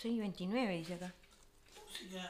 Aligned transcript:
Sí, 0.00 0.18
29 0.18 0.78
dice 0.78 0.94
acá. 0.94 1.12
Música. 1.76 2.26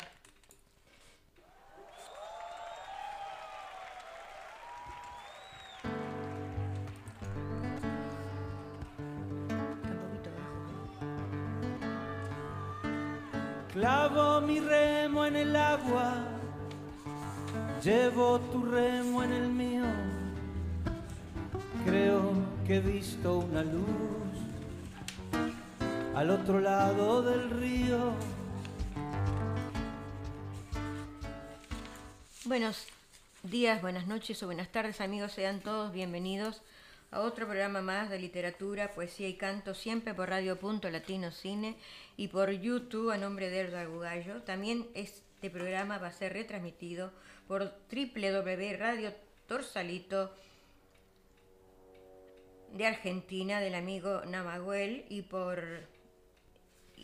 Clavo 13.72 14.40
mi 14.40 14.58
remo 14.58 15.26
en 15.26 15.36
el 15.36 15.54
agua, 15.54 16.26
llevo 17.84 18.40
tu 18.50 18.64
remo 18.64 19.22
en 19.22 19.32
el 19.32 19.48
mío. 19.48 19.84
Creo 21.86 22.32
que 22.66 22.78
he 22.78 22.80
visto 22.80 23.38
una 23.38 23.62
luz 23.62 24.29
al 26.20 26.28
otro 26.28 26.60
lado 26.60 27.22
del 27.22 27.48
río. 27.48 28.12
Buenos 32.44 32.88
días, 33.42 33.80
buenas 33.80 34.06
noches 34.06 34.42
o 34.42 34.46
buenas 34.46 34.70
tardes 34.70 35.00
amigos, 35.00 35.32
sean 35.32 35.60
todos 35.60 35.94
bienvenidos 35.94 36.60
a 37.10 37.20
otro 37.20 37.46
programa 37.46 37.80
más 37.80 38.10
de 38.10 38.18
literatura, 38.18 38.90
poesía 38.90 39.28
y 39.28 39.38
canto, 39.38 39.72
siempre 39.72 40.12
por 40.12 40.28
Radio 40.28 40.58
Punto 40.58 40.90
Latino 40.90 41.30
Cine 41.30 41.78
y 42.18 42.28
por 42.28 42.50
YouTube 42.50 43.12
a 43.12 43.16
nombre 43.16 43.48
de 43.48 43.60
Erda 43.60 43.86
Gugallo. 43.86 44.42
También 44.42 44.88
este 44.92 45.48
programa 45.48 45.96
va 45.96 46.08
a 46.08 46.12
ser 46.12 46.34
retransmitido 46.34 47.12
por 47.48 47.72
www 47.90 48.76
Radio 48.76 49.14
Torsalito 49.46 50.34
de 52.74 52.86
Argentina 52.86 53.58
del 53.60 53.74
amigo 53.74 54.20
Namaguel 54.26 55.06
y 55.08 55.22
por 55.22 55.88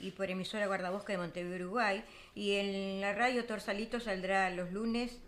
y 0.01 0.11
por 0.13 0.31
emisora 0.31 0.67
Guardabosque 0.67 1.13
de 1.13 1.19
Montevideo, 1.19 1.57
Uruguay. 1.67 2.03
Y 2.35 2.55
en 2.55 3.01
la 3.01 3.13
radio 3.13 3.45
Torsalito 3.45 4.01
saldrá 4.01 4.51
los 4.51 4.73
lunes, 4.73 5.19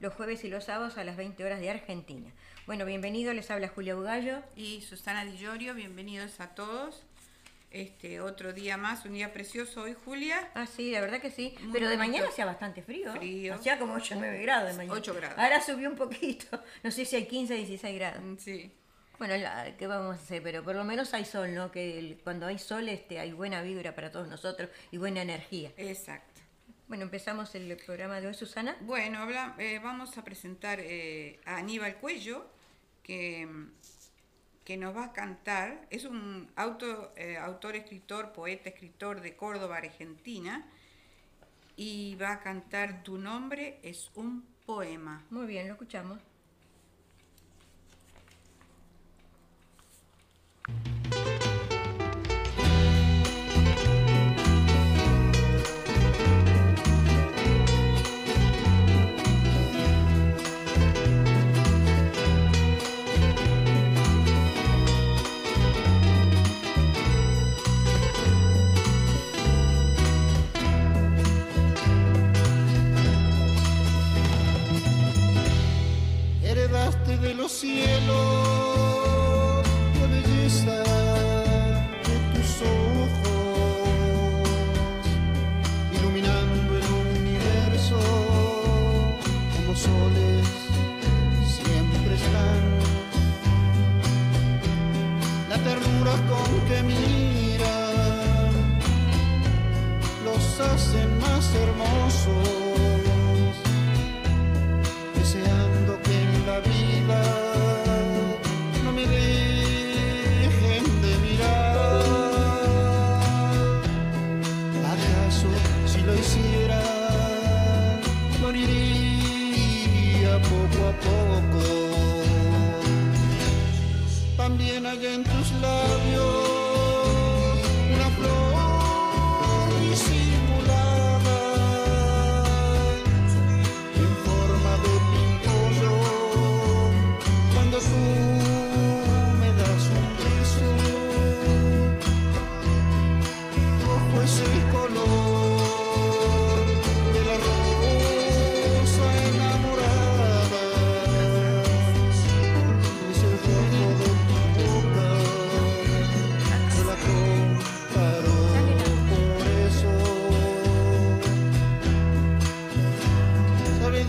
los 0.00 0.14
jueves 0.14 0.44
y 0.44 0.48
los 0.48 0.64
sábados 0.64 0.98
a 0.98 1.04
las 1.04 1.16
20 1.16 1.44
horas 1.44 1.60
de 1.60 1.70
Argentina. 1.70 2.30
Bueno, 2.66 2.84
bienvenido, 2.84 3.32
les 3.34 3.50
habla 3.50 3.68
Julia 3.68 3.94
Bugallo. 3.94 4.42
y 4.56 4.80
Susana 4.82 5.24
Di 5.24 5.36
Llorio, 5.36 5.74
bienvenidos 5.74 6.40
a 6.40 6.54
todos. 6.54 7.02
Este 7.70 8.20
otro 8.20 8.52
día 8.52 8.76
más, 8.76 9.04
un 9.04 9.14
día 9.14 9.32
precioso 9.32 9.82
hoy, 9.82 9.96
Julia. 10.04 10.48
Ah, 10.54 10.64
sí, 10.66 10.92
la 10.92 11.00
verdad 11.00 11.20
que 11.20 11.32
sí. 11.32 11.56
Muy 11.60 11.72
Pero 11.72 11.88
de 11.88 11.96
bonito. 11.96 12.12
mañana 12.12 12.28
hacía 12.28 12.46
bastante 12.46 12.82
frío. 12.82 13.12
Frío. 13.12 13.54
Hacía 13.54 13.80
como 13.80 13.94
8 13.94 14.14
o 14.14 14.18
9 14.20 14.42
grados 14.42 14.70
de 14.70 14.76
mañana. 14.76 14.94
8 14.96 15.14
grados. 15.14 15.38
Ahora 15.38 15.60
subió 15.60 15.90
un 15.90 15.96
poquito. 15.96 16.46
No 16.84 16.90
sé 16.92 17.04
si 17.04 17.16
hay 17.16 17.26
15 17.26 17.52
o 17.52 17.56
16 17.56 17.94
grados. 17.98 18.22
Sí. 18.38 18.70
Bueno, 19.18 19.36
la- 19.36 19.76
¿qué 19.76 19.86
vamos 19.86 20.16
a 20.16 20.20
hacer? 20.20 20.42
Pero 20.42 20.62
por 20.64 20.74
lo 20.74 20.84
menos 20.84 21.14
hay 21.14 21.24
sol, 21.24 21.54
¿no? 21.54 21.70
Que 21.70 21.98
el- 21.98 22.18
cuando 22.22 22.46
hay 22.46 22.58
sol 22.58 22.88
este, 22.88 23.18
hay 23.20 23.32
buena 23.32 23.62
vibra 23.62 23.94
para 23.94 24.10
todos 24.10 24.28
nosotros 24.28 24.68
y 24.90 24.96
buena 24.98 25.22
energía. 25.22 25.72
Exacto. 25.76 26.40
Bueno, 26.88 27.04
empezamos 27.04 27.54
el 27.54 27.76
programa 27.76 28.20
de 28.20 28.26
hoy, 28.26 28.34
Susana. 28.34 28.76
Bueno, 28.80 29.18
habla- 29.20 29.54
eh, 29.58 29.78
vamos 29.82 30.18
a 30.18 30.24
presentar 30.24 30.78
eh, 30.80 31.40
a 31.46 31.56
Aníbal 31.56 31.96
Cuello, 31.96 32.46
que, 33.02 33.48
que 34.64 34.76
nos 34.76 34.94
va 34.96 35.04
a 35.06 35.12
cantar. 35.12 35.86
Es 35.90 36.04
un 36.04 36.50
auto, 36.56 37.12
eh, 37.16 37.36
autor, 37.38 37.76
escritor, 37.76 38.32
poeta, 38.32 38.68
escritor 38.68 39.20
de 39.20 39.36
Córdoba, 39.36 39.76
Argentina. 39.78 40.66
Y 41.76 42.14
va 42.16 42.32
a 42.32 42.40
cantar 42.40 43.02
Tu 43.02 43.16
nombre 43.18 43.78
es 43.82 44.10
un 44.14 44.44
poema. 44.66 45.24
Muy 45.30 45.46
bien, 45.46 45.66
lo 45.66 45.74
escuchamos. 45.74 46.20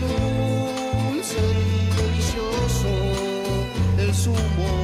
Dulce 0.00 1.38
y 1.38 1.90
delicioso 1.96 2.90
el 3.98 4.14
zumo 4.14 4.75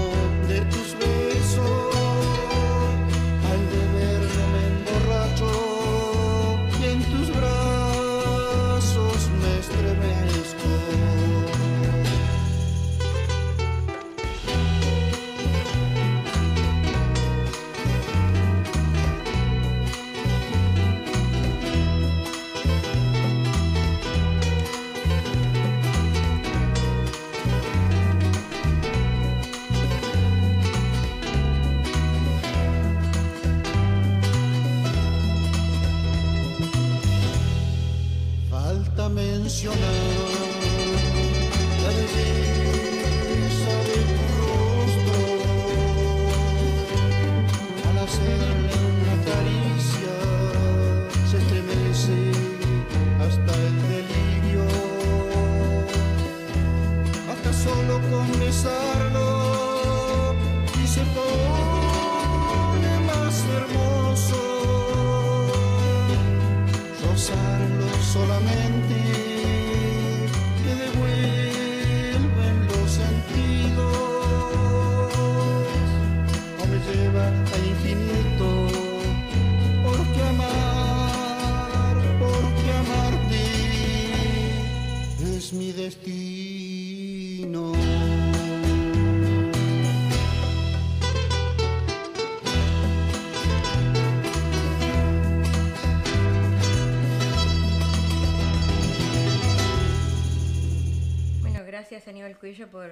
Cuello 102.43 102.67
por 102.67 102.91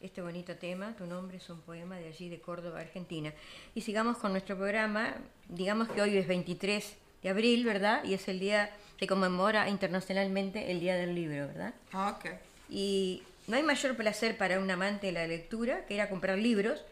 este 0.00 0.22
bonito 0.22 0.56
tema. 0.56 0.94
Tu 0.96 1.04
nombre 1.04 1.36
es 1.36 1.50
un 1.50 1.60
poema 1.60 1.98
de 1.98 2.08
allí 2.08 2.30
de 2.30 2.40
Córdoba, 2.40 2.80
Argentina. 2.80 3.30
Y 3.74 3.82
sigamos 3.82 4.16
con 4.16 4.32
nuestro 4.32 4.56
programa. 4.56 5.14
Digamos 5.46 5.90
que 5.90 6.00
hoy 6.00 6.16
es 6.16 6.26
23 6.26 6.96
de 7.22 7.28
abril, 7.28 7.66
¿verdad? 7.66 8.02
Y 8.04 8.14
es 8.14 8.26
el 8.28 8.40
día 8.40 8.74
que 8.96 9.06
conmemora 9.06 9.68
internacionalmente 9.68 10.70
el 10.70 10.80
Día 10.80 10.96
del 10.96 11.14
Libro, 11.14 11.48
¿verdad? 11.48 11.74
Ah, 11.92 12.16
ok. 12.16 12.30
Y 12.70 13.22
no 13.46 13.56
hay 13.58 13.62
mayor 13.62 13.94
placer 13.94 14.38
para 14.38 14.58
un 14.58 14.70
amante 14.70 15.08
de 15.08 15.12
la 15.12 15.26
lectura 15.26 15.84
que 15.84 15.92
ir 15.92 16.00
a 16.00 16.08
comprar 16.08 16.38
libros 16.38 16.82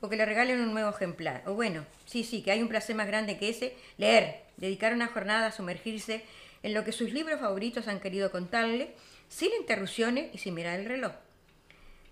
o 0.00 0.08
que 0.08 0.14
le 0.14 0.24
regalen 0.24 0.60
un 0.60 0.72
nuevo 0.72 0.90
ejemplar. 0.90 1.42
O 1.46 1.54
bueno, 1.54 1.84
sí, 2.06 2.22
sí, 2.22 2.42
que 2.42 2.52
hay 2.52 2.62
un 2.62 2.68
placer 2.68 2.94
más 2.94 3.08
grande 3.08 3.38
que 3.38 3.48
ese, 3.48 3.74
leer, 3.96 4.44
dedicar 4.56 4.94
una 4.94 5.08
jornada 5.08 5.48
a 5.48 5.50
sumergirse 5.50 6.24
en 6.62 6.74
lo 6.74 6.84
que 6.84 6.92
sus 6.92 7.12
libros 7.12 7.40
favoritos 7.40 7.88
han 7.88 7.98
querido 7.98 8.30
contarle, 8.30 8.94
sin 9.28 9.50
interrupciones 9.60 10.34
y 10.34 10.38
sin 10.38 10.54
mirar 10.54 10.80
el 10.80 10.86
reloj. 10.86 11.12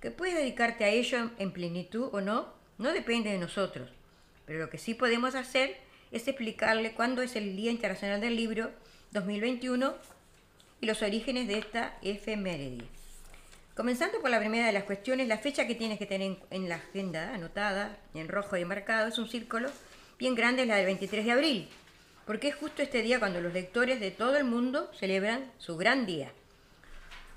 Que 0.00 0.10
puedes 0.10 0.34
dedicarte 0.34 0.84
a 0.84 0.88
ello 0.88 1.30
en 1.38 1.52
plenitud 1.52 2.10
o 2.12 2.20
no, 2.20 2.52
no 2.78 2.92
depende 2.92 3.30
de 3.30 3.38
nosotros. 3.38 3.90
Pero 4.44 4.58
lo 4.58 4.70
que 4.70 4.78
sí 4.78 4.94
podemos 4.94 5.34
hacer 5.34 5.76
es 6.12 6.28
explicarle 6.28 6.92
cuándo 6.92 7.22
es 7.22 7.36
el 7.36 7.56
Día 7.56 7.70
Internacional 7.70 8.20
del 8.20 8.36
Libro 8.36 8.70
2021 9.12 9.94
y 10.80 10.86
los 10.86 11.02
orígenes 11.02 11.48
de 11.48 11.58
esta 11.58 11.98
efeméride. 12.02 12.84
Comenzando 13.74 14.20
por 14.20 14.30
la 14.30 14.38
primera 14.38 14.66
de 14.66 14.72
las 14.72 14.84
cuestiones, 14.84 15.28
la 15.28 15.38
fecha 15.38 15.66
que 15.66 15.74
tienes 15.74 15.98
que 15.98 16.06
tener 16.06 16.38
en, 16.50 16.68
la 16.68 16.76
agenda 16.76 17.34
anotada, 17.34 17.98
en 18.14 18.28
rojo 18.28 18.56
y 18.56 18.64
marcado, 18.64 19.08
es 19.08 19.18
un 19.18 19.28
círculo 19.28 19.68
bien 20.18 20.34
grande, 20.34 20.62
es 20.62 20.68
la 20.68 20.76
del 20.76 20.86
23 20.86 21.24
de 21.24 21.32
abril, 21.32 21.68
porque 22.24 22.48
es 22.48 22.54
justo 22.54 22.82
este 22.82 23.02
día 23.02 23.18
cuando 23.18 23.40
los 23.40 23.52
lectores 23.52 24.00
de 24.00 24.10
todo 24.10 24.36
el 24.36 24.44
mundo 24.44 24.90
celebran 24.98 25.52
su 25.58 25.76
gran 25.76 26.06
día. 26.06 26.32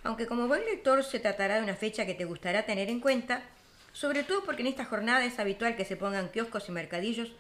Aunque 0.04 0.28
como 0.28 0.48
buen 0.48 0.66
lector 0.66 1.04
se 1.04 1.20
tratará 1.20 1.58
de 1.58 1.64
una 1.64 1.76
fecha 1.76 2.06
que 2.06 2.14
te 2.14 2.26
gustará 2.26 2.66
tener 2.66 2.90
en 2.90 3.02
cuenta, 3.02 3.44
sobre 3.92 4.24
todo 4.24 4.44
porque 4.44 4.62
en 4.62 4.68
esta 4.68 4.86
jornada 4.86 5.26
es 5.26 5.40
habitual 5.40 5.76
que 5.76 5.86
se 5.86 5.98
pongan 5.98 6.30
kioscos 6.30 6.70
y 6.70 6.72
mercadillos 6.72 7.32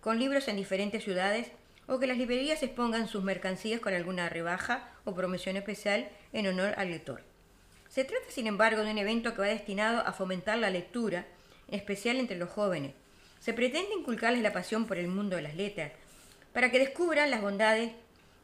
con 0.00 0.18
libros 0.18 0.48
en 0.48 0.56
diferentes 0.56 1.04
ciudades 1.04 1.50
o 1.86 1.98
que 1.98 2.06
las 2.06 2.18
librerías 2.18 2.62
expongan 2.62 3.08
sus 3.08 3.24
mercancías 3.24 3.80
con 3.80 3.94
alguna 3.94 4.28
rebaja 4.28 4.90
o 5.04 5.14
promoción 5.14 5.56
especial 5.56 6.08
en 6.32 6.46
honor 6.46 6.74
al 6.76 6.90
lector. 6.90 7.22
Se 7.88 8.04
trata, 8.04 8.30
sin 8.30 8.46
embargo, 8.46 8.84
de 8.84 8.90
un 8.90 8.98
evento 8.98 9.32
que 9.32 9.40
va 9.40 9.46
destinado 9.46 10.00
a 10.06 10.12
fomentar 10.12 10.58
la 10.58 10.70
lectura, 10.70 11.26
en 11.68 11.74
especial 11.74 12.18
entre 12.18 12.36
los 12.36 12.50
jóvenes. 12.50 12.92
Se 13.40 13.54
pretende 13.54 13.94
inculcarles 13.98 14.42
la 14.42 14.52
pasión 14.52 14.86
por 14.86 14.98
el 14.98 15.08
mundo 15.08 15.36
de 15.36 15.42
las 15.42 15.54
letras, 15.54 15.92
para 16.52 16.70
que 16.70 16.78
descubran 16.78 17.30
las 17.30 17.40
bondades 17.40 17.92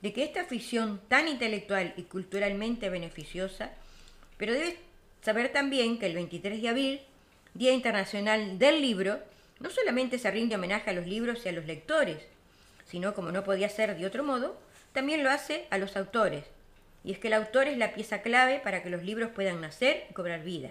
de 0.05 0.13
que 0.13 0.23
esta 0.23 0.43
afición 0.43 1.01
tan 1.09 1.29
intelectual 1.29 1.95
y 1.97 2.03
culturalmente 2.03 2.91
beneficiosa, 2.91 3.71
pero 4.37 4.53
debes 4.53 4.75
saber 5.23 5.51
también 5.51 5.99
que 5.99 6.05
el 6.05 6.15
23 6.15 6.61
de 6.61 6.69
abril, 6.69 7.01
Día 7.55 7.73
Internacional 7.73 8.59
del 8.59 8.83
Libro, 8.83 9.19
no 9.61 9.71
solamente 9.71 10.19
se 10.19 10.31
rinde 10.31 10.57
homenaje 10.57 10.91
a 10.91 10.93
los 10.93 11.07
libros 11.07 11.47
y 11.47 11.49
a 11.49 11.53
los 11.53 11.65
lectores, 11.65 12.19
sino, 12.85 13.15
como 13.15 13.33
no 13.33 13.45
podía 13.45 13.71
ser 13.71 13.97
de 13.97 14.05
otro 14.05 14.23
modo, 14.23 14.61
también 14.93 15.25
lo 15.25 15.31
hace 15.31 15.65
a 15.71 15.79
los 15.79 15.97
autores. 15.97 16.45
Y 17.03 17.13
es 17.13 17.19
que 17.19 17.29
el 17.29 17.33
autor 17.33 17.67
es 17.67 17.79
la 17.79 17.95
pieza 17.95 18.21
clave 18.21 18.61
para 18.63 18.83
que 18.83 18.91
los 18.91 19.05
libros 19.05 19.31
puedan 19.31 19.63
nacer 19.63 20.05
y 20.11 20.13
cobrar 20.13 20.45
vida. 20.45 20.69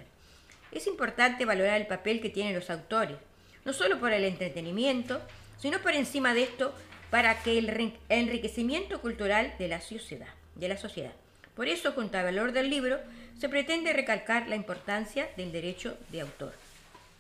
Es 0.72 0.86
importante 0.86 1.46
valorar 1.46 1.82
el 1.82 1.88
papel 1.88 2.22
que 2.22 2.30
tienen 2.30 2.54
los 2.54 2.70
autores, 2.70 3.18
no 3.66 3.74
solo 3.74 4.00
por 4.00 4.14
el 4.14 4.26
entretenimiento, 4.26 5.20
sino 5.58 5.80
por 5.80 5.96
encima 5.96 6.36
de 6.36 6.44
esto 6.44 6.76
para 7.14 7.44
que 7.44 7.60
el 7.60 7.94
enriquecimiento 8.10 9.00
cultural 9.00 9.54
de 9.60 9.68
la 9.68 9.82
sociedad, 9.82 10.34
de 10.56 10.68
la 10.68 10.78
sociedad. 10.78 11.12
Por 11.56 11.68
eso, 11.68 11.92
junto 11.92 12.18
al 12.18 12.24
valor 12.24 12.54
del 12.54 12.72
libro, 12.72 13.00
se 13.38 13.50
pretende 13.50 13.94
recalcar 13.94 14.48
la 14.48 14.56
importancia 14.56 15.30
del 15.38 15.52
derecho 15.52 15.96
de 16.10 16.22
autor. 16.22 16.54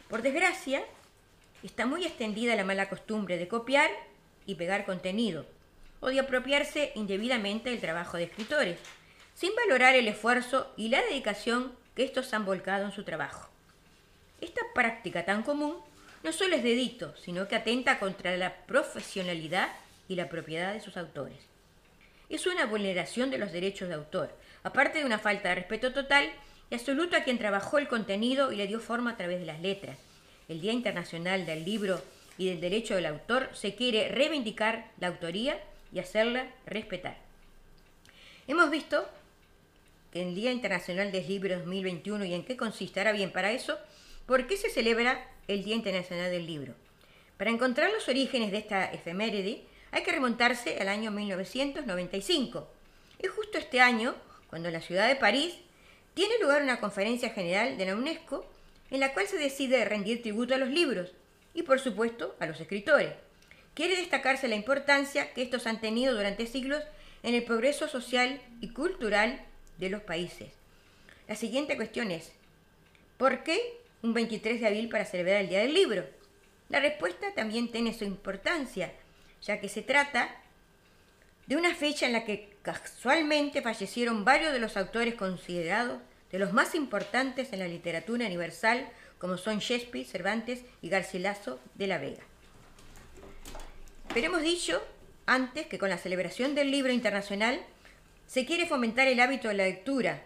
Por 0.10 0.24
desgracia, 0.24 0.84
está 1.62 1.86
muy 1.86 2.06
extendida 2.06 2.56
la 2.56 2.64
mala 2.64 2.90
costumbre 2.90 3.38
de 3.38 3.48
copiar 3.48 3.92
y 4.48 4.56
pegar 4.56 4.84
contenido, 4.86 5.46
o 6.00 6.08
de 6.08 6.22
apropiarse 6.22 6.92
indebidamente 6.96 7.70
del 7.70 7.80
trabajo 7.80 8.18
de 8.18 8.24
escritores, 8.24 8.80
sin 9.36 9.52
valorar 9.56 9.94
el 9.94 10.08
esfuerzo 10.08 10.74
y 10.76 10.88
la 10.88 11.04
dedicación 11.04 11.72
que 11.96 12.04
estos 12.04 12.34
han 12.34 12.46
volcado 12.46 12.86
en 12.86 12.94
su 12.94 13.04
trabajo. 13.04 13.48
Esta 14.42 14.62
práctica 14.74 15.24
tan 15.24 15.44
común 15.44 15.76
no 16.24 16.32
solo 16.32 16.56
es 16.56 16.64
dedito, 16.64 17.14
sino 17.18 17.48
que 17.48 17.56
atenta 17.56 18.00
contra 18.00 18.36
la 18.38 18.56
profesionalidad 18.66 19.70
y 20.08 20.16
la 20.16 20.30
propiedad 20.30 20.74
de 20.74 20.80
sus 20.80 20.98
autores. 20.98 21.38
Es 22.30 22.48
una 22.48 22.66
vulneración 22.66 23.30
de 23.30 23.38
los 23.38 23.52
derechos 23.52 23.90
de 23.90 23.96
autor, 23.96 24.34
aparte 24.64 25.00
de 25.00 25.06
una 25.06 25.20
falta 25.20 25.50
de 25.50 25.56
respeto 25.56 25.94
total 25.94 26.32
y 26.72 26.76
absoluto 26.76 27.18
a 27.18 27.24
quien 27.24 27.38
trabajó 27.38 27.78
el 27.78 27.88
contenido 27.88 28.52
y 28.52 28.56
le 28.56 28.68
dio 28.68 28.80
forma 28.80 29.12
a 29.12 29.18
través 29.18 29.40
de 29.40 29.46
las 29.46 29.62
letras. 29.62 29.98
El 30.48 30.62
Día 30.62 30.72
Internacional 30.72 31.46
del 31.46 31.66
Libro 31.66 32.02
y 32.38 32.50
del 32.50 32.62
Derecho 32.62 32.96
del 32.96 33.06
Autor 33.06 33.50
se 33.54 33.76
quiere 33.76 34.10
reivindicar 34.10 34.92
la 35.00 35.08
autoría 35.08 35.62
y 35.92 36.00
hacerla 36.00 36.48
respetar. 36.66 37.18
Hemos 38.48 38.72
visto 38.72 39.08
que 40.12 40.22
el 40.22 40.36
Día 40.36 40.52
Internacional 40.52 41.12
del 41.12 41.28
Libro 41.28 41.58
2021 41.60 42.26
y 42.26 42.34
en 42.34 42.46
qué 42.46 42.58
consistirá 42.58 43.12
bien 43.12 43.32
para 43.32 43.52
eso, 43.52 43.78
¿por 44.26 44.48
qué 44.48 44.58
se 44.58 44.70
celebra 44.70 45.28
el 45.48 45.64
Día 45.64 45.76
Internacional 45.76 46.32
del 46.32 46.46
Libro? 46.46 46.74
Para 47.38 47.52
encontrar 47.52 47.92
los 47.92 48.08
orígenes 48.08 48.52
de 48.52 48.60
esta 48.60 48.86
efeméride 48.92 49.64
hay 49.92 50.04
que 50.04 50.12
remontarse 50.12 50.78
al 50.80 50.90
año 50.90 51.12
1995. 51.12 52.68
Es 53.20 53.30
justo 53.32 53.58
este 53.58 53.82
año 53.82 54.16
cuando 54.50 54.70
en 54.70 54.74
la 54.74 54.82
ciudad 54.82 55.08
de 55.08 55.16
París 55.16 55.56
tiene 56.14 56.40
lugar 56.40 56.62
una 56.62 56.80
conferencia 56.80 57.30
general 57.30 57.78
de 57.78 57.86
la 57.86 57.96
UNESCO 57.96 58.50
en 58.92 59.00
la 59.00 59.14
cual 59.14 59.28
se 59.28 59.38
decide 59.38 59.86
rendir 59.86 60.22
tributo 60.22 60.54
a 60.54 60.58
los 60.58 60.70
libros 60.70 61.12
y 61.54 61.64
por 61.64 61.80
supuesto 61.80 62.36
a 62.40 62.46
los 62.46 62.60
escritores. 62.60 63.14
Quiere 63.74 63.96
destacarse 63.96 64.48
la 64.48 64.56
importancia 64.56 65.34
que 65.34 65.42
estos 65.42 65.66
han 65.66 65.82
tenido 65.82 66.14
durante 66.14 66.46
siglos 66.46 66.84
en 67.24 67.34
el 67.34 67.44
progreso 67.44 67.88
social 67.88 68.42
y 68.62 68.70
cultural 68.70 69.44
de 69.80 69.90
los 69.90 70.02
países. 70.02 70.50
La 71.28 71.36
siguiente 71.36 71.76
cuestión 71.76 72.12
es, 72.12 72.32
¿por 73.18 73.44
qué 73.44 73.60
un 74.04 74.14
23 74.14 74.60
de 74.60 74.68
abril 74.68 74.90
para 74.90 75.06
celebrar 75.06 75.38
el 75.38 75.50
Día 75.50 75.60
del 75.60 75.74
Libro? 75.74 76.06
La 76.70 76.80
respuesta 76.80 77.34
también 77.34 77.72
tiene 77.72 77.94
su 77.94 78.04
importancia, 78.04 78.92
ya 79.42 79.60
que 79.60 79.70
se 79.70 79.82
trata 79.82 80.30
de 81.48 81.56
una 81.56 81.74
fecha 81.74 82.06
en 82.06 82.14
la 82.14 82.26
que 82.26 82.56
casualmente 82.62 83.62
fallecieron 83.62 84.26
varios 84.26 84.54
de 84.54 84.60
los 84.60 84.78
autores 84.78 85.16
considerados 85.16 86.00
de 86.32 86.40
los 86.40 86.52
más 86.52 86.76
importantes 86.76 87.54
en 87.54 87.60
la 87.60 87.68
literatura 87.68 88.26
universal, 88.26 88.90
como 89.20 89.38
son 89.38 89.60
Shakespeare, 89.60 90.06
Cervantes 90.06 90.64
y 90.82 90.90
Garcilaso 90.90 91.60
de 91.76 91.88
la 91.88 91.98
Vega. 91.98 92.24
Pero 94.14 94.28
hemos 94.28 94.42
dicho 94.42 94.82
antes 95.26 95.68
que 95.68 95.80
con 95.80 95.90
la 95.90 95.98
celebración 95.98 96.56
del 96.56 96.72
libro 96.72 96.92
internacional 96.92 97.62
se 98.28 98.46
quiere 98.46 98.66
fomentar 98.66 99.08
el 99.08 99.20
hábito 99.20 99.48
de 99.48 99.54
la 99.54 99.66
lectura, 99.66 100.24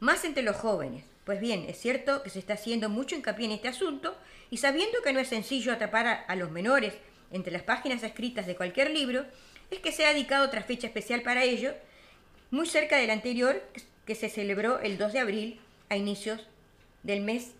más 0.00 0.24
entre 0.24 0.42
los 0.42 0.56
jóvenes. 0.56 1.04
Pues 1.28 1.40
bien, 1.40 1.66
es 1.68 1.78
cierto 1.78 2.22
que 2.22 2.30
se 2.30 2.38
está 2.38 2.54
haciendo 2.54 2.88
mucho 2.88 3.14
hincapié 3.14 3.44
en 3.44 3.52
este 3.52 3.68
asunto 3.68 4.16
y 4.50 4.56
sabiendo 4.56 5.02
que 5.04 5.12
no 5.12 5.20
es 5.20 5.28
sencillo 5.28 5.74
atrapar 5.74 6.24
a, 6.26 6.36
los 6.36 6.50
menores 6.50 6.94
entre 7.30 7.52
las 7.52 7.64
páginas 7.64 8.02
escritas 8.02 8.46
de 8.46 8.56
cualquier 8.56 8.88
libro, 8.88 9.26
es 9.70 9.80
que 9.80 9.92
se 9.92 10.06
ha 10.06 10.14
dedicado 10.14 10.46
otra 10.46 10.62
fecha 10.62 10.86
especial 10.86 11.20
para 11.20 11.44
ello, 11.44 11.74
muy 12.50 12.66
cerca 12.66 12.96
del 12.96 13.10
anterior, 13.10 13.62
que 14.06 14.14
se 14.14 14.30
celebró 14.30 14.80
el 14.80 14.96
2 14.96 15.12
de 15.12 15.18
abril, 15.18 15.60
a 15.90 15.98
inicios 15.98 16.46
del 17.02 17.20
mes 17.20 17.50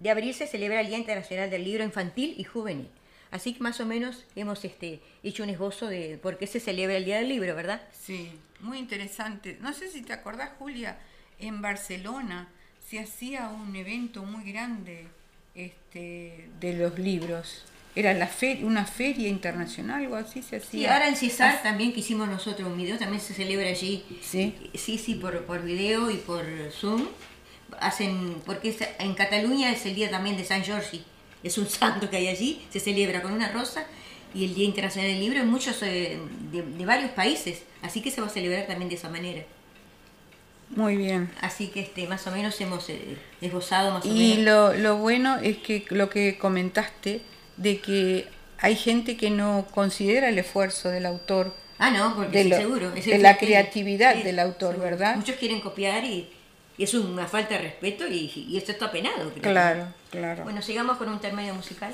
de 0.00 0.10
abril 0.10 0.34
se 0.34 0.48
celebra 0.48 0.80
el 0.80 0.88
Día 0.88 0.98
Internacional 0.98 1.48
del 1.48 1.62
Libro 1.62 1.84
Infantil 1.84 2.34
y 2.36 2.42
Juvenil. 2.42 2.88
Así 3.30 3.54
que 3.54 3.60
más 3.60 3.78
o 3.78 3.86
menos 3.86 4.24
hemos 4.34 4.64
este, 4.64 5.00
hecho 5.22 5.44
un 5.44 5.50
esbozo 5.50 5.86
de 5.86 6.18
por 6.20 6.38
qué 6.38 6.48
se 6.48 6.58
celebra 6.58 6.96
el 6.96 7.04
Día 7.04 7.18
del 7.18 7.28
Libro, 7.28 7.54
¿verdad? 7.54 7.82
Sí, 7.92 8.32
muy 8.58 8.78
interesante. 8.78 9.58
No 9.60 9.72
sé 9.72 9.88
si 9.88 10.02
te 10.02 10.12
acordás, 10.12 10.50
Julia, 10.58 10.98
en 11.38 11.62
Barcelona 11.62 12.48
se 12.92 13.00
hacía 13.00 13.48
un 13.48 13.74
evento 13.74 14.22
muy 14.22 14.44
grande 14.52 15.06
este, 15.54 16.50
de 16.60 16.74
los 16.74 16.98
libros. 16.98 17.64
Era 17.96 18.12
la 18.12 18.26
fe- 18.26 18.60
una 18.64 18.84
feria 18.84 19.28
internacional, 19.30 20.02
algo 20.02 20.16
así 20.16 20.42
se 20.42 20.56
hacía. 20.56 20.70
Sí, 20.70 20.84
ahora 20.86 21.08
en 21.08 21.16
Cesar 21.16 21.62
también 21.62 21.94
que 21.94 22.00
hicimos 22.00 22.28
nosotros 22.28 22.68
un 22.68 22.76
video, 22.76 22.98
también 22.98 23.22
se 23.22 23.32
celebra 23.32 23.66
allí. 23.70 24.04
Sí. 24.20 24.54
Sí, 24.74 24.98
sí, 24.98 25.14
por, 25.14 25.42
por 25.46 25.62
video 25.62 26.10
y 26.10 26.16
por 26.16 26.44
Zoom. 26.70 27.06
Hacen, 27.80 28.42
porque 28.44 28.68
es- 28.68 28.86
en 28.98 29.14
Cataluña 29.14 29.72
es 29.72 29.86
el 29.86 29.94
día 29.94 30.10
también 30.10 30.36
de 30.36 30.44
San 30.44 30.62
Jorge. 30.62 31.00
es 31.42 31.56
un 31.56 31.66
santo 31.70 32.10
que 32.10 32.18
hay 32.18 32.28
allí, 32.28 32.60
se 32.70 32.78
celebra 32.78 33.22
con 33.22 33.32
una 33.32 33.50
rosa 33.52 33.86
y 34.34 34.44
el 34.44 34.54
Día 34.54 34.66
Internacional 34.66 35.10
del 35.12 35.20
Libro 35.20 35.40
en 35.40 35.48
muchos 35.48 35.82
eh, 35.82 36.18
de, 36.52 36.60
de 36.62 36.84
varios 36.84 37.12
países, 37.12 37.62
así 37.80 38.02
que 38.02 38.10
se 38.10 38.20
va 38.20 38.26
a 38.26 38.30
celebrar 38.30 38.66
también 38.66 38.90
de 38.90 38.96
esa 38.96 39.08
manera. 39.08 39.44
Muy 40.74 40.96
bien. 40.96 41.30
Así 41.40 41.68
que 41.68 41.80
este, 41.80 42.06
más 42.06 42.26
o 42.26 42.30
menos 42.30 42.60
hemos 42.60 42.88
eh, 42.88 43.16
esbozado 43.40 43.92
más 43.92 44.04
o 44.04 44.08
Y 44.08 44.36
menos. 44.38 44.44
lo, 44.44 44.74
lo 44.74 44.96
bueno 44.96 45.36
es 45.38 45.58
que 45.58 45.84
lo 45.90 46.08
que 46.08 46.38
comentaste 46.38 47.20
de 47.56 47.78
que 47.80 48.26
hay 48.58 48.76
gente 48.76 49.16
que 49.16 49.30
no 49.30 49.66
considera 49.72 50.28
el 50.28 50.38
esfuerzo 50.38 50.88
del 50.88 51.04
autor, 51.06 51.54
Ah, 51.78 51.90
no, 51.90 52.14
porque 52.14 52.38
de 52.38 52.42
sí, 52.44 52.48
lo- 52.50 52.56
seguro. 52.56 52.92
es 52.94 53.04
de 53.06 53.18
la 53.18 53.36
creatividad 53.36 54.14
del 54.16 54.38
autor, 54.38 54.78
¿verdad? 54.78 55.16
Muchos 55.16 55.34
quieren 55.36 55.60
copiar 55.60 56.04
y, 56.04 56.28
y 56.78 56.84
es 56.84 56.94
una 56.94 57.26
falta 57.26 57.54
de 57.56 57.62
respeto 57.62 58.06
y, 58.06 58.30
y 58.34 58.56
esto 58.56 58.70
está 58.72 58.90
penado. 58.92 59.30
creo. 59.30 59.42
Claro, 59.42 59.88
claro. 60.10 60.44
Bueno, 60.44 60.62
sigamos 60.62 60.96
con 60.96 61.08
un 61.08 61.14
intermedio 61.14 61.54
musical. 61.54 61.92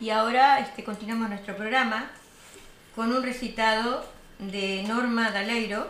Y 0.00 0.10
ahora 0.10 0.60
este, 0.60 0.84
continuamos 0.84 1.28
nuestro 1.28 1.56
programa 1.56 2.08
con 2.94 3.12
un 3.12 3.20
recitado 3.20 4.04
de 4.38 4.84
Norma 4.84 5.32
Daleiro, 5.32 5.88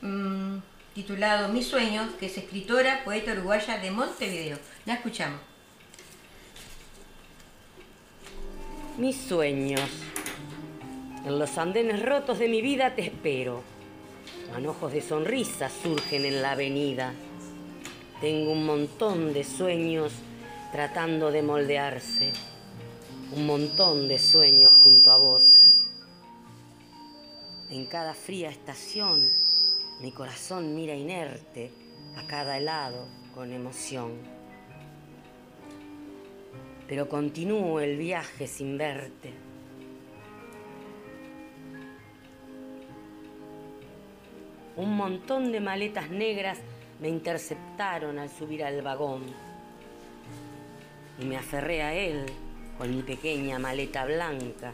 mm, 0.00 0.56
titulado 0.94 1.50
Mis 1.50 1.66
sueños, 1.66 2.08
que 2.18 2.26
es 2.26 2.38
escritora, 2.38 3.04
poeta 3.04 3.32
uruguaya 3.32 3.76
de 3.76 3.90
Montevideo. 3.90 4.58
La 4.86 4.94
escuchamos. 4.94 5.38
Mis 8.96 9.16
sueños. 9.16 9.88
En 11.26 11.38
los 11.38 11.58
andenes 11.58 12.02
rotos 12.02 12.38
de 12.38 12.48
mi 12.48 12.62
vida 12.62 12.94
te 12.94 13.02
espero. 13.02 13.62
Manojos 14.50 14.92
de 14.94 15.02
sonrisas 15.02 15.72
surgen 15.82 16.24
en 16.24 16.40
la 16.40 16.52
avenida. 16.52 17.12
Tengo 18.22 18.52
un 18.52 18.64
montón 18.64 19.34
de 19.34 19.44
sueños 19.44 20.12
tratando 20.72 21.30
de 21.30 21.42
moldearse. 21.42 22.32
Un 23.32 23.46
montón 23.46 24.08
de 24.08 24.18
sueños 24.18 24.74
junto 24.82 25.12
a 25.12 25.16
vos. 25.16 25.68
En 27.70 27.86
cada 27.86 28.12
fría 28.12 28.50
estación, 28.50 29.28
mi 30.00 30.10
corazón 30.10 30.74
mira 30.74 30.96
inerte 30.96 31.70
a 32.16 32.26
cada 32.26 32.58
helado 32.58 33.06
con 33.32 33.52
emoción. 33.52 34.14
Pero 36.88 37.08
continúo 37.08 37.78
el 37.78 37.98
viaje 37.98 38.48
sin 38.48 38.76
verte. 38.76 39.32
Un 44.76 44.96
montón 44.96 45.52
de 45.52 45.60
maletas 45.60 46.10
negras 46.10 46.58
me 47.00 47.08
interceptaron 47.08 48.18
al 48.18 48.28
subir 48.28 48.64
al 48.64 48.82
vagón. 48.82 49.22
Y 51.20 51.24
me 51.26 51.36
aferré 51.36 51.82
a 51.82 51.94
él 51.94 52.26
con 52.80 52.96
mi 52.96 53.02
pequeña 53.02 53.58
maleta 53.58 54.06
blanca, 54.06 54.72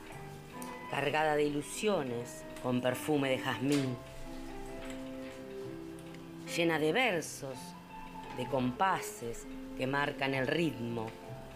cargada 0.92 1.34
de 1.34 1.42
ilusiones 1.42 2.44
con 2.62 2.80
perfume 2.80 3.28
de 3.28 3.38
jazmín, 3.38 3.96
llena 6.56 6.78
de 6.78 6.92
versos, 6.92 7.58
de 8.36 8.46
compases 8.46 9.44
que 9.76 9.88
marcan 9.88 10.34
el 10.34 10.46
ritmo 10.46 11.08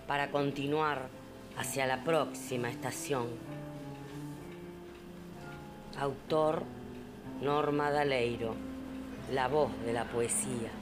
para 0.09 0.33
continuar 0.33 1.09
hacia 1.57 1.87
la 1.87 2.03
próxima 2.03 2.69
estación. 2.69 3.29
Autor 6.01 6.65
Norma 7.41 7.93
Daleiro, 7.93 8.57
la 9.33 9.47
voz 9.47 9.71
de 9.87 9.93
la 9.93 10.03
poesía. 10.03 10.80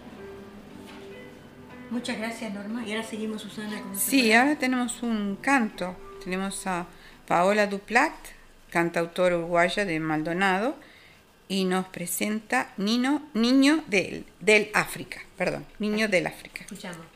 Muchas 1.91 2.19
gracias, 2.19 2.53
Norma. 2.53 2.87
Y 2.87 2.93
ahora 2.93 3.05
seguimos, 3.05 3.43
Susana. 3.43 3.81
Con 3.81 3.97
Sí, 3.97 4.33
ahora 4.33 4.57
tenemos 4.57 5.03
un 5.03 5.37
canto. 5.37 5.97
Tenemos 6.23 6.67
a 6.67 6.87
Paola 7.27 7.67
Duplat, 7.67 8.13
cantautora 8.71 9.39
uruguaya 9.39 9.85
de 9.85 10.01
Maldonado, 10.01 10.77
y 11.49 11.65
nos 11.65 11.87
presenta 11.87 12.73
Nino, 12.77 13.23
Niño 13.35 13.83
del, 13.87 14.27
del 14.41 14.71
África. 14.75 15.21
Perdón, 15.37 15.65
Niño 15.79 16.09
del 16.09 16.27
África. 16.27 16.61
Escuchamos. 16.61 17.07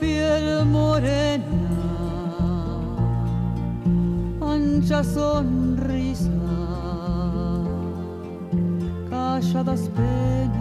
Piel 0.00 0.64
morena, 0.64 1.44
ancha 4.40 5.04
sonrisa, 5.04 6.30
calladas 9.10 9.82
penas, 9.96 10.60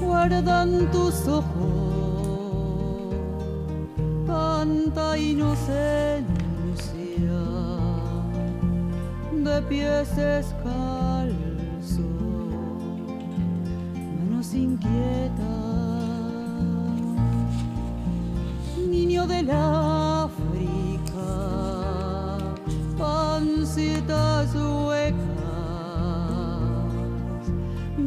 guardan 0.00 0.90
tus 0.90 1.28
ojos 1.28 1.76
tanta 4.66 5.16
inocencia 5.16 6.24
de 9.32 9.62
pies 9.68 10.16
descalzos, 10.16 11.34
manos 14.18 14.54
inquietas, 14.54 15.55
del 19.46 19.56
África, 19.56 21.28
pancitas 22.98 24.54
huecas, 24.54 25.20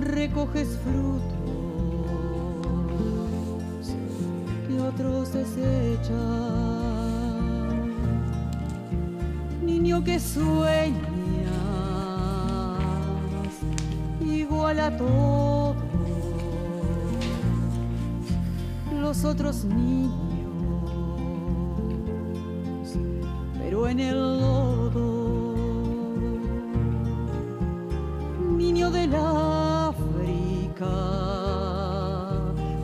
recoges 0.02 0.78
frutos 0.84 1.24
que 4.68 4.82
otros 4.82 5.34
desechan 5.34 6.20
niño 9.64 10.04
que 10.04 10.20
sueñas 10.20 11.00
igual 14.22 14.80
a 14.80 14.98
todos 14.98 15.76
los 19.00 19.24
otros 19.26 19.64
niños, 19.66 20.29
en 23.90 24.00
el 24.00 24.40
lodo, 24.40 25.56
niño 28.56 28.92
del 28.92 29.16
África, 29.16 30.86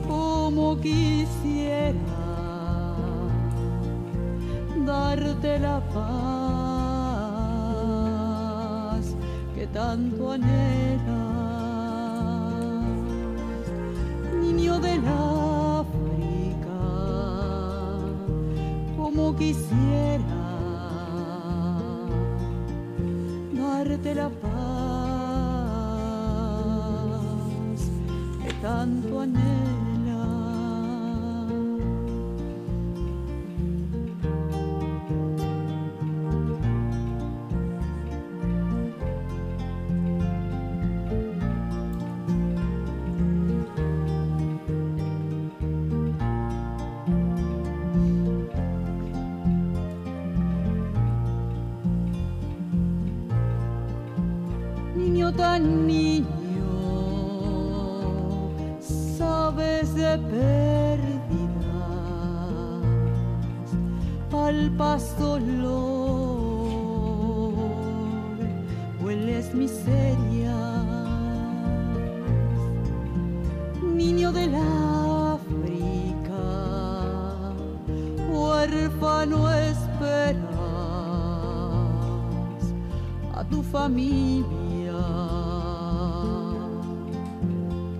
como 0.07 0.79
quisiera 0.79 1.99
darte 4.83 5.59
la 5.59 5.79
paz 5.93 6.05
que 9.53 9.67
tanto 9.67 10.31
anhelas, 10.31 11.05
niño 14.41 14.79
del 14.79 15.03
África, 15.05 16.81
como 18.97 19.35
quisiera 19.35 20.34
darte 24.05 24.15
la 24.15 24.29
paz 24.29 24.51
que 28.43 28.53
tanto 28.61 29.19
anhelas. 29.21 29.74
Al 64.45 64.69
paso 64.77 65.33
olor 65.33 66.33
hueles 69.01 69.55
miserias 69.55 70.53
niño 73.81 74.31
del 74.31 74.53
África 75.33 76.43
huérfano 78.31 79.49
esperas 79.51 80.45
a 83.33 83.43
tu 83.49 83.63
familia 83.63 84.45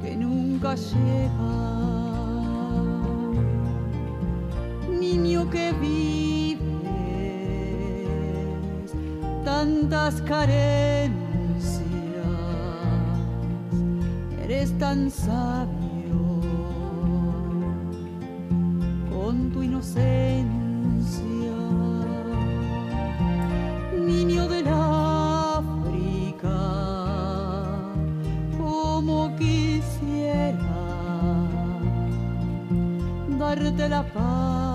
que 0.01 0.15
nunca 0.15 0.75
llega. 0.75 1.65
Niño 4.99 5.49
que 5.49 5.73
vives 5.81 6.04
tantas 9.75 10.21
carencias, 10.21 11.11
eres 14.43 14.77
tan 14.77 15.11
sabio 15.11 16.41
con 19.11 19.51
tu 19.51 19.63
inocencia. 19.63 20.45
Niño 23.99 24.47
del 24.47 24.67
África, 24.67 26.49
como 28.57 29.35
quisiera 29.35 30.77
darte 33.37 33.89
la 33.89 34.03
paz 34.13 34.74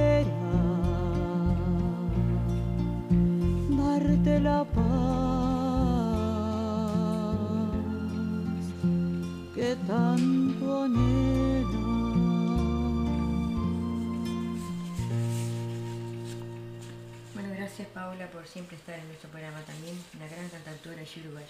Por 18.27 18.47
siempre 18.47 18.77
estar 18.77 18.97
en 18.97 19.07
nuestro 19.07 19.29
programa 19.29 19.61
también, 19.61 19.97
una 20.15 20.27
gran 20.27 20.47
cantautora 20.49 21.01
Uruguay. 21.23 21.45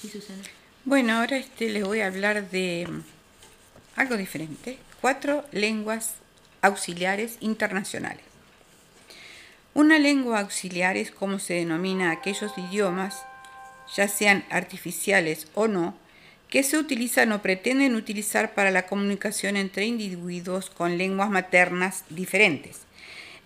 Sí, 0.00 0.08
Susana. 0.08 0.42
Bueno, 0.84 1.18
ahora 1.18 1.36
este, 1.36 1.68
les 1.68 1.84
voy 1.84 2.00
a 2.00 2.06
hablar 2.06 2.48
de 2.50 2.86
mm, 2.88 3.02
algo 3.96 4.16
diferente. 4.16 4.78
Cuatro 5.00 5.44
lenguas 5.52 6.14
auxiliares 6.62 7.36
internacionales. 7.40 8.24
Una 9.74 9.98
lengua 9.98 10.40
auxiliar 10.40 10.96
es 10.96 11.10
como 11.10 11.38
se 11.38 11.54
denomina 11.54 12.10
aquellos 12.10 12.56
idiomas, 12.56 13.22
ya 13.94 14.08
sean 14.08 14.44
artificiales 14.50 15.48
o 15.54 15.68
no, 15.68 15.94
que 16.48 16.62
se 16.62 16.78
utilizan 16.78 17.32
o 17.32 17.42
pretenden 17.42 17.94
utilizar 17.94 18.54
para 18.54 18.70
la 18.70 18.86
comunicación 18.86 19.56
entre 19.56 19.84
individuos 19.84 20.70
con 20.70 20.96
lenguas 20.96 21.28
maternas 21.28 22.04
diferentes. 22.08 22.86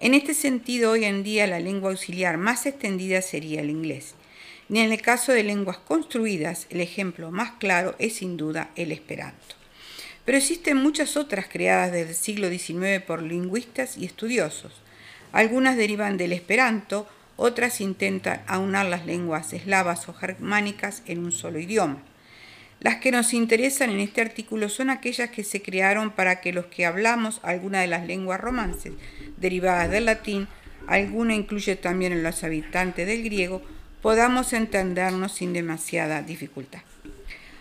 En 0.02 0.14
este 0.14 0.32
sentido, 0.32 0.92
hoy 0.92 1.04
en 1.04 1.22
día 1.22 1.46
la 1.46 1.60
lengua 1.60 1.90
auxiliar 1.90 2.38
más 2.38 2.64
extendida 2.64 3.20
sería 3.20 3.60
el 3.60 3.68
inglés. 3.68 4.14
Y 4.70 4.78
en 4.78 4.92
el 4.92 5.02
caso 5.02 5.32
de 5.32 5.42
lenguas 5.42 5.76
construidas, 5.76 6.66
el 6.70 6.80
ejemplo 6.80 7.30
más 7.30 7.50
claro 7.58 7.96
es 7.98 8.14
sin 8.14 8.38
duda 8.38 8.70
el 8.76 8.92
esperanto. 8.92 9.56
Pero 10.24 10.38
existen 10.38 10.78
muchas 10.78 11.18
otras 11.18 11.48
creadas 11.48 11.92
desde 11.92 12.12
el 12.12 12.16
siglo 12.16 12.48
XIX 12.48 13.04
por 13.06 13.20
lingüistas 13.20 13.98
y 13.98 14.06
estudiosos. 14.06 14.72
Algunas 15.32 15.76
derivan 15.76 16.16
del 16.16 16.32
esperanto, 16.32 17.06
otras 17.36 17.82
intentan 17.82 18.42
aunar 18.46 18.86
las 18.86 19.04
lenguas 19.04 19.52
eslavas 19.52 20.08
o 20.08 20.14
germánicas 20.14 21.02
en 21.04 21.18
un 21.18 21.30
solo 21.30 21.58
idioma. 21.58 22.00
Las 22.80 22.96
que 22.96 23.12
nos 23.12 23.34
interesan 23.34 23.90
en 23.90 24.00
este 24.00 24.22
artículo 24.22 24.70
son 24.70 24.88
aquellas 24.88 25.28
que 25.28 25.44
se 25.44 25.60
crearon 25.60 26.10
para 26.10 26.40
que 26.40 26.54
los 26.54 26.66
que 26.66 26.86
hablamos 26.86 27.40
alguna 27.42 27.82
de 27.82 27.86
las 27.86 28.06
lenguas 28.06 28.40
romances 28.40 28.94
derivadas 29.36 29.90
del 29.90 30.06
latín, 30.06 30.48
alguna 30.86 31.34
incluye 31.34 31.76
también 31.76 32.12
en 32.12 32.22
los 32.22 32.42
habitantes 32.42 33.06
del 33.06 33.22
griego, 33.22 33.60
podamos 34.00 34.54
entendernos 34.54 35.32
sin 35.32 35.52
demasiada 35.52 36.22
dificultad. 36.22 36.80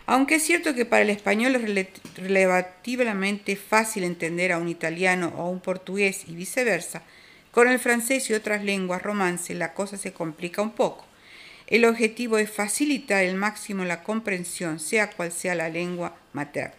Aunque 0.06 0.36
es 0.36 0.44
cierto 0.44 0.74
que 0.74 0.86
para 0.86 1.02
el 1.02 1.10
español 1.10 1.56
es 1.56 1.90
relativamente 2.16 3.58
fácil 3.58 4.06
entender 4.06 4.54
a 4.54 4.58
un 4.58 4.70
italiano 4.70 5.34
o 5.36 5.42
a 5.42 5.50
un 5.50 5.60
portugués 5.60 6.24
y 6.28 6.34
viceversa, 6.34 7.04
con 7.52 7.68
el 7.68 7.78
francés 7.78 8.30
y 8.30 8.34
otras 8.34 8.64
lenguas 8.64 9.02
romances 9.02 9.58
la 9.58 9.74
cosa 9.74 9.98
se 9.98 10.14
complica 10.14 10.62
un 10.62 10.72
poco. 10.72 11.09
El 11.70 11.86
objetivo 11.86 12.40
es 12.40 12.50
facilitar 12.50 13.24
el 13.24 13.36
máximo 13.36 13.86
la 13.86 14.02
comprensión, 14.02 14.80
sea 14.80 15.12
cual 15.12 15.32
sea 15.32 15.54
la 15.54 15.70
lengua 15.70 16.18
materna. 16.34 16.74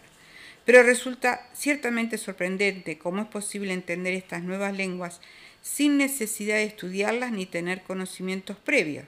Pero 0.65 0.83
resulta 0.83 1.47
ciertamente 1.53 2.17
sorprendente 2.17 2.97
cómo 2.97 3.21
es 3.21 3.27
posible 3.29 3.71
entender 3.73 4.13
estas 4.13 4.43
nuevas 4.43 4.75
lenguas 4.75 5.21
sin 5.61 5.97
necesidad 5.97 6.55
de 6.55 6.65
estudiarlas 6.65 7.31
ni 7.31 7.45
tener 7.45 7.83
conocimientos 7.83 8.57
previos. 8.57 9.05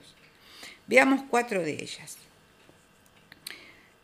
Veamos 0.86 1.22
cuatro 1.28 1.62
de 1.62 1.72
ellas. 1.74 2.16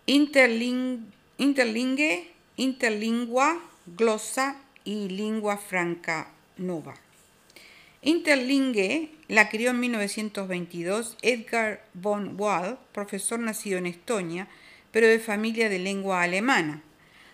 Interling- 0.06 1.06
interlingue, 1.38 2.30
interlingua, 2.56 3.58
glosa 3.86 4.56
y 4.84 5.08
lingua 5.08 5.56
franca 5.56 6.28
nova. 6.58 6.94
Interlingue 8.02 9.10
la 9.28 9.50
crió 9.50 9.70
en 9.70 9.80
1922 9.80 11.18
Edgar 11.20 11.84
von 11.92 12.34
Wall, 12.40 12.78
profesor 12.92 13.38
nacido 13.38 13.76
en 13.76 13.84
Estonia, 13.86 14.48
pero 14.90 15.06
de 15.06 15.18
familia 15.18 15.68
de 15.68 15.78
lengua 15.78 16.22
alemana. 16.22 16.82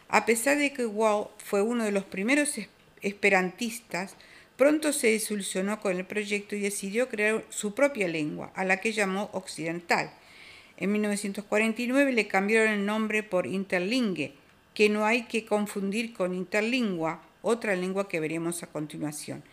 A 0.09 0.27
pesar 0.27 0.59
de 0.59 0.73
que 0.73 0.85
Wall 0.85 1.29
fue 1.39 1.63
uno 1.63 1.85
de 1.85 1.93
los 1.93 2.03
primeros 2.05 2.59
es- 2.59 2.69
esperantistas, 3.01 4.17
pronto 4.57 4.93
se 4.93 5.13
desilusionó 5.13 5.81
con 5.81 5.97
el 5.97 6.05
proyecto 6.05 6.57
y 6.57 6.61
decidió 6.61 7.09
crear 7.09 7.45
su 7.49 7.75
propia 7.75 8.09
lengua, 8.09 8.51
a 8.57 8.65
la 8.65 8.79
que 8.81 8.93
llamó 8.93 9.31
occidental. 9.35 10.11
En 10.79 10.91
1949 10.91 12.13
le 12.13 12.27
cambiaron 12.27 12.73
el 12.73 12.85
nombre 12.87 13.23
por 13.23 13.47
Interlingue, 13.47 14.35
que 14.75 14.89
no 14.89 15.07
hay 15.07 15.23
que 15.27 15.45
confundir 15.47 16.13
con 16.13 16.35
Interlingua, 16.35 17.23
otra 17.43 17.77
lengua 17.77 18.09
que 18.09 18.19
veremos 18.19 18.65
a 18.65 18.67
continuación. 18.67 19.45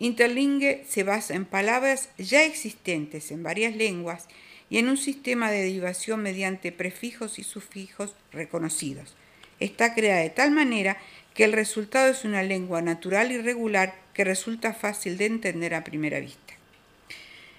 Interlingue 0.00 0.82
se 0.88 1.04
basa 1.04 1.34
en 1.34 1.44
palabras 1.44 2.08
ya 2.16 2.42
existentes 2.44 3.30
en 3.30 3.42
varias 3.42 3.76
lenguas 3.76 4.28
y 4.70 4.78
en 4.78 4.88
un 4.88 4.96
sistema 4.96 5.50
de 5.50 5.62
derivación 5.62 6.22
mediante 6.22 6.72
prefijos 6.72 7.38
y 7.38 7.44
sufijos 7.44 8.14
reconocidos. 8.32 9.14
Está 9.60 9.94
creada 9.94 10.22
de 10.22 10.30
tal 10.30 10.52
manera 10.52 10.96
que 11.34 11.44
el 11.44 11.52
resultado 11.52 12.10
es 12.10 12.24
una 12.24 12.42
lengua 12.42 12.80
natural 12.80 13.30
y 13.30 13.42
regular 13.42 13.94
que 14.14 14.24
resulta 14.24 14.72
fácil 14.72 15.18
de 15.18 15.26
entender 15.26 15.74
a 15.74 15.84
primera 15.84 16.18
vista. 16.18 16.54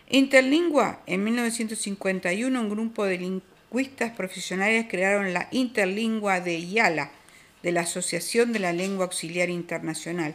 Interlingua, 0.10 1.04
en 1.06 1.23
1951 1.23 2.60
un 2.60 2.69
grupo 2.71 3.06
de 3.06 3.19
lingüistas 3.19 4.13
profesionales 4.13 4.88
crearon 4.89 5.32
la 5.34 5.47
Interlingua 5.51 6.41
de 6.41 6.58
IALA, 6.58 7.12
de 7.62 7.71
la 7.71 7.82
Asociación 7.82 8.51
de 8.51 8.60
la 8.60 8.73
Lengua 8.73 9.06
Auxiliar 9.06 9.51
Internacional, 9.51 10.34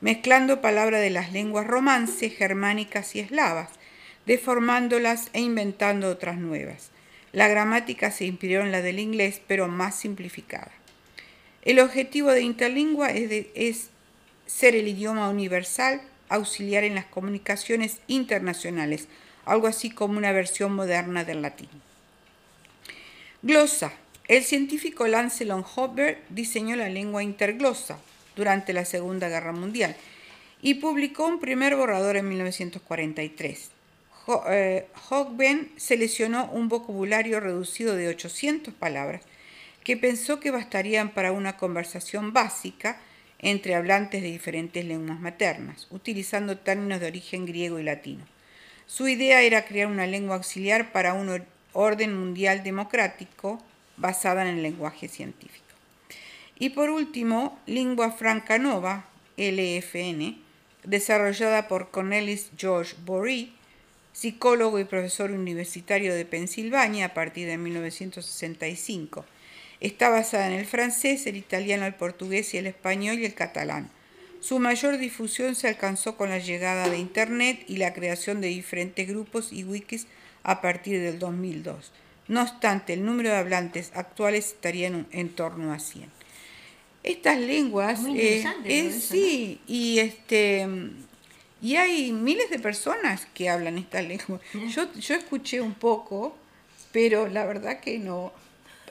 mezclando 0.00 0.60
palabras 0.60 1.00
de 1.00 1.10
las 1.10 1.32
lenguas 1.32 1.66
romances, 1.66 2.36
germánicas 2.36 3.14
y 3.16 3.20
eslavas, 3.20 3.70
deformándolas 4.26 5.28
e 5.32 5.40
inventando 5.40 6.08
otras 6.08 6.36
nuevas. 6.36 6.90
La 7.32 7.48
gramática 7.48 8.10
se 8.10 8.24
inspiró 8.26 8.62
en 8.62 8.72
la 8.72 8.82
del 8.82 8.98
inglés, 8.98 9.40
pero 9.46 9.68
más 9.68 9.96
simplificada. 9.96 10.70
El 11.62 11.80
objetivo 11.80 12.30
de 12.30 12.42
Interlingua 12.42 13.10
es, 13.10 13.46
es 13.54 13.88
ser 14.46 14.76
el 14.76 14.88
idioma 14.88 15.28
universal 15.28 16.02
auxiliar 16.28 16.84
en 16.84 16.94
las 16.94 17.06
comunicaciones 17.06 18.00
internacionales, 18.06 19.08
algo 19.44 19.66
así 19.66 19.90
como 19.90 20.18
una 20.18 20.32
versión 20.32 20.74
moderna 20.74 21.24
del 21.24 21.42
latín. 21.42 21.68
Glosa. 23.42 23.92
El 24.26 24.42
científico 24.42 25.06
Lancelot 25.06 25.66
Hobber 25.74 26.22
diseñó 26.30 26.76
la 26.76 26.88
lengua 26.88 27.22
interglosa 27.22 27.98
durante 28.36 28.72
la 28.72 28.84
Segunda 28.84 29.28
Guerra 29.28 29.52
Mundial 29.52 29.94
y 30.62 30.74
publicó 30.74 31.26
un 31.26 31.40
primer 31.40 31.76
borrador 31.76 32.16
en 32.16 32.28
1943. 32.28 33.70
Ho- 34.26 34.44
eh, 34.48 34.86
Hogben 35.10 35.70
seleccionó 35.76 36.46
un 36.50 36.68
vocabulario 36.68 37.40
reducido 37.40 37.94
de 37.96 38.08
800 38.08 38.72
palabras 38.72 39.22
que 39.82 39.96
pensó 39.98 40.40
que 40.40 40.50
bastarían 40.50 41.10
para 41.10 41.32
una 41.32 41.56
conversación 41.58 42.32
básica 42.32 42.98
entre 43.40 43.74
hablantes 43.74 44.22
de 44.22 44.30
diferentes 44.30 44.82
lenguas 44.84 45.20
maternas, 45.20 45.86
utilizando 45.90 46.56
términos 46.56 47.00
de 47.00 47.08
origen 47.08 47.44
griego 47.44 47.78
y 47.78 47.82
latino. 47.82 48.24
Su 48.86 49.06
idea 49.08 49.42
era 49.42 49.66
crear 49.66 49.88
una 49.88 50.06
lengua 50.06 50.36
auxiliar 50.36 50.92
para 50.92 51.12
un 51.12 51.28
or- 51.28 51.46
orden 51.74 52.16
mundial 52.18 52.62
democrático 52.62 53.60
basada 53.98 54.42
en 54.42 54.56
el 54.56 54.62
lenguaje 54.62 55.08
científico. 55.08 55.63
Y 56.58 56.70
por 56.70 56.90
último, 56.90 57.58
Lingua 57.66 58.12
Franca 58.12 58.58
Nova, 58.58 59.06
LFN, 59.36 60.36
desarrollada 60.84 61.66
por 61.66 61.90
Cornelis 61.90 62.50
George 62.56 62.94
Bory, 63.04 63.52
psicólogo 64.12 64.78
y 64.78 64.84
profesor 64.84 65.32
universitario 65.32 66.14
de 66.14 66.24
Pensilvania 66.24 67.06
a 67.06 67.14
partir 67.14 67.48
de 67.48 67.58
1965. 67.58 69.24
Está 69.80 70.08
basada 70.08 70.46
en 70.46 70.52
el 70.52 70.66
francés, 70.66 71.26
el 71.26 71.36
italiano, 71.36 71.84
el 71.84 71.94
portugués 71.94 72.54
y 72.54 72.58
el 72.58 72.68
español 72.68 73.18
y 73.18 73.24
el 73.24 73.34
catalán. 73.34 73.90
Su 74.40 74.60
mayor 74.60 74.98
difusión 74.98 75.56
se 75.56 75.68
alcanzó 75.68 76.16
con 76.16 76.28
la 76.28 76.38
llegada 76.38 76.88
de 76.88 76.98
Internet 76.98 77.64
y 77.66 77.78
la 77.78 77.92
creación 77.92 78.40
de 78.40 78.48
diferentes 78.48 79.08
grupos 79.08 79.52
y 79.52 79.64
wikis 79.64 80.06
a 80.44 80.60
partir 80.60 81.00
del 81.00 81.18
2002. 81.18 81.90
No 82.28 82.42
obstante, 82.42 82.92
el 82.92 83.04
número 83.04 83.30
de 83.30 83.36
hablantes 83.36 83.90
actuales 83.94 84.48
estaría 84.48 84.86
en, 84.86 85.06
en 85.10 85.30
torno 85.30 85.72
a 85.72 85.78
100. 85.80 86.23
Estas 87.04 87.38
lenguas, 87.38 88.00
Muy 88.00 88.18
eh, 88.18 88.44
eso, 88.64 89.12
sí, 89.12 89.60
y 89.68 89.98
este 90.00 90.66
y 91.62 91.76
hay 91.76 92.12
miles 92.12 92.50
de 92.50 92.58
personas 92.58 93.26
que 93.32 93.48
hablan 93.48 93.78
estas 93.78 94.04
lenguas. 94.08 94.40
Yo, 94.74 94.92
yo 94.94 95.14
escuché 95.14 95.60
un 95.60 95.74
poco, 95.74 96.36
pero 96.92 97.28
la 97.28 97.46
verdad 97.46 97.78
que 97.80 97.98
no. 97.98 98.32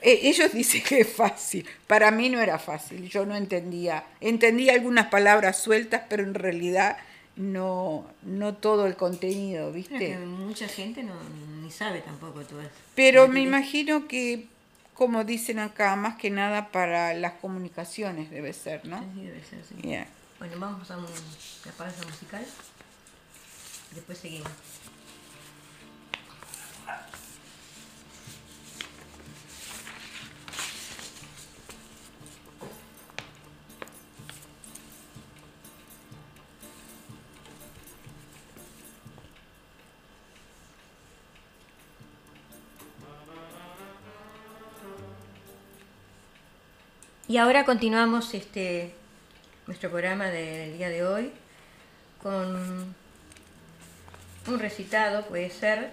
eh, 0.02 0.20
ellos 0.22 0.52
dicen 0.52 0.82
que 0.82 1.00
es 1.00 1.08
fácil. 1.12 1.66
Para 1.86 2.10
mí 2.10 2.28
no 2.30 2.40
era 2.40 2.58
fácil. 2.58 3.08
Yo 3.08 3.26
no 3.26 3.36
entendía. 3.36 4.04
Entendía 4.20 4.72
algunas 4.74 5.08
palabras 5.08 5.58
sueltas, 5.58 6.02
pero 6.08 6.22
en 6.22 6.34
realidad 6.34 6.96
no, 7.36 8.06
no 8.22 8.54
todo 8.54 8.86
el 8.86 8.94
contenido, 8.96 9.70
que 9.72 9.76
¿viste? 9.76 10.18
mucha 10.18 10.68
gente 10.68 11.02
no, 11.02 11.14
ni 11.62 11.70
sabe 11.70 12.00
tampoco 12.00 12.42
todo 12.42 12.60
eso. 12.60 12.70
Pero 12.94 13.26
me 13.28 13.40
imagino 13.40 14.06
que, 14.08 14.46
como 14.94 15.24
dicen 15.24 15.58
acá, 15.58 15.96
más 15.96 16.16
que 16.16 16.30
nada 16.30 16.68
para 16.70 17.12
las 17.14 17.32
comunicaciones 17.34 18.30
debe 18.30 18.52
ser, 18.52 18.84
¿no? 18.86 18.98
Sí, 19.14 19.24
debe 19.26 19.42
ser, 19.44 19.64
sí. 19.68 19.74
Yeah. 19.82 20.06
Bueno, 20.38 20.54
vamos 20.58 20.90
a 20.90 20.96
un- 20.98 21.04
una 21.04 21.72
pausa 21.76 22.02
musical. 22.06 22.44
Después 23.94 24.18
seguimos. 24.18 24.48
Y 47.34 47.38
ahora 47.38 47.64
continuamos 47.64 48.32
este 48.32 48.94
nuestro 49.66 49.90
programa 49.90 50.26
del 50.26 50.78
día 50.78 50.88
de 50.88 51.04
hoy 51.04 51.32
con 52.22 52.94
un 54.46 54.58
recitado, 54.60 55.26
puede 55.26 55.50
ser, 55.50 55.90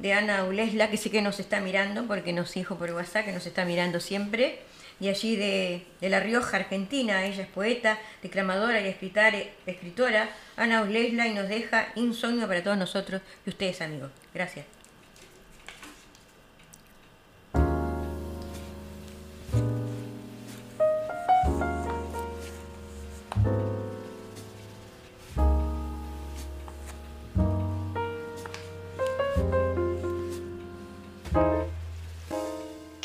de 0.00 0.14
Ana 0.14 0.42
Ulesla, 0.42 0.90
que 0.90 0.96
sé 0.96 1.12
que 1.12 1.22
nos 1.22 1.38
está 1.38 1.60
mirando, 1.60 2.08
porque 2.08 2.32
nos 2.32 2.52
dijo 2.54 2.74
por 2.74 2.90
WhatsApp 2.90 3.26
que 3.26 3.32
nos 3.32 3.46
está 3.46 3.64
mirando 3.64 4.00
siempre, 4.00 4.58
y 4.98 5.06
allí 5.06 5.36
de, 5.36 5.86
de 6.00 6.08
La 6.08 6.18
Rioja, 6.18 6.56
Argentina, 6.56 7.24
ella 7.24 7.44
es 7.44 7.48
poeta, 7.48 7.96
declamadora 8.20 8.80
y 8.80 8.88
escritora, 8.88 10.28
Ana 10.56 10.82
Ulesla, 10.82 11.28
y 11.28 11.34
nos 11.34 11.48
deja 11.48 11.92
insomnio 11.94 12.48
para 12.48 12.64
todos 12.64 12.76
nosotros 12.76 13.22
y 13.46 13.50
ustedes, 13.50 13.80
amigos. 13.80 14.10
Gracias. 14.34 14.77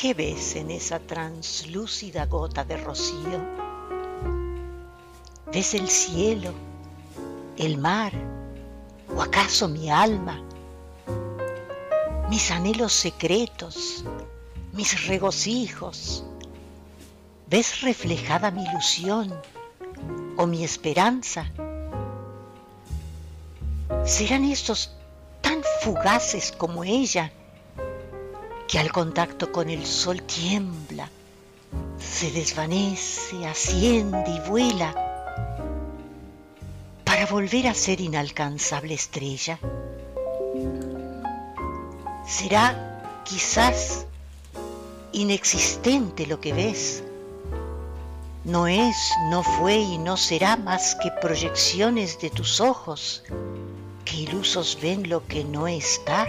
¿Qué 0.04 0.12
ves 0.12 0.54
en 0.56 0.70
esa 0.70 0.98
translúcida 0.98 2.26
gota 2.26 2.62
de 2.62 2.76
rocío? 2.76 3.42
¿Ves 5.50 5.72
el 5.72 5.88
cielo, 5.88 6.52
el 7.56 7.78
mar 7.78 8.12
o 9.16 9.22
acaso 9.22 9.66
mi 9.66 9.88
alma? 9.90 10.42
Mis 12.28 12.50
anhelos 12.50 12.92
secretos, 12.92 14.04
mis 14.74 15.06
regocijos. 15.06 16.22
¿Ves 17.46 17.80
reflejada 17.80 18.50
mi 18.50 18.62
ilusión 18.62 19.32
o 20.36 20.46
mi 20.46 20.64
esperanza? 20.64 21.50
¿Serán 24.04 24.44
estos 24.44 24.90
tan 25.40 25.62
fugaces 25.80 26.52
como 26.52 26.84
ella? 26.84 27.32
Que 28.74 28.80
al 28.80 28.90
contacto 28.90 29.52
con 29.52 29.70
el 29.70 29.86
sol 29.86 30.20
tiembla, 30.22 31.08
se 31.96 32.32
desvanece, 32.32 33.46
asciende 33.46 34.28
y 34.28 34.48
vuela 34.48 34.92
para 37.04 37.24
volver 37.26 37.68
a 37.68 37.74
ser 37.74 38.00
inalcanzable 38.00 38.94
estrella. 38.94 39.60
Será 42.26 43.22
quizás 43.24 44.06
inexistente 45.12 46.26
lo 46.26 46.40
que 46.40 46.52
ves. 46.52 47.04
No 48.42 48.66
es, 48.66 48.96
no 49.30 49.44
fue 49.44 49.76
y 49.76 49.98
no 49.98 50.16
será 50.16 50.56
más 50.56 50.96
que 50.96 51.12
proyecciones 51.22 52.18
de 52.18 52.30
tus 52.30 52.60
ojos 52.60 53.22
que 54.04 54.16
ilusos 54.16 54.76
ven 54.82 55.08
lo 55.08 55.24
que 55.28 55.44
no 55.44 55.68
está. 55.68 56.26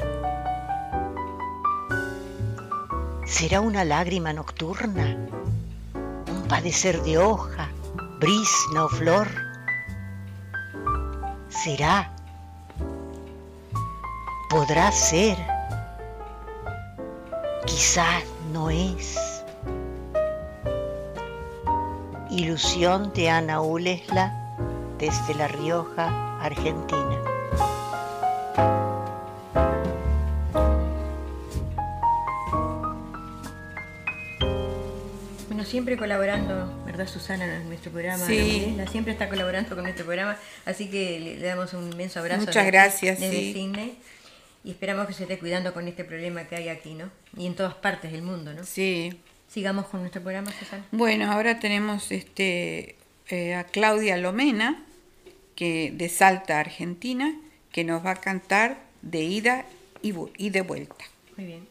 ¿Será 3.26 3.60
una 3.60 3.84
lágrima 3.84 4.34
nocturna? 4.34 5.18
¿Un 5.96 6.48
padecer 6.48 7.02
de 7.02 7.18
hoja, 7.18 7.70
brisna 8.20 8.86
o 8.86 8.90
flor? 8.90 9.28
¿Será? 11.50 12.14
¿Podrá 14.48 14.92
ser? 14.92 15.38
Quizá 17.66 18.06
no 18.54 18.70
es. 18.70 19.44
Ilusión 22.30 23.12
de 23.14 23.32
Ana 23.32 23.60
Ulesla 23.60 24.32
desde 25.00 25.34
La 25.34 25.48
Rioja, 25.48 26.40
Argentina. 26.42 27.35
Siempre 35.76 35.98
colaborando, 35.98 36.84
¿verdad, 36.86 37.06
Susana, 37.06 37.44
en 37.58 37.68
nuestro 37.68 37.92
programa? 37.92 38.26
Sí. 38.26 38.64
Ulesla 38.68 38.88
siempre 38.88 39.12
está 39.12 39.28
colaborando 39.28 39.76
con 39.76 39.84
nuestro 39.84 40.06
programa, 40.06 40.38
así 40.66 40.90
que 40.90 41.20
le, 41.20 41.36
le 41.38 41.46
damos 41.48 41.74
un 41.74 41.92
inmenso 41.92 42.22
abrazo. 42.22 42.40
Muchas 42.46 42.56
desde- 42.56 42.72
gracias, 42.72 43.20
Desde 43.20 43.36
sí. 43.36 43.54
Sydney. 43.54 43.98
Y 44.64 44.72
esperamos 44.72 45.06
que 45.06 45.12
se 45.14 45.24
esté 45.24 45.38
cuidando 45.38 45.74
con 45.74 45.86
este 45.90 46.06
problema 46.06 46.46
que 46.46 46.56
hay 46.56 46.70
aquí, 46.70 46.94
¿no? 46.94 47.12
Y 47.38 47.46
en 47.46 47.56
todas 47.56 47.74
partes 47.74 48.14
del 48.14 48.22
mundo, 48.22 48.54
¿no? 48.54 48.64
Sí. 48.64 49.20
Sigamos 49.50 49.88
con 49.88 50.00
nuestro 50.00 50.22
programa, 50.22 50.50
Susana. 50.58 50.86
Bueno, 50.94 51.30
ahora 51.30 51.60
tenemos 51.60 52.10
este, 52.14 52.96
eh, 53.28 53.54
a 53.56 53.66
Claudia 53.66 54.16
Lomena, 54.16 54.82
que 55.58 55.92
de 55.94 56.08
Salta, 56.08 56.58
Argentina, 56.62 57.36
que 57.74 57.84
nos 57.84 58.06
va 58.06 58.12
a 58.12 58.16
cantar 58.16 58.78
de 59.02 59.24
ida 59.24 59.66
y 60.02 60.50
de 60.52 60.62
vuelta. 60.62 61.04
Muy 61.36 61.46
bien. 61.48 61.68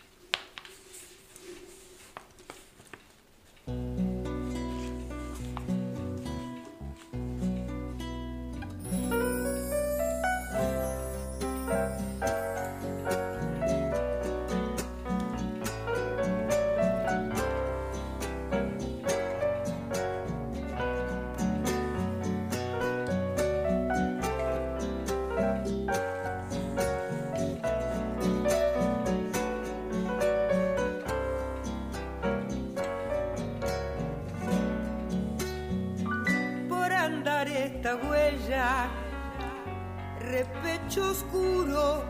Oscuro, 41.00 42.04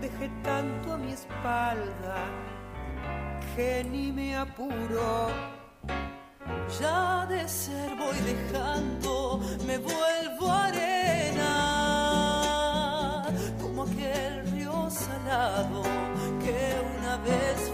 dejé 0.00 0.30
tanto 0.42 0.92
a 0.92 0.96
mi 0.96 1.12
espalda 1.12 2.16
que 3.54 3.84
ni 3.84 4.12
me 4.12 4.36
apuro. 4.36 5.30
Ya 6.80 7.26
de 7.26 7.48
ser 7.48 7.96
voy 7.96 8.18
dejando, 8.32 9.40
me 9.66 9.78
vuelvo 9.78 10.50
arena, 10.50 11.52
como 13.60 13.82
aquel 13.84 14.46
río 14.52 14.88
salado 14.90 15.82
que 16.42 16.74
una 16.98 17.16
vez 17.18 17.71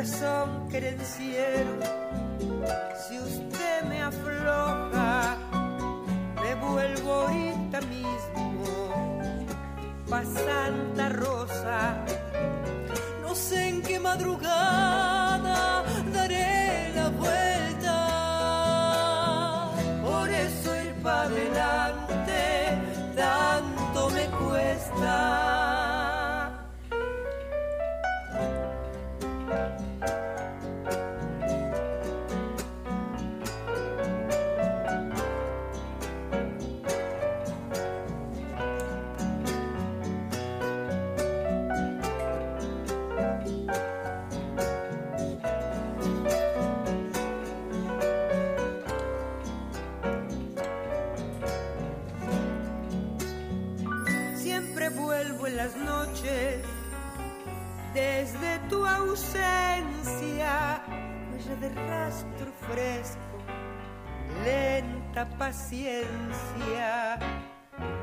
Corazón 0.00 0.66
querenciero, 0.70 1.78
si 3.06 3.18
usted 3.18 3.82
me 3.86 4.00
afloja, 4.00 5.36
me 6.40 6.54
vuelvo 6.54 7.12
ahorita 7.12 7.82
mismo 7.82 9.28
pa' 10.08 10.24
Santa 10.24 11.10
Rosa. 11.10 12.02
No 13.20 13.34
sé 13.34 13.68
en 13.68 13.82
qué 13.82 14.00
madrugada 14.00 15.09
de 61.60 61.68
rastro 61.68 62.50
fresco, 62.66 63.36
lenta 64.44 65.28
paciencia. 65.38 67.18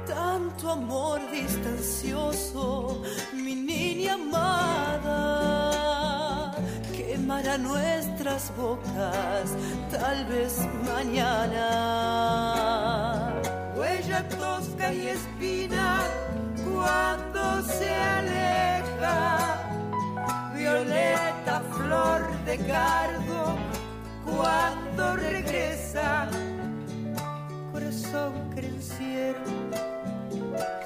Tanto 0.06 0.72
amor 0.72 1.20
distancioso, 1.32 3.04
mi 3.34 3.56
niña 3.56 4.14
amada, 4.14 5.12
quemará 6.96 7.58
nuestras 7.58 8.52
bocas, 8.56 9.56
tal 9.92 10.26
vez 10.26 10.60
mañana. 10.86 11.64
huella 13.76 14.28
tosca 14.30 14.94
y 14.94 15.08
espina 15.10 16.00
cuando 16.64 17.62
se 17.64 17.94
aleja, 17.94 19.38
violeta, 20.56 21.62
flor 21.76 22.27
de 22.48 22.58
cardo 22.60 23.58
cuando 24.26 25.18
regresa, 25.18 26.30
corazón 27.74 28.50
crenciero, 28.56 29.44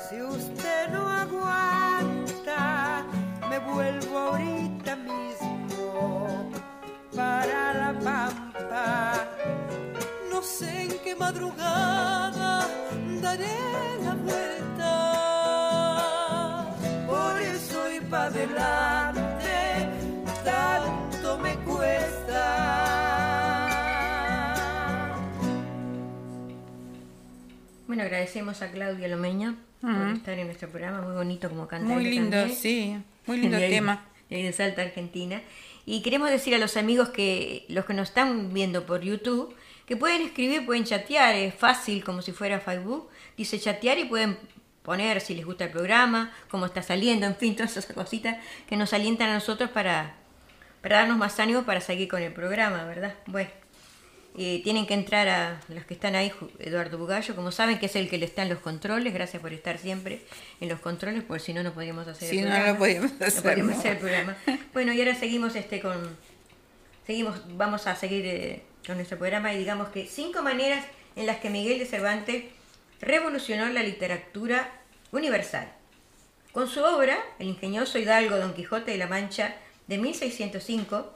si 0.10 0.19
usted 0.24 0.89
no 0.91 1.08
aguanta, 1.08 3.06
me 3.47 3.60
vuelvo 3.60 4.17
ahorita 4.17 4.95
mismo 4.95 6.50
para 7.15 7.74
la 7.76 7.93
pampa. 8.00 9.28
No 10.32 10.41
sé 10.41 10.86
en 10.86 10.97
qué 11.04 11.15
madrugada 11.15 12.67
daré 13.21 13.60
la 14.04 14.15
vuelta. 14.15 14.93
Por 17.06 17.39
eso 17.39 17.91
y 17.91 18.00
para 18.02 18.26
adelante 18.26 18.90
Bueno, 27.91 28.04
agradecemos 28.04 28.62
a 28.62 28.71
Claudia 28.71 29.10
Lomeña 29.10 29.54
por 29.82 29.91
estar 30.15 30.39
en 30.39 30.45
nuestro 30.47 30.69
programa, 30.69 31.01
muy 31.01 31.12
bonito 31.13 31.49
como 31.49 31.67
canta. 31.67 31.93
Muy 31.93 32.06
lindo, 32.06 32.38
también. 32.38 32.58
sí, 32.58 32.97
muy 33.25 33.38
lindo 33.41 33.58
De 33.58 33.65
ahí- 33.65 33.69
tema. 33.69 34.06
de 34.30 34.54
Salta, 34.54 34.82
Argentina. 34.82 35.41
Y 35.86 36.01
queremos 36.01 36.30
decir 36.30 36.56
a 36.56 36.58
los 36.58 36.77
amigos 36.77 37.10
que 37.10 37.65
los 37.67 37.84
que 37.84 37.93
nos 37.93 38.08
están 38.08 38.54
viendo 38.54 38.86
por 38.86 39.01
YouTube, 39.01 39.54
que 39.86 39.97
pueden 39.97 40.21
escribir, 40.21 40.65
pueden 40.65 40.86
chatear, 40.86 41.36
es 41.36 41.54
fácil 41.54 42.01
como 42.06 42.21
si 42.21 42.32
fuera 42.32 42.62
Facebook. 42.62 43.10
Dice 43.36 43.60
chatear 43.60 43.99
y 43.99 44.06
pueden 44.06 44.38
poner 44.84 45.19
si 45.19 45.36
les 45.36 45.43
gusta 45.45 45.65
el 45.65 45.71
programa, 45.71 46.32
cómo 46.49 46.67
está 46.67 46.82
saliendo, 46.82 47.25
en 47.25 47.36
fin, 47.36 47.56
todas 47.58 47.75
esas 47.75 47.93
cositas 47.93 48.38
que 48.69 48.77
nos 48.77 48.93
alientan 48.93 49.27
a 49.32 49.34
nosotros 49.34 49.69
para, 49.69 50.15
para 50.82 50.99
darnos 50.99 51.17
más 51.17 51.38
ánimo 51.41 51.63
para 51.63 51.82
seguir 51.82 52.08
con 52.08 52.21
el 52.21 52.32
programa, 52.32 52.86
¿verdad? 52.86 53.15
Bueno. 53.25 53.49
Eh, 54.37 54.61
tienen 54.63 54.87
que 54.87 54.93
entrar 54.93 55.27
a 55.27 55.59
los 55.67 55.83
que 55.85 55.93
están 55.93 56.15
ahí, 56.15 56.31
Eduardo 56.59 56.97
Bugallo, 56.97 57.35
como 57.35 57.51
saben 57.51 57.79
que 57.79 57.87
es 57.87 57.95
el 57.97 58.09
que 58.09 58.17
le 58.17 58.25
está 58.25 58.43
en 58.43 58.49
los 58.49 58.59
controles, 58.59 59.13
gracias 59.13 59.41
por 59.41 59.51
estar 59.51 59.77
siempre 59.77 60.21
en 60.61 60.69
los 60.69 60.79
controles, 60.79 61.23
porque 61.23 61.43
si 61.43 61.53
no, 61.53 61.63
no 61.63 61.73
podríamos 61.73 62.07
hacer 62.07 62.29
Si 62.29 62.37
el 62.39 62.45
no, 62.45 62.51
programa. 62.51 62.71
no 62.73 62.79
podíamos 62.79 63.11
hacer, 63.21 63.43
podríamos 63.43 63.73
¿no? 63.73 63.79
hacer 63.79 63.91
el 63.91 63.97
programa. 63.97 64.37
Bueno, 64.73 64.93
y 64.93 64.99
ahora 65.01 65.15
seguimos 65.15 65.55
este 65.57 65.81
con 65.81 66.15
seguimos, 67.05 67.41
vamos 67.57 67.87
a 67.87 67.95
seguir 67.95 68.25
eh, 68.25 68.61
con 68.87 68.95
nuestro 68.95 69.17
programa 69.17 69.53
y 69.53 69.57
digamos 69.57 69.89
que 69.89 70.05
cinco 70.07 70.41
maneras 70.43 70.85
en 71.17 71.25
las 71.25 71.37
que 71.39 71.49
Miguel 71.49 71.79
de 71.79 71.85
Cervantes 71.85 72.45
revolucionó 73.01 73.67
la 73.67 73.83
literatura 73.83 74.71
universal. 75.11 75.73
Con 76.53 76.69
su 76.69 76.81
obra, 76.83 77.17
El 77.39 77.47
ingenioso 77.47 77.97
hidalgo 77.97 78.37
Don 78.37 78.53
Quijote 78.53 78.91
de 78.91 78.97
la 78.97 79.07
Mancha 79.07 79.55
de 79.87 79.97
1605, 79.97 81.13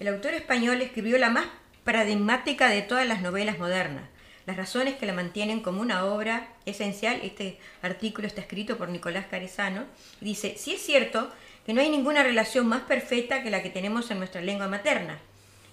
el 0.00 0.08
autor 0.08 0.34
español 0.34 0.80
escribió 0.80 1.18
la 1.18 1.28
más 1.30 1.46
paradigmática 1.86 2.68
de 2.68 2.82
todas 2.82 3.06
las 3.06 3.22
novelas 3.22 3.60
modernas. 3.60 4.02
Las 4.44 4.56
razones 4.56 4.96
que 4.96 5.06
la 5.06 5.12
mantienen 5.12 5.60
como 5.60 5.80
una 5.80 6.04
obra 6.04 6.48
esencial, 6.66 7.20
este 7.22 7.60
artículo 7.80 8.26
está 8.26 8.40
escrito 8.40 8.76
por 8.76 8.88
Nicolás 8.88 9.26
Carezano, 9.30 9.84
dice, 10.20 10.56
si 10.58 10.74
es 10.74 10.82
cierto 10.82 11.30
que 11.64 11.72
no 11.74 11.80
hay 11.80 11.88
ninguna 11.88 12.24
relación 12.24 12.66
más 12.66 12.82
perfecta 12.82 13.44
que 13.44 13.50
la 13.50 13.62
que 13.62 13.70
tenemos 13.70 14.10
en 14.10 14.18
nuestra 14.18 14.40
lengua 14.40 14.66
materna. 14.66 15.20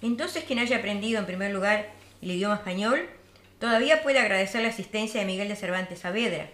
Entonces 0.03 0.43
quien 0.43 0.59
haya 0.59 0.77
aprendido 0.77 1.17
en 1.17 1.25
primer 1.25 1.51
lugar 1.51 1.89
el 2.21 2.29
idioma 2.29 2.55
español, 2.55 3.09
todavía 3.59 4.03
puede 4.03 4.19
agradecer 4.19 4.61
la 4.61 4.69
asistencia 4.69 5.19
de 5.19 5.25
Miguel 5.25 5.47
de 5.47 5.55
Cervantes 5.55 5.99
Saavedra. 5.99 6.47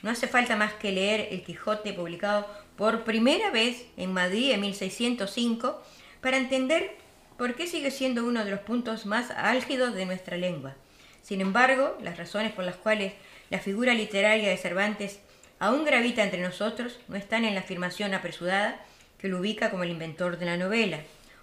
No 0.00 0.10
hace 0.10 0.26
falta 0.26 0.56
más 0.56 0.72
que 0.72 0.90
leer 0.90 1.28
El 1.30 1.44
Quijote 1.44 1.92
publicado 1.92 2.46
por 2.76 3.04
primera 3.04 3.50
vez 3.50 3.84
en 3.98 4.14
Madrid 4.14 4.52
en 4.52 4.62
1605 4.62 5.82
para 6.22 6.38
entender 6.38 7.01
por 7.42 7.56
qué 7.56 7.66
sigue 7.66 7.90
siendo 7.90 8.24
uno 8.24 8.44
de 8.44 8.52
los 8.52 8.60
puntos 8.60 9.04
más 9.04 9.32
álgidos 9.32 9.96
de 9.96 10.06
nuestra 10.06 10.36
lengua. 10.36 10.76
Sin 11.24 11.40
embargo, 11.40 11.98
las 12.00 12.16
razones 12.16 12.52
por 12.52 12.64
las 12.64 12.76
cuales 12.76 13.14
la 13.50 13.58
figura 13.58 13.94
literaria 13.94 14.48
de 14.48 14.56
Cervantes 14.56 15.18
aún 15.58 15.84
gravita 15.84 16.22
entre 16.22 16.40
nosotros 16.40 17.00
no 17.08 17.16
están 17.16 17.44
en 17.44 17.54
la 17.54 17.62
afirmación 17.62 18.14
apresurada 18.14 18.80
que 19.18 19.26
lo 19.26 19.40
ubica 19.40 19.72
como 19.72 19.82
el 19.82 19.90
inventor 19.90 20.38
de 20.38 20.46
la 20.46 20.56
novela. 20.56 21.00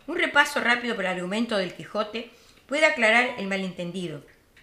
Un 0.08 0.16
repaso 0.16 0.62
rápido 0.62 0.96
por 0.96 1.04
el 1.04 1.12
argumento 1.12 1.58
del 1.58 1.74
Quijote 1.74 2.30
puede 2.66 2.86
aclarar 2.86 3.32
el 3.38 3.48
malentendido. 3.48 4.22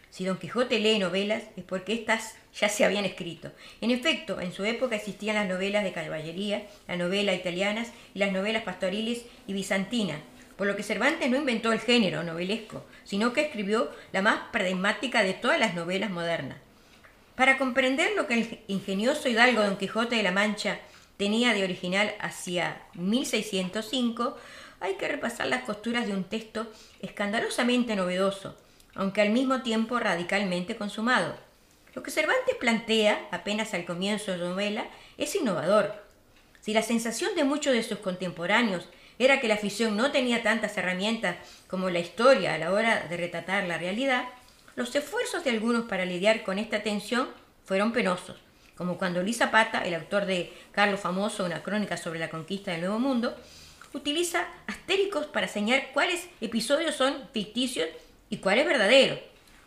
Si 0.09 0.25
Don 0.25 0.39
Quijote 0.39 0.79
lee 0.79 0.99
novelas 0.99 1.43
es 1.59 1.65
porque 1.65 1.93
éstas 1.93 2.37
ya 2.59 2.71
se 2.71 2.87
habían 2.87 3.05
escrito. 3.05 3.53
En 3.83 3.91
efecto, 3.91 4.41
en 4.41 4.55
su 4.55 4.65
época 4.65 4.97
existían 4.97 5.37
las 5.37 5.47
novelas 5.47 5.85
de 5.85 5.93
caballería, 5.93 6.67
la 6.89 6.97
novela 6.97 7.35
italianas 7.35 7.93
y 8.15 8.21
las 8.21 8.33
novelas 8.33 8.63
pastoriles 8.63 9.27
y 9.47 9.53
bizantinas, 9.53 10.21
por 10.57 10.67
lo 10.67 10.77
que 10.77 10.83
Cervantes 10.83 11.31
no 11.31 11.37
inventó 11.37 11.73
el 11.73 11.81
género 11.81 12.23
novelesco, 12.23 12.85
sino 13.05 13.33
que 13.33 13.43
escribió 13.43 13.91
la 14.13 14.23
más 14.23 14.41
paradigmática 14.53 15.23
de 15.23 15.35
todas 15.35 15.59
las 15.59 15.75
novelas 15.75 16.11
modernas. 16.11 16.59
Para 17.35 17.59
comprender 17.59 18.13
lo 18.17 18.27
que 18.27 18.35
el 18.35 18.61
ingenioso 18.67 19.29
hidalgo 19.29 19.63
Don 19.63 19.77
Quijote 19.77 20.17
de 20.17 20.23
la 20.23 20.33
Mancha 20.33 20.79
tenía 21.19 21.53
de 21.53 21.65
original 21.65 22.15
hacia 22.19 22.81
1605, 22.95 24.37
hay 24.81 24.95
que 24.95 25.09
repasar 25.09 25.47
las 25.47 25.65
costuras 25.65 26.07
de 26.07 26.15
un 26.15 26.25
texto 26.25 26.71
escandalosamente 27.01 27.95
novedoso, 27.95 28.57
aunque 28.95 29.21
al 29.21 29.31
mismo 29.31 29.63
tiempo 29.63 29.99
radicalmente 29.99 30.77
consumado. 30.77 31.37
Lo 31.95 32.03
que 32.03 32.11
Cervantes 32.11 32.55
plantea, 32.57 33.29
apenas 33.31 33.73
al 33.75 33.85
comienzo 33.85 34.33
de 34.33 34.39
su 34.39 34.45
novela, 34.45 34.87
es 35.17 35.35
innovador. 35.35 35.95
Si 36.61 36.75
la 36.75 36.83
sensación 36.83 37.35
de 37.35 37.45
muchos 37.45 37.73
de 37.73 37.83
sus 37.83 37.99
contemporáneos 37.99 38.89
era 39.19 39.41
que 39.41 39.49
la 39.49 39.57
ficción 39.57 39.97
no 39.97 40.11
tenía 40.13 40.43
tantas 40.43 40.77
herramientas 40.77 41.37
como 41.69 41.91
la 41.91 41.99
historia 42.01 42.55
a 42.55 42.59
la 42.59 42.73
hora 42.73 43.07
de 43.09 43.17
retratar 43.17 43.65
la 43.65 43.79
realidad, 43.79 44.25
los 44.75 44.95
esfuerzos 44.95 45.43
de 45.45 45.51
algunos 45.51 45.87
para 45.87 46.05
lidiar 46.05 46.43
con 46.45 46.59
esta 46.59 46.83
tensión 46.83 47.29
fueron 47.65 47.93
penosos, 47.93 48.37
como 48.77 48.99
cuando 48.99 49.23
Luis 49.23 49.39
Zapata, 49.39 49.85
el 49.87 49.95
autor 49.95 50.27
de 50.27 50.53
Carlos 50.73 51.01
Famoso, 51.01 51.45
una 51.45 51.63
crónica 51.63 51.97
sobre 51.97 52.19
la 52.19 52.29
conquista 52.29 52.73
del 52.73 52.83
Nuevo 52.83 52.99
Mundo, 52.99 53.35
utiliza 53.95 54.47
astéricos 54.67 55.27
para 55.27 55.49
señalar 55.49 55.89
cuáles 55.95 56.27
episodios 56.43 56.95
son 56.95 57.29
ficticios 57.33 57.89
y 58.29 58.37
cuáles 58.39 58.67
verdaderos. 58.67 59.19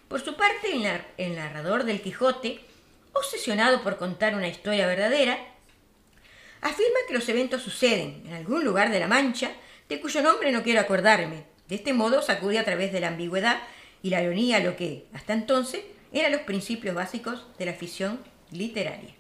Por 0.08 0.22
su 0.22 0.36
parte, 0.36 0.72
el, 0.72 0.84
nar- 0.84 1.08
el 1.18 1.36
narrador 1.36 1.84
del 1.86 2.02
Quijote, 2.02 2.60
obsesionado 3.14 3.82
por 3.82 3.98
contar 3.98 4.36
una 4.36 4.48
historia 4.48 4.86
verdadera, 4.86 5.40
afirma 6.62 7.00
que 7.08 7.14
los 7.14 7.28
eventos 7.30 7.62
suceden 7.62 8.24
en 8.26 8.34
algún 8.34 8.64
lugar 8.64 8.92
de 8.92 9.00
la 9.00 9.08
Mancha, 9.08 9.52
de 9.88 10.00
cuyo 10.00 10.22
nombre 10.22 10.52
no 10.52 10.64
quiero 10.64 10.80
acordarme. 10.80 11.46
De 11.68 11.76
este 11.76 11.94
modo 11.94 12.22
sacude 12.22 12.60
a 12.60 12.66
través 12.66 12.92
de 12.92 13.00
la 13.00 13.10
ambigüedad 13.10 13.62
y 14.02 14.10
la 14.10 14.22
ironía 14.22 14.60
lo 14.60 14.76
que, 14.76 15.06
hasta 15.14 15.34
entonces, 15.34 15.82
eran 16.12 16.32
los 16.32 16.42
principios 16.42 16.96
básicos 16.96 17.46
de 17.58 17.66
la 17.66 17.74
ficción 17.74 18.20
literaria. 18.52 19.14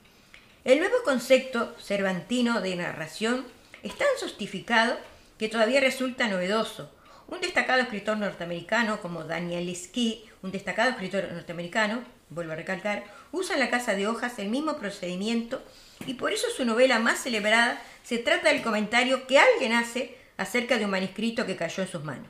El 0.65 0.79
nuevo 0.79 0.95
concepto 1.03 1.75
cervantino 1.79 2.61
de 2.61 2.75
narración 2.75 3.45
es 3.83 3.95
tan 3.97 4.07
sostificado 4.19 4.97
que 5.37 5.49
todavía 5.49 5.79
resulta 5.79 6.27
novedoso. 6.27 6.91
Un 7.27 7.41
destacado 7.41 7.81
escritor 7.81 8.17
norteamericano 8.17 9.01
como 9.01 9.23
Daniel 9.23 9.73
Ski, 9.75 10.25
un 10.41 10.51
destacado 10.51 10.89
escritor 10.89 11.31
norteamericano, 11.31 12.03
vuelvo 12.29 12.53
a 12.53 12.55
recalcar, 12.55 13.05
usa 13.31 13.53
en 13.55 13.61
la 13.61 13.69
Casa 13.69 13.95
de 13.95 14.07
Hojas 14.07 14.39
el 14.39 14.49
mismo 14.49 14.77
procedimiento 14.77 15.63
y 16.05 16.13
por 16.15 16.33
eso 16.33 16.47
su 16.49 16.65
novela 16.65 16.99
más 16.99 17.21
celebrada 17.21 17.81
se 18.03 18.17
trata 18.17 18.49
del 18.49 18.61
comentario 18.61 19.27
que 19.27 19.39
alguien 19.39 19.73
hace 19.73 20.17
acerca 20.37 20.77
de 20.77 20.85
un 20.85 20.91
manuscrito 20.91 21.45
que 21.45 21.55
cayó 21.55 21.83
en 21.83 21.89
sus 21.89 22.03
manos. 22.03 22.27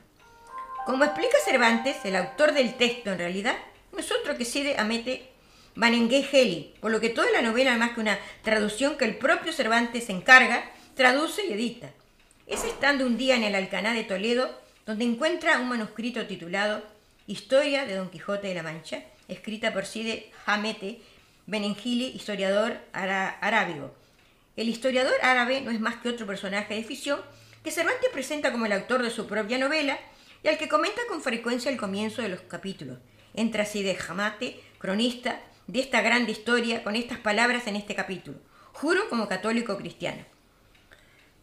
Como 0.86 1.04
explica 1.04 1.36
Cervantes, 1.44 1.96
el 2.04 2.16
autor 2.16 2.52
del 2.52 2.76
texto 2.76 3.12
en 3.12 3.18
realidad 3.18 3.56
no 3.92 3.98
es 3.98 4.10
otro 4.10 4.36
que 4.36 4.44
Cide 4.44 4.76
Amete 4.78 5.30
Banengue 5.76 6.74
por 6.80 6.90
lo 6.90 7.00
que 7.00 7.10
toda 7.10 7.30
la 7.30 7.42
novela 7.42 7.76
más 7.76 7.92
que 7.92 8.00
una 8.00 8.18
traducción 8.42 8.98
que 8.98 9.04
el 9.04 9.16
propio 9.16 9.52
Cervantes 9.52 10.08
encarga, 10.10 10.64
traduce 10.94 11.46
y 11.46 11.52
edita. 11.52 11.90
Es 12.46 12.64
estando 12.64 13.06
un 13.06 13.16
día 13.16 13.36
en 13.36 13.44
el 13.44 13.54
Alcaná 13.54 13.94
de 13.94 14.04
Toledo 14.04 14.50
donde 14.84 15.04
encuentra 15.04 15.58
un 15.58 15.68
manuscrito 15.68 16.26
titulado 16.26 16.82
Historia 17.26 17.86
de 17.86 17.94
Don 17.94 18.10
Quijote 18.10 18.48
de 18.48 18.54
la 18.54 18.64
Mancha, 18.64 19.04
escrita 19.28 19.72
por 19.72 19.86
Cide 19.86 20.32
Hamete 20.46 21.00
Benengili, 21.50 22.12
historiador 22.14 22.78
arábigo. 22.92 23.92
El 24.54 24.68
historiador 24.68 25.14
árabe 25.20 25.60
no 25.60 25.72
es 25.72 25.80
más 25.80 25.96
que 25.96 26.08
otro 26.08 26.24
personaje 26.24 26.74
de 26.74 26.84
ficción 26.84 27.20
que 27.64 27.72
Cervantes 27.72 28.08
presenta 28.12 28.52
como 28.52 28.66
el 28.66 28.72
autor 28.72 29.02
de 29.02 29.10
su 29.10 29.26
propia 29.26 29.58
novela 29.58 29.98
y 30.44 30.48
al 30.48 30.58
que 30.58 30.68
comenta 30.68 31.00
con 31.08 31.22
frecuencia 31.22 31.68
el 31.68 31.76
comienzo 31.76 32.22
de 32.22 32.28
los 32.28 32.42
capítulos. 32.42 32.98
Entra 33.34 33.64
así 33.64 33.82
de 33.82 33.98
Hamate, 34.08 34.60
cronista 34.78 35.40
de 35.66 35.80
esta 35.80 36.02
grande 36.02 36.30
historia, 36.30 36.84
con 36.84 36.94
estas 36.94 37.18
palabras 37.18 37.66
en 37.66 37.74
este 37.74 37.96
capítulo. 37.96 38.38
Juro 38.72 39.08
como 39.08 39.26
católico 39.26 39.76
cristiano. 39.76 40.24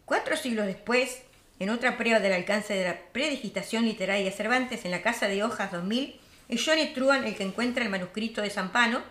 Cuatro 0.06 0.38
siglos 0.38 0.64
después, 0.64 1.20
en 1.58 1.68
otra 1.68 1.98
prueba 1.98 2.18
del 2.18 2.32
alcance 2.32 2.72
de 2.72 2.84
la 2.86 2.98
predigitación 3.12 3.84
literaria 3.84 4.24
de 4.24 4.32
Cervantes 4.32 4.86
en 4.86 4.90
la 4.90 5.02
Casa 5.02 5.28
de 5.28 5.44
Hojas 5.44 5.70
2000, 5.70 6.18
es 6.48 6.64
Johnny 6.64 6.94
Truan 6.94 7.24
el 7.24 7.36
que 7.36 7.44
encuentra 7.44 7.84
el 7.84 7.90
manuscrito 7.90 8.40
de 8.40 8.48
Zampano, 8.48 9.02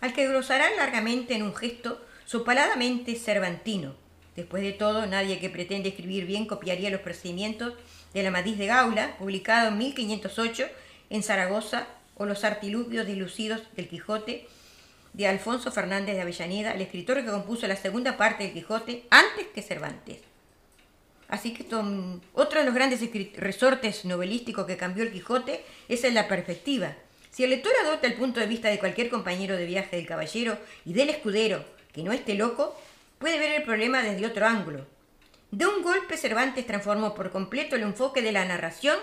al 0.00 0.12
que 0.12 0.28
glosará 0.28 0.68
largamente 0.76 1.34
en 1.34 1.42
un 1.42 1.54
gesto 1.54 2.04
sopaladamente 2.24 3.14
cervantino. 3.16 3.94
Después 4.36 4.62
de 4.62 4.72
todo, 4.72 5.06
nadie 5.06 5.38
que 5.38 5.50
pretende 5.50 5.90
escribir 5.90 6.26
bien 6.26 6.46
copiaría 6.46 6.90
los 6.90 7.00
procedimientos 7.00 7.74
de 8.12 8.22
la 8.22 8.30
Madiz 8.30 8.58
de 8.58 8.66
Gaula, 8.66 9.16
publicado 9.18 9.68
en 9.68 9.78
1508 9.78 10.66
en 11.10 11.22
Zaragoza, 11.22 11.86
o 12.16 12.26
los 12.26 12.44
artilugios 12.44 13.06
dilucidos 13.06 13.62
del 13.74 13.88
Quijote 13.88 14.46
de 15.12 15.28
Alfonso 15.28 15.70
Fernández 15.70 16.14
de 16.14 16.22
Avellaneda, 16.22 16.72
el 16.72 16.82
escritor 16.82 17.24
que 17.24 17.30
compuso 17.30 17.66
la 17.66 17.76
segunda 17.76 18.16
parte 18.16 18.44
del 18.44 18.52
Quijote 18.52 19.04
antes 19.10 19.46
que 19.54 19.62
Cervantes. 19.62 20.18
Así 21.28 21.54
que 21.54 21.64
otro 22.34 22.60
de 22.60 22.66
los 22.66 22.74
grandes 22.74 23.00
resortes 23.36 24.04
novelísticos 24.04 24.66
que 24.66 24.76
cambió 24.76 25.02
el 25.02 25.12
Quijote 25.12 25.64
es 25.88 26.04
en 26.04 26.14
la 26.14 26.28
perspectiva. 26.28 26.94
Si 27.34 27.42
el 27.42 27.50
lector 27.50 27.72
adopta 27.82 28.06
el 28.06 28.14
punto 28.14 28.38
de 28.38 28.46
vista 28.46 28.68
de 28.68 28.78
cualquier 28.78 29.10
compañero 29.10 29.56
de 29.56 29.66
viaje 29.66 29.96
del 29.96 30.06
caballero 30.06 30.56
y 30.84 30.92
del 30.92 31.10
escudero 31.10 31.64
que 31.92 32.04
no 32.04 32.12
esté 32.12 32.34
loco, 32.34 32.80
puede 33.18 33.40
ver 33.40 33.54
el 33.54 33.64
problema 33.64 34.04
desde 34.04 34.24
otro 34.24 34.46
ángulo. 34.46 34.86
De 35.50 35.66
un 35.66 35.82
golpe 35.82 36.16
Cervantes 36.16 36.64
transformó 36.64 37.12
por 37.12 37.32
completo 37.32 37.74
el 37.74 37.82
enfoque 37.82 38.22
de 38.22 38.30
la 38.30 38.44
narración 38.44 38.96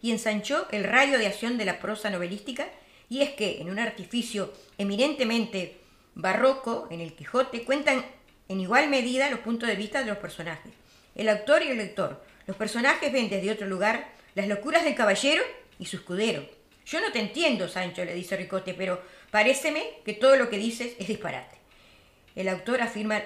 y 0.00 0.12
ensanchó 0.12 0.66
el 0.70 0.84
radio 0.84 1.18
de 1.18 1.26
acción 1.26 1.58
de 1.58 1.66
la 1.66 1.78
prosa 1.78 2.08
novelística, 2.08 2.68
y 3.10 3.20
es 3.20 3.32
que 3.32 3.60
en 3.60 3.68
un 3.68 3.78
artificio 3.78 4.50
eminentemente 4.78 5.76
barroco, 6.14 6.88
en 6.90 7.02
el 7.02 7.12
Quijote, 7.12 7.64
cuentan 7.64 8.02
en 8.48 8.60
igual 8.60 8.88
medida 8.88 9.28
los 9.28 9.40
puntos 9.40 9.68
de 9.68 9.76
vista 9.76 10.00
de 10.00 10.06
los 10.06 10.16
personajes. 10.16 10.72
El 11.14 11.28
autor 11.28 11.62
y 11.62 11.68
el 11.68 11.76
lector. 11.76 12.24
Los 12.46 12.56
personajes 12.56 13.12
ven 13.12 13.28
desde 13.28 13.52
otro 13.52 13.66
lugar 13.66 14.08
las 14.34 14.48
locuras 14.48 14.84
del 14.84 14.94
caballero 14.94 15.42
y 15.78 15.84
su 15.84 15.96
escudero. 15.96 16.63
Yo 16.86 17.00
no 17.00 17.12
te 17.12 17.20
entiendo, 17.20 17.68
Sancho, 17.68 18.04
le 18.04 18.14
dice 18.14 18.36
Ricote, 18.36 18.74
pero 18.74 19.02
paréceme 19.30 19.82
que 20.04 20.12
todo 20.12 20.36
lo 20.36 20.50
que 20.50 20.58
dices 20.58 20.94
es 20.98 21.08
disparate. 21.08 21.56
El 22.36 22.48
autor 22.48 22.82
afirma 22.82 23.22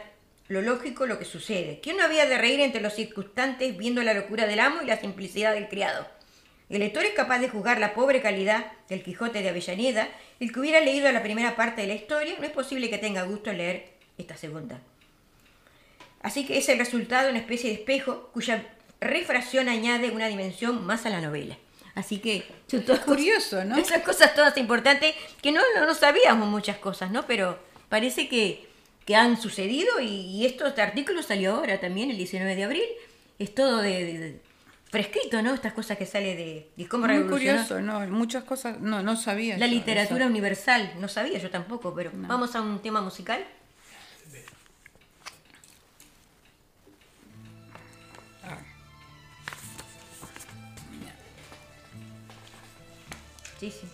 lo 0.49 0.63
lógico, 0.63 1.07
lo 1.07 1.19
que 1.19 1.25
sucede. 1.25 1.81
¿Quién 1.83 1.97
no 1.97 2.05
había 2.05 2.27
de 2.27 2.39
reír 2.39 2.61
entre 2.61 2.81
los 2.81 2.95
circunstantes 2.95 3.77
viendo 3.77 4.03
la 4.03 4.15
locura 4.15 4.47
del 4.47 4.61
amo 4.61 4.83
y 4.83 4.87
la 4.87 5.01
simplicidad 5.01 5.55
del 5.55 5.69
criado? 5.69 6.07
El 6.71 6.81
lector 6.81 7.05
es 7.05 7.13
capaz 7.13 7.39
de 7.39 7.49
juzgar 7.49 7.81
la 7.81 7.95
pobre 7.95 8.21
calidad 8.21 8.73
del 8.89 9.03
Quijote 9.03 9.43
de 9.43 9.49
Avellaneda. 9.49 10.09
El 10.39 10.53
que 10.53 10.61
hubiera 10.61 10.81
leído 10.81 11.11
la 11.11 11.23
primera 11.23 11.57
parte 11.57 11.83
de 11.83 11.87
la 11.87 11.95
historia, 11.95 12.35
no 12.39 12.45
es 12.45 12.51
posible 12.51 12.91
que 12.91 12.99
tenga 12.99 13.23
gusto 13.23 13.51
en 13.51 13.59
leer 13.59 13.91
esta 14.19 14.37
segunda. 14.37 14.81
Así 16.21 16.47
que 16.47 16.59
es 16.59 16.69
el 16.69 16.79
resultado 16.79 17.31
una 17.31 17.39
especie 17.39 17.71
de 17.71 17.77
espejo 17.77 18.31
cuya 18.33 18.67
refracción 19.01 19.69
añade 19.69 20.11
una 20.11 20.29
dimensión 20.29 20.85
más 20.85 21.07
a 21.07 21.11
la 21.11 21.21
novela. 21.21 21.57
Así 21.99 22.19
que 22.19 22.45
son 22.69 22.83
todas 22.83 23.01
Curioso, 23.01 23.57
cosas- 23.57 23.67
¿no? 23.67 23.77
Esas 23.85 24.03
cosas 24.03 24.35
todas 24.35 24.57
importantes 24.57 25.15
que 25.43 25.51
no, 25.53 25.61
no, 25.77 25.85
no 25.87 25.95
sabíamos 25.95 26.49
muchas 26.49 26.77
cosas, 26.79 27.11
¿no? 27.11 27.27
Pero 27.27 27.59
parece 27.89 28.29
que, 28.29 28.69
que 29.05 29.17
han 29.17 29.41
sucedido 29.41 30.01
y, 30.01 30.07
y 30.07 30.47
esto, 30.47 30.67
este 30.67 30.81
artículo 30.83 31.23
salió 31.23 31.57
ahora 31.57 31.81
también, 31.81 32.11
el 32.11 32.17
19 32.17 32.55
de 32.55 32.65
abril. 32.65 32.85
Es 33.39 33.55
todo 33.55 33.79
de, 33.83 34.05
de- 34.05 34.19
de- 34.19 34.41
fresquito, 34.91 35.43
¿no? 35.43 35.53
Estas 35.53 35.75
cosas 35.75 35.99
que 35.99 36.07
sale 36.07 36.35
de, 36.35 36.71
de 36.77 36.89
cómo 36.89 37.07
Muy 37.07 37.25
curioso, 37.25 37.79
¿no? 37.81 38.01
Muchas 38.07 38.45
cosas, 38.45 38.81
no, 38.81 39.03
no 39.03 39.17
sabía. 39.17 39.59
la 39.59 39.67
yo 39.67 39.73
literatura 39.73 40.25
eso. 40.25 40.31
universal. 40.31 40.93
No 40.99 41.09
sabía 41.09 41.39
yo 41.39 41.51
tampoco, 41.51 41.95
pero 41.95 42.11
vamos 42.15 42.55
a 42.57 42.63
un 42.63 42.81
tema 42.81 43.01
musical. 43.03 43.45
Sí, 53.59 53.73
sí. 53.73 53.87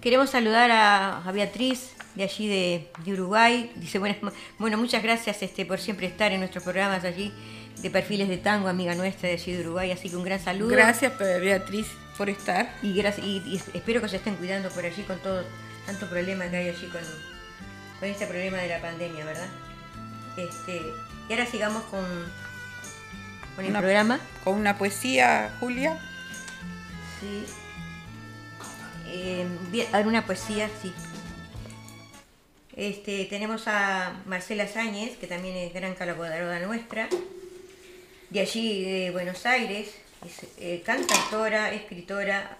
Queremos 0.00 0.30
saludar 0.30 0.70
a, 0.70 1.30
Beatriz 1.32 1.92
de 2.14 2.22
allí 2.22 2.46
de, 2.46 3.12
Uruguay. 3.12 3.72
Dice, 3.76 3.98
bueno, 3.98 4.16
bueno, 4.58 4.78
muchas 4.78 5.02
gracias 5.02 5.42
este, 5.42 5.66
por 5.66 5.80
siempre 5.80 6.06
estar 6.06 6.32
en 6.32 6.40
nuestros 6.40 6.64
programas 6.64 7.04
allí 7.04 7.32
de 7.82 7.90
perfiles 7.90 8.28
de 8.28 8.38
tango, 8.38 8.68
amiga 8.68 8.94
nuestra 8.94 9.28
de 9.28 9.34
allí 9.34 9.52
de 9.52 9.60
Uruguay. 9.60 9.90
Así 9.90 10.08
que 10.08 10.16
un 10.16 10.24
gran 10.24 10.40
saludo. 10.40 10.70
Gracias, 10.70 11.12
Beatriz, 11.18 11.86
por 12.18 12.28
estar. 12.28 12.74
Y, 12.82 12.92
gracias, 12.94 13.24
y, 13.26 13.38
y 13.46 13.56
espero 13.74 14.02
que 14.02 14.08
se 14.10 14.16
estén 14.16 14.36
cuidando 14.36 14.68
por 14.70 14.84
allí 14.84 15.02
con 15.04 15.18
todo 15.20 15.44
tanto 15.86 16.06
problema 16.10 16.50
que 16.50 16.56
hay 16.56 16.68
allí 16.68 16.86
con, 16.88 17.00
con 18.00 18.08
este 18.08 18.26
problema 18.26 18.58
de 18.58 18.68
la 18.68 18.80
pandemia, 18.82 19.24
¿verdad? 19.24 19.46
Este, 20.36 20.82
y 21.28 21.32
ahora 21.32 21.46
sigamos 21.46 21.84
con, 21.84 22.04
con 23.56 23.64
el 23.64 23.70
Una- 23.70 23.80
programa. 23.80 24.20
Con 24.44 24.54
una 24.54 24.76
poesía, 24.76 25.56
Julia. 25.60 25.98
Sí. 27.20 27.44
Eh, 29.06 29.46
bien, 29.70 29.86
alguna 29.94 30.26
poesía, 30.26 30.68
sí. 30.82 30.92
Este, 32.76 33.24
tenemos 33.24 33.66
a 33.66 34.12
Marcela 34.26 34.68
Sáñez, 34.68 35.16
que 35.16 35.26
también 35.26 35.56
es 35.56 35.72
gran 35.74 35.94
colaboradora 35.94 36.60
nuestra, 36.60 37.08
de 38.30 38.40
allí 38.40 38.84
de 38.84 39.10
Buenos 39.10 39.46
Aires, 39.46 39.88
es 40.24 40.46
eh, 40.58 40.82
cantautora, 40.84 41.72
escritora, 41.72 42.58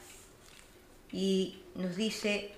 y 1.12 1.62
nos 1.74 1.96
dice, 1.96 2.52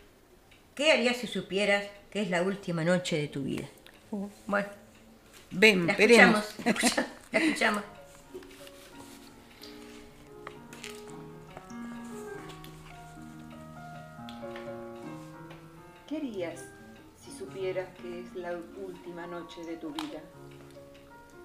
¿qué 0.75 0.93
harías 0.93 1.17
si 1.17 1.27
supieras 1.27 1.87
que 2.11 2.23
es 2.23 2.31
la 2.31 2.43
última 2.43 2.85
noche 2.85 3.17
de 3.19 3.29
tu 3.29 3.43
vida? 3.43 3.69
Bueno, 4.47 4.69
Ven, 5.53 5.87
la 5.87 5.95
veremos. 5.95 6.45
escuchamos, 6.65 6.65
la 6.65 6.71
escuchamos, 6.71 7.11
la 7.33 7.39
escuchamos. 7.39 7.83
¿Qué 16.09 16.17
harías 16.17 16.65
si 17.23 17.31
supieras 17.31 17.89
que 18.03 18.21
es 18.21 18.35
la 18.35 18.53
última 18.85 19.29
noche 19.29 19.63
de 19.65 19.77
tu 19.77 19.91
vida? 19.93 20.21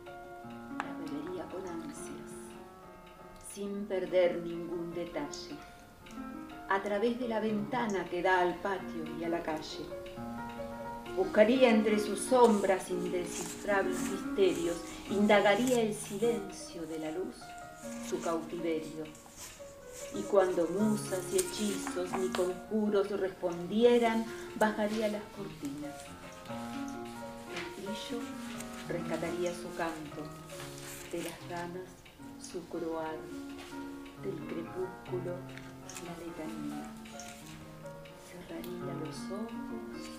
La 0.06 0.94
bebería 0.98 1.46
con 1.46 1.68
ansias, 1.68 2.25
sin 3.56 3.86
perder 3.86 4.42
ningún 4.42 4.94
detalle, 4.94 5.56
a 6.68 6.84
través 6.84 7.18
de 7.18 7.30
la 7.30 7.40
ventana 7.40 8.04
que 8.04 8.22
da 8.22 8.42
al 8.42 8.56
patio 8.56 9.06
y 9.18 9.24
a 9.24 9.30
la 9.30 9.42
calle. 9.42 9.86
Buscaría 11.16 11.70
entre 11.70 11.98
sus 12.00 12.20
sombras 12.20 12.90
indescifrables 12.90 13.98
misterios, 14.12 14.76
indagaría 15.10 15.80
el 15.80 15.94
silencio 15.94 16.86
de 16.86 17.00
la 17.00 17.12
luz, 17.12 17.38
su 18.10 18.20
cautiverio. 18.20 19.06
Y 20.14 20.24
cuando 20.24 20.68
musas 20.68 21.22
y 21.32 21.38
hechizos 21.38 22.12
ni 22.20 22.28
conjuros 22.30 23.10
respondieran, 23.12 24.26
bajaría 24.60 25.08
las 25.08 25.24
cortinas. 25.34 25.96
El 27.56 27.86
brillo 27.86 28.22
rescataría 28.90 29.54
su 29.54 29.74
canto, 29.78 30.24
de 31.14 31.24
las 31.24 31.50
ranas 31.50 32.06
su 32.56 32.64
croar, 32.70 33.16
del 34.26 34.38
crepúsculo 34.48 35.36
la 36.04 36.14
letanía. 36.18 36.92
Cerraría 38.28 38.94
los 39.04 39.16
ojos 39.32 40.10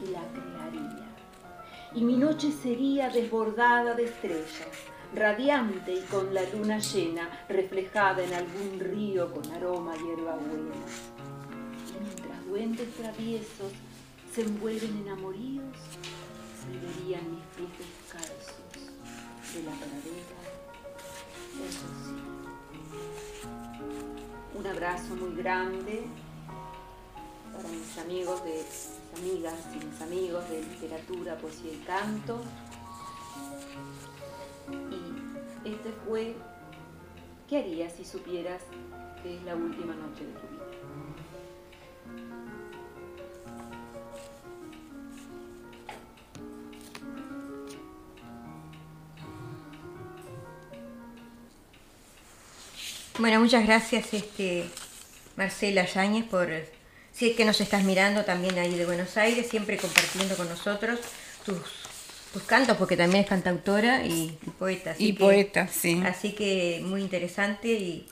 y 0.00 0.06
la 0.10 0.22
crearía. 0.32 1.08
Y 1.94 2.02
mi 2.02 2.16
noche 2.16 2.50
sería 2.50 3.10
desbordada 3.10 3.94
de 3.94 4.04
estrellas, 4.04 4.68
radiante 5.14 5.94
y 5.94 6.00
con 6.02 6.32
la 6.32 6.42
luna 6.50 6.78
llena, 6.78 7.44
reflejada 7.48 8.24
en 8.24 8.34
algún 8.34 8.80
río 8.80 9.32
con 9.32 9.50
aroma 9.52 9.92
a 9.92 9.96
hierbabuena. 9.96 10.74
Y 11.88 12.04
mientras 12.04 12.46
duendes 12.46 12.94
traviesos 12.94 13.72
se 14.32 14.42
envuelven 14.42 15.02
en 15.02 15.08
amoríos, 15.10 15.76
me 16.68 16.78
verían 16.78 17.30
mis 17.30 17.44
pies 17.54 17.70
descalzos 17.78 18.54
de 19.54 19.62
la 19.62 19.72
pradera 19.72 20.44
rocío. 21.58 22.23
Un 24.54 24.66
abrazo 24.66 25.14
muy 25.16 25.34
grande 25.36 26.04
para 27.54 27.68
mis 27.68 27.98
amigos 27.98 28.42
de 28.44 28.64
amigas 29.18 29.54
y 29.74 29.84
mis 29.84 30.00
amigos 30.00 30.48
de 30.48 30.62
literatura, 30.62 31.36
poesía 31.36 31.72
y 31.72 31.84
canto. 31.84 32.40
Y 34.90 35.68
este 35.68 35.92
fue 36.06 36.34
¿Qué 37.48 37.58
harías 37.58 37.92
si 37.92 38.04
supieras 38.04 38.62
que 39.22 39.36
es 39.36 39.42
la 39.44 39.54
última 39.54 39.94
noche 39.94 40.24
de 40.24 40.32
tu 40.32 40.46
vida? 40.48 40.63
Bueno, 53.18 53.40
muchas 53.40 53.64
gracias, 53.66 54.12
este, 54.12 54.64
Marcela 55.36 55.84
Yáñez, 55.86 56.24
por 56.26 56.48
si 57.12 57.30
es 57.30 57.36
que 57.36 57.44
nos 57.44 57.60
estás 57.60 57.84
mirando 57.84 58.24
también 58.24 58.58
ahí 58.58 58.74
de 58.74 58.86
Buenos 58.86 59.16
Aires, 59.16 59.46
siempre 59.48 59.76
compartiendo 59.76 60.36
con 60.36 60.48
nosotros 60.48 60.98
tus, 61.46 61.58
tus 62.32 62.42
cantos, 62.42 62.76
porque 62.76 62.96
también 62.96 63.22
es 63.22 63.28
cantautora 63.28 64.04
y, 64.04 64.36
y 64.44 64.50
poeta. 64.50 64.90
así 64.92 65.08
Y 65.08 65.12
que- 65.14 65.20
poeta, 65.20 65.68
sí. 65.68 66.02
Así 66.04 66.32
que 66.32 66.80
muy 66.84 67.02
interesante 67.02 67.68
y, 67.68 68.08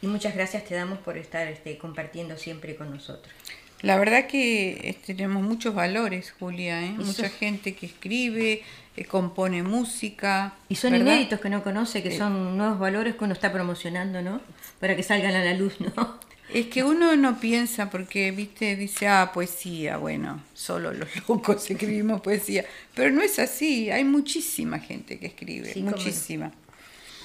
y 0.00 0.06
muchas 0.06 0.34
gracias 0.34 0.64
te 0.64 0.74
damos 0.74 0.98
por 1.00 1.18
estar 1.18 1.46
este, 1.46 1.76
compartiendo 1.76 2.38
siempre 2.38 2.74
con 2.74 2.90
nosotros. 2.90 3.34
La 3.82 3.98
verdad 3.98 4.26
que 4.26 4.70
eh, 4.70 4.96
tenemos 5.06 5.42
muchos 5.42 5.74
valores, 5.74 6.32
Julia, 6.38 6.82
¿eh? 6.84 6.90
Mucha 6.96 7.28
gente 7.28 7.74
que 7.74 7.86
escribe, 7.86 8.62
eh, 8.96 9.04
compone 9.04 9.62
música. 9.62 10.54
Y 10.68 10.76
son 10.76 10.92
¿verdad? 10.92 11.06
inéditos 11.06 11.40
que 11.40 11.50
no 11.50 11.62
conoce, 11.62 12.02
que 12.02 12.14
Eh. 12.14 12.18
son 12.18 12.56
nuevos 12.56 12.78
valores 12.78 13.16
que 13.16 13.24
uno 13.24 13.34
está 13.34 13.52
promocionando, 13.52 14.22
¿no? 14.22 14.40
Para 14.80 14.96
que 14.96 15.02
salgan 15.02 15.34
a 15.34 15.44
la 15.44 15.54
luz, 15.54 15.74
¿no? 15.80 16.18
Es 16.52 16.66
que 16.66 16.84
uno 16.84 17.16
no 17.16 17.38
piensa 17.40 17.90
porque, 17.90 18.30
viste, 18.30 18.76
dice, 18.76 19.08
ah, 19.08 19.32
poesía, 19.34 19.96
bueno, 19.98 20.42
solo 20.54 20.92
los 20.92 21.08
locos 21.28 21.68
escribimos 21.70 22.20
poesía. 22.20 22.64
Pero 22.94 23.10
no 23.10 23.20
es 23.20 23.38
así, 23.38 23.90
hay 23.90 24.04
muchísima 24.04 24.78
gente 24.78 25.18
que 25.18 25.26
escribe, 25.26 25.72
Sí, 25.72 25.82
muchísima. 25.82 26.52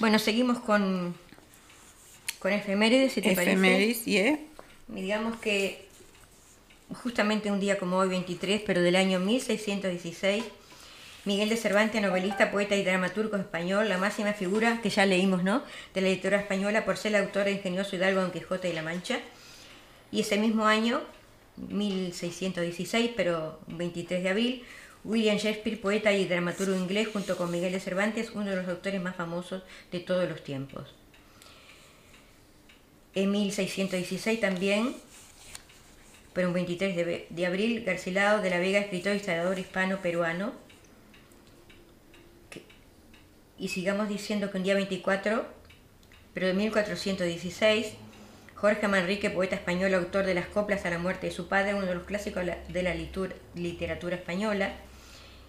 Bueno, 0.00 0.18
seguimos 0.18 0.58
con, 0.58 1.14
con 2.40 2.52
efemérides, 2.52 3.12
si 3.12 3.22
te 3.22 3.32
Efemérides, 3.32 4.06
¿y 4.08 4.16
parece. 4.18 4.40
Y 4.88 5.00
Digamos 5.02 5.38
que 5.38 5.86
justamente 6.94 7.50
un 7.50 7.60
día 7.60 7.78
como 7.78 7.98
hoy, 7.98 8.08
23, 8.08 8.62
pero 8.66 8.82
del 8.82 8.96
año 8.96 9.20
1616, 9.20 10.44
Miguel 11.24 11.48
de 11.48 11.56
Cervantes, 11.56 12.02
novelista, 12.02 12.50
poeta 12.50 12.74
y 12.74 12.82
dramaturgo 12.82 13.36
español, 13.36 13.88
la 13.88 13.98
máxima 13.98 14.32
figura 14.32 14.80
que 14.82 14.90
ya 14.90 15.06
leímos, 15.06 15.44
¿no? 15.44 15.62
De 15.94 16.00
la 16.00 16.08
literatura 16.08 16.42
española 16.42 16.84
por 16.84 16.96
ser 16.96 17.14
el 17.14 17.22
autor 17.22 17.44
de 17.44 17.52
Ingenioso 17.52 17.94
Hidalgo, 17.94 18.20
Don 18.20 18.32
Quijote 18.32 18.68
y 18.68 18.72
La 18.72 18.82
Mancha. 18.82 19.20
Y 20.10 20.20
ese 20.20 20.36
mismo 20.36 20.66
año, 20.66 21.00
1616, 21.56 23.12
pero 23.16 23.60
23 23.68 24.22
de 24.22 24.28
abril, 24.28 24.64
William 25.04 25.36
Shakespeare, 25.36 25.80
poeta 25.80 26.12
y 26.12 26.26
dramaturgo 26.26 26.76
inglés, 26.76 27.08
junto 27.12 27.36
con 27.36 27.50
Miguel 27.50 27.72
de 27.72 27.80
Cervantes, 27.80 28.30
uno 28.34 28.50
de 28.50 28.56
los 28.56 28.68
autores 28.68 29.00
más 29.00 29.16
famosos 29.16 29.62
de 29.90 30.00
todos 30.00 30.28
los 30.28 30.42
tiempos. 30.42 30.94
En 33.14 33.30
1616 33.30 34.40
también, 34.40 34.96
pero 36.32 36.48
un 36.48 36.54
23 36.54 37.28
de, 37.28 37.46
abril, 37.46 37.84
Garcilao 37.84 38.40
de 38.40 38.50
la 38.50 38.58
Vega, 38.58 38.78
escritor 38.78 39.12
y 39.12 39.16
historiador 39.16 39.58
hispano-peruano. 39.58 40.52
Y 43.58 43.68
sigamos 43.68 44.08
diciendo 44.08 44.50
que 44.50 44.58
un 44.58 44.64
día 44.64 44.74
24, 44.74 45.44
pero 46.32 46.46
de 46.46 46.54
1416, 46.54 47.94
Jorge 48.54 48.88
Manrique, 48.88 49.28
poeta 49.28 49.56
español, 49.56 49.92
autor 49.94 50.24
de 50.24 50.34
las 50.34 50.46
coplas 50.46 50.86
a 50.86 50.90
la 50.90 50.98
muerte 50.98 51.26
de 51.26 51.32
su 51.32 51.48
padre, 51.48 51.74
uno 51.74 51.86
de 51.86 51.94
los 51.94 52.04
clásicos 52.04 52.44
de 52.44 52.82
la, 52.82 52.94
literatura 53.54 54.16
española. 54.16 54.72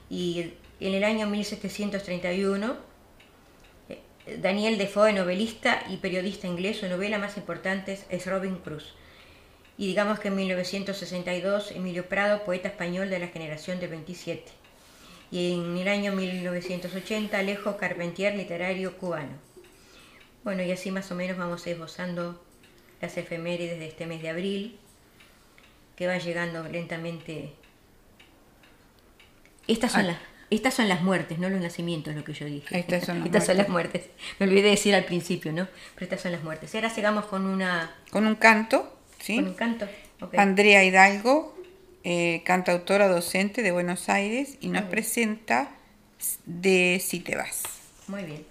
Y 0.10 0.54
en 0.80 0.94
el 0.94 1.04
año 1.04 1.28
1731, 1.28 2.76
eh, 3.90 4.02
Daniel 4.38 4.78
Defoe, 4.78 5.14
novelista 5.14 5.84
y 5.90 5.98
periodista 5.98 6.48
inglés, 6.48 6.78
su 6.78 6.90
novela 6.90 7.18
más 7.18 7.38
importante 7.38 7.98
es 8.10 8.28
Robin 8.28 8.58
Cruz. 8.58 8.94
Y 9.78 9.88
digamos 9.88 10.20
que 10.20 10.28
en 10.28 10.36
1962, 10.36 11.72
Emilio 11.72 12.08
Prado, 12.08 12.44
poeta 12.44 12.68
español 12.68 13.10
de 13.10 13.20
la 13.20 13.28
generación 13.28 13.80
del 13.80 13.90
27. 13.90 14.44
Y 15.32 15.54
en 15.54 15.76
el 15.78 15.88
año 15.88 16.14
1980, 16.14 17.38
Alejo 17.40 17.76
Carpentier, 17.78 18.36
literario 18.36 18.96
cubano. 18.98 19.32
Bueno, 20.44 20.62
y 20.62 20.72
así 20.72 20.92
más 20.92 21.12
o 21.12 21.16
menos 21.16 21.38
vamos 21.38 21.66
esbozando 21.66 22.44
las 23.02 23.18
efemérides 23.18 23.80
de 23.80 23.88
este 23.88 24.06
mes 24.06 24.22
de 24.22 24.30
abril, 24.30 24.78
que 25.96 26.06
va 26.08 26.18
llegando 26.18 26.64
lentamente. 26.70 27.54
Estas 29.68 29.92
son, 29.94 30.02
Ah. 30.02 30.08
las, 30.08 30.18
estas 30.50 30.74
son 30.74 30.90
las 30.90 31.02
muertes, 31.02 31.40
no 31.40 31.50
los 31.50 31.62
nacimientos, 31.62 32.14
lo 32.16 32.24
que 32.24 32.34
yo 32.34 32.46
dije. 32.46 32.78
Estas 32.80 33.06
son 33.06 33.18
las 33.20 33.26
estas 33.28 33.46
son 33.46 33.58
las 33.58 33.70
muertes. 33.70 34.04
muertes. 34.08 34.26
Me 34.40 34.46
olvidé 34.46 34.64
de 34.64 34.70
decir 34.72 34.94
al 34.96 35.06
principio, 35.06 35.52
¿no? 35.52 35.68
Pero 35.96 36.04
estas 36.06 36.22
son 36.22 36.32
las 36.34 36.44
muertes. 36.44 36.74
Y 36.74 36.78
ahora 36.78 36.90
sigamos 36.90 37.26
con 37.26 37.46
una 37.46 37.96
Con 38.12 38.28
un 38.28 38.36
canto, 38.36 39.00
¿sí? 39.24 39.36
con 39.38 39.48
un 39.48 39.54
canto. 39.54 39.88
Ok. 40.22 40.36
Andrea 40.38 40.84
Hidalgo, 40.84 41.56
eh, 42.04 42.42
cantautora 42.46 43.08
docente 43.08 43.64
de 43.64 43.72
Buenos 43.72 44.10
Aires, 44.10 44.58
y 44.60 44.68
nos 44.68 44.84
presenta 44.84 45.72
de 46.46 47.02
Si 47.04 47.20
te 47.20 47.36
vas. 47.36 47.64
Muy 48.08 48.24
bien. 48.24 48.44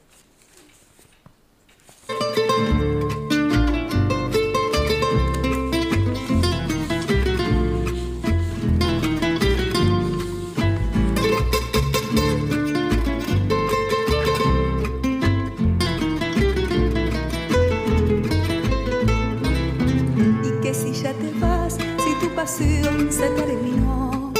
pasión 22.43 23.13
se 23.13 23.29
terminó. 23.41 24.33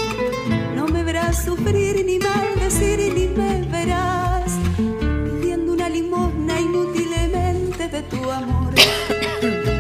No 0.75 0.89
me 0.89 1.05
verás 1.05 1.45
sufrir, 1.45 2.05
ni 2.05 2.19
maldecir, 2.19 2.99
ni 3.15 3.29
me 3.29 3.63
verás 3.71 4.51
pidiendo 4.77 5.73
una 5.73 5.89
limosna 5.89 6.61
inútilmente 6.61 7.87
de 7.87 8.03
tu 8.03 8.29
amor. 8.29 8.75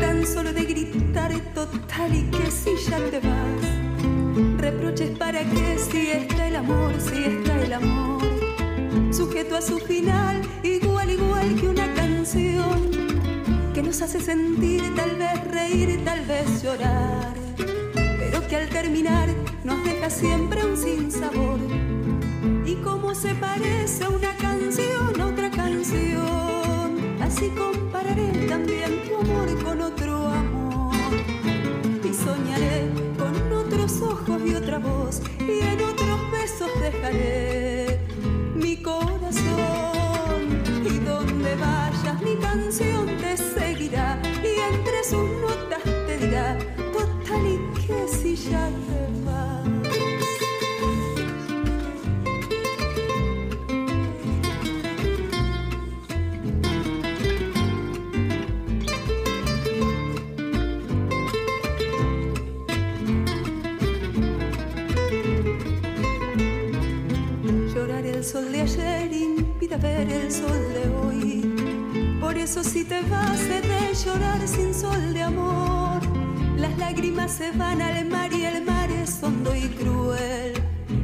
Tan 0.01 0.25
solo 0.25 0.53
de 0.53 0.65
gritar 0.65 1.33
es 1.33 1.53
total 1.53 2.15
y 2.15 2.23
que 2.31 2.49
si 2.49 2.71
ya 2.89 2.99
te 3.11 3.19
vas. 3.19 3.63
Reproches 4.57 5.19
para 5.19 5.41
que 5.41 5.77
si 5.77 6.11
está 6.11 6.47
el 6.47 6.57
amor, 6.57 6.95
si 7.01 7.25
está 7.25 7.61
el 7.61 7.73
amor. 7.73 8.23
Sujeto 9.11 9.57
a 9.57 9.61
su 9.61 9.81
final, 9.81 10.41
igual, 10.63 11.11
igual 11.11 11.57
que 11.61 11.67
una 11.67 11.93
canción 11.95 12.89
que 13.75 13.83
nos 13.83 14.01
hace 14.01 14.21
sentir, 14.21 14.95
tal 14.95 15.17
vez 15.17 15.45
reír, 15.51 16.05
tal 16.05 16.25
vez 16.25 16.63
llorar. 16.63 17.42
Que 18.53 18.59
al 18.59 18.69
terminar 18.69 19.31
nos 19.65 19.83
deja 19.83 20.11
siempre 20.11 20.63
un 20.63 20.77
sinsabor. 20.77 21.59
Y 22.67 22.75
como 22.83 23.15
se 23.15 23.35
parece 23.35 24.07
una 24.07 24.37
canción 24.37 24.72
sol 68.33 68.51
de 68.51 68.63
ayer 68.63 69.13
impide 69.13 69.77
ver 69.77 70.11
el 70.11 70.33
sol 70.33 70.63
de 70.73 70.89
hoy. 70.97 72.19
Por 72.19 72.39
eso 72.39 72.65
si 72.65 72.83
te 72.83 73.03
vas 73.03 73.43
he 73.43 73.61
de 73.61 73.95
llorar 73.95 74.49
sin 74.49 74.73
sol 74.73 75.13
de 75.13 75.23
amor. 75.23 76.01
Las 76.57 76.79
lágrimas 76.79 77.31
se 77.31 77.51
van 77.51 77.83
al 77.83 78.07
mar 78.07 78.33
y 78.33 78.47
el 78.47 78.65
mar 78.65 78.91
es 78.91 79.23
hondo 79.23 79.55
y 79.55 79.69
cruel. 79.69 80.55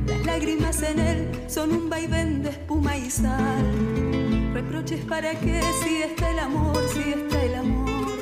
Las 0.07 0.25
lágrimas 0.25 0.83
en 0.83 0.99
él 0.99 1.29
son 1.49 1.73
un 1.73 1.91
vaivén 1.91 2.43
de 2.43 2.49
espuma 2.49 2.97
y 2.97 3.11
sal. 3.11 3.67
Reproches 4.55 5.05
para 5.05 5.33
que 5.39 5.61
si 5.83 5.97
está 5.97 6.31
el 6.31 6.39
amor, 6.39 6.79
si 6.95 7.11
está 7.11 7.43
el 7.43 7.55
amor. 7.57 8.19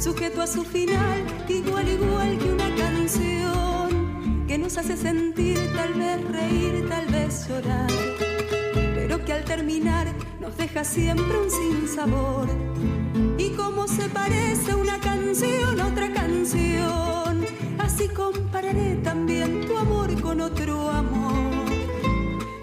Sujeto 0.00 0.42
a 0.42 0.48
su 0.48 0.64
final, 0.64 1.22
igual, 1.48 1.88
igual 1.88 2.36
que 2.38 2.52
una 2.52 2.74
canción 2.74 3.73
nos 4.64 4.78
hace 4.78 4.96
sentir, 4.96 5.58
tal 5.76 5.92
vez 5.92 6.24
reír, 6.30 6.88
tal 6.88 7.04
vez 7.08 7.46
llorar, 7.46 7.86
pero 8.94 9.22
que 9.22 9.34
al 9.34 9.44
terminar 9.44 10.06
nos 10.40 10.56
deja 10.56 10.84
siempre 10.84 11.36
un 11.36 11.50
sinsabor. 11.50 12.48
Y 13.36 13.50
como 13.50 13.86
se 13.86 14.08
parece 14.08 14.74
una 14.74 14.98
canción 15.00 15.78
a 15.78 15.88
otra 15.88 16.10
canción, 16.14 17.44
así 17.78 18.08
compararé 18.08 18.96
también 19.02 19.66
tu 19.66 19.76
amor 19.76 20.18
con 20.22 20.40
otro 20.40 20.88
amor. 20.88 21.66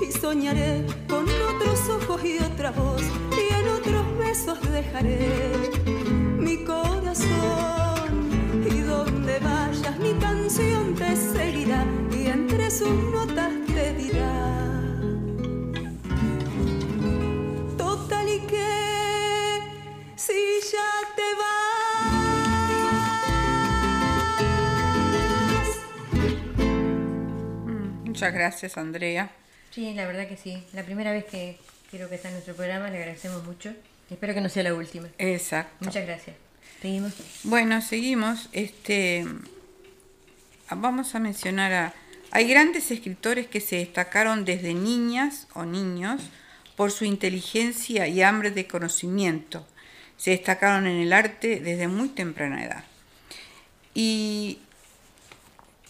Y 0.01 0.11
soñaré 0.11 0.83
con 1.07 1.25
otros 1.53 1.87
ojos 1.87 2.25
y 2.25 2.39
otra 2.39 2.71
voz, 2.71 3.03
y 3.37 3.53
en 3.53 3.67
otros 3.67 4.17
besos 4.17 4.59
dejaré 4.71 5.69
mi 6.39 6.63
corazón. 6.63 7.00
Donde 8.91 9.39
vayas 9.39 9.97
mi 9.99 10.13
canción 10.19 10.93
te 10.95 11.15
seguirá 11.15 11.85
y 12.13 12.27
entre 12.27 12.69
sus 12.69 12.91
notas 13.15 13.53
te 13.67 13.93
dirá. 13.93 14.33
Total 17.77 18.27
y 18.27 18.39
que 18.51 19.61
si 20.17 20.33
ya 20.73 20.91
te 21.15 21.27
vas. 21.39 21.71
Muchas 28.05 28.33
gracias, 28.33 28.77
Andrea. 28.77 29.31
Sí, 29.69 29.93
la 29.93 30.05
verdad 30.05 30.27
que 30.27 30.35
sí. 30.35 30.67
La 30.73 30.83
primera 30.83 31.13
vez 31.13 31.23
que 31.23 31.57
creo 31.89 32.09
que 32.09 32.15
está 32.15 32.27
en 32.27 32.33
nuestro 32.33 32.55
programa, 32.55 32.89
le 32.89 32.97
agradecemos 32.97 33.41
mucho. 33.45 33.73
Espero 34.09 34.33
que 34.33 34.41
no 34.41 34.49
sea 34.49 34.63
la 34.63 34.73
última. 34.73 35.07
Exacto. 35.17 35.85
Muchas 35.85 36.05
gracias. 36.05 36.50
Seguimos. 36.81 37.13
Bueno, 37.43 37.81
seguimos. 37.81 38.49
Este, 38.51 39.25
vamos 40.69 41.15
a 41.15 41.19
mencionar 41.19 41.73
a... 41.73 41.93
Hay 42.31 42.47
grandes 42.47 42.91
escritores 42.91 43.47
que 43.47 43.59
se 43.59 43.77
destacaron 43.77 44.45
desde 44.45 44.73
niñas 44.73 45.47
o 45.53 45.65
niños 45.65 46.21
por 46.75 46.91
su 46.91 47.05
inteligencia 47.05 48.07
y 48.07 48.21
hambre 48.21 48.51
de 48.51 48.67
conocimiento. 48.67 49.67
Se 50.17 50.31
destacaron 50.31 50.87
en 50.87 51.01
el 51.01 51.13
arte 51.13 51.59
desde 51.59 51.87
muy 51.87 52.09
temprana 52.09 52.63
edad. 52.63 52.83
Y 53.93 54.59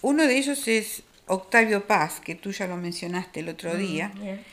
uno 0.02 0.24
de 0.24 0.38
ellos 0.38 0.68
es 0.68 1.04
Octavio 1.28 1.86
Paz, 1.86 2.20
que 2.20 2.36
tú 2.36 2.52
ya 2.52 2.68
lo 2.68 2.76
mencionaste 2.76 3.42
el 3.42 3.50
otro 3.50 3.76
día. 3.76 4.12
Bien. 4.16 4.44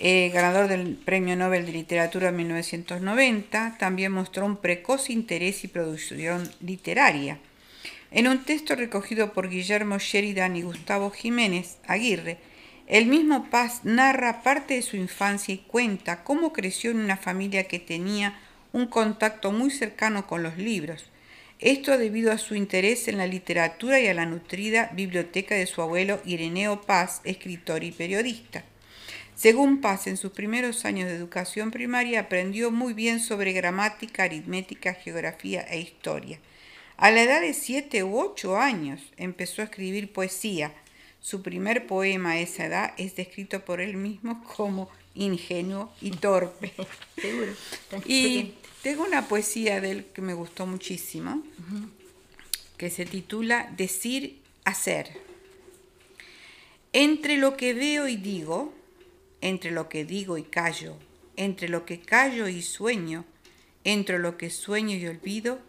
Eh, 0.00 0.30
ganador 0.32 0.68
del 0.68 0.94
Premio 0.94 1.34
Nobel 1.34 1.66
de 1.66 1.72
Literatura 1.72 2.28
en 2.28 2.36
1990, 2.36 3.76
también 3.80 4.12
mostró 4.12 4.46
un 4.46 4.56
precoz 4.56 5.10
interés 5.10 5.64
y 5.64 5.68
producción 5.68 6.48
literaria. 6.60 7.40
En 8.12 8.28
un 8.28 8.44
texto 8.44 8.76
recogido 8.76 9.32
por 9.32 9.50
Guillermo 9.50 9.98
Sheridan 9.98 10.54
y 10.54 10.62
Gustavo 10.62 11.10
Jiménez 11.10 11.78
Aguirre, 11.84 12.38
el 12.86 13.06
mismo 13.06 13.50
Paz 13.50 13.80
narra 13.82 14.44
parte 14.44 14.74
de 14.74 14.82
su 14.82 14.96
infancia 14.96 15.52
y 15.52 15.58
cuenta 15.58 16.22
cómo 16.22 16.52
creció 16.52 16.92
en 16.92 17.00
una 17.00 17.16
familia 17.16 17.64
que 17.64 17.80
tenía 17.80 18.38
un 18.72 18.86
contacto 18.86 19.50
muy 19.50 19.72
cercano 19.72 20.28
con 20.28 20.44
los 20.44 20.58
libros. 20.58 21.06
Esto 21.58 21.98
debido 21.98 22.30
a 22.30 22.38
su 22.38 22.54
interés 22.54 23.08
en 23.08 23.18
la 23.18 23.26
literatura 23.26 23.98
y 24.00 24.06
a 24.06 24.14
la 24.14 24.26
nutrida 24.26 24.90
biblioteca 24.94 25.56
de 25.56 25.66
su 25.66 25.82
abuelo 25.82 26.20
Ireneo 26.24 26.82
Paz, 26.82 27.20
escritor 27.24 27.82
y 27.82 27.90
periodista. 27.90 28.64
Según 29.38 29.80
Paz, 29.80 30.08
en 30.08 30.16
sus 30.16 30.32
primeros 30.32 30.84
años 30.84 31.08
de 31.08 31.14
educación 31.14 31.70
primaria 31.70 32.18
aprendió 32.18 32.72
muy 32.72 32.92
bien 32.92 33.20
sobre 33.20 33.52
gramática, 33.52 34.24
aritmética, 34.24 34.94
geografía 34.94 35.60
e 35.60 35.78
historia. 35.78 36.40
A 36.96 37.12
la 37.12 37.22
edad 37.22 37.40
de 37.40 37.54
siete 37.54 38.02
u 38.02 38.18
ocho 38.18 38.56
años 38.56 39.00
empezó 39.16 39.62
a 39.62 39.66
escribir 39.66 40.12
poesía. 40.12 40.74
Su 41.20 41.40
primer 41.42 41.86
poema 41.86 42.32
a 42.32 42.40
esa 42.40 42.66
edad 42.66 42.94
es 42.96 43.14
descrito 43.14 43.64
por 43.64 43.80
él 43.80 43.96
mismo 43.96 44.42
como 44.42 44.90
ingenuo 45.14 45.92
y 46.00 46.10
torpe. 46.10 46.72
Seguro. 47.22 47.52
Y 48.06 48.54
tengo 48.82 49.04
una 49.04 49.28
poesía 49.28 49.80
de 49.80 49.92
él 49.92 50.06
que 50.12 50.20
me 50.20 50.34
gustó 50.34 50.66
muchísimo, 50.66 51.44
que 52.76 52.90
se 52.90 53.06
titula 53.06 53.72
Decir, 53.76 54.40
hacer. 54.64 55.12
Entre 56.92 57.36
lo 57.36 57.56
que 57.56 57.72
veo 57.72 58.08
y 58.08 58.16
digo, 58.16 58.74
entre 59.40 59.70
lo 59.70 59.88
que 59.88 60.04
digo 60.04 60.38
y 60.38 60.42
callo, 60.42 60.96
entre 61.36 61.68
lo 61.68 61.84
que 61.84 62.00
callo 62.00 62.48
y 62.48 62.62
sueño, 62.62 63.24
entre 63.84 64.18
lo 64.18 64.36
que 64.36 64.50
sueño 64.50 64.96
y 64.96 65.06
olvido, 65.06 65.60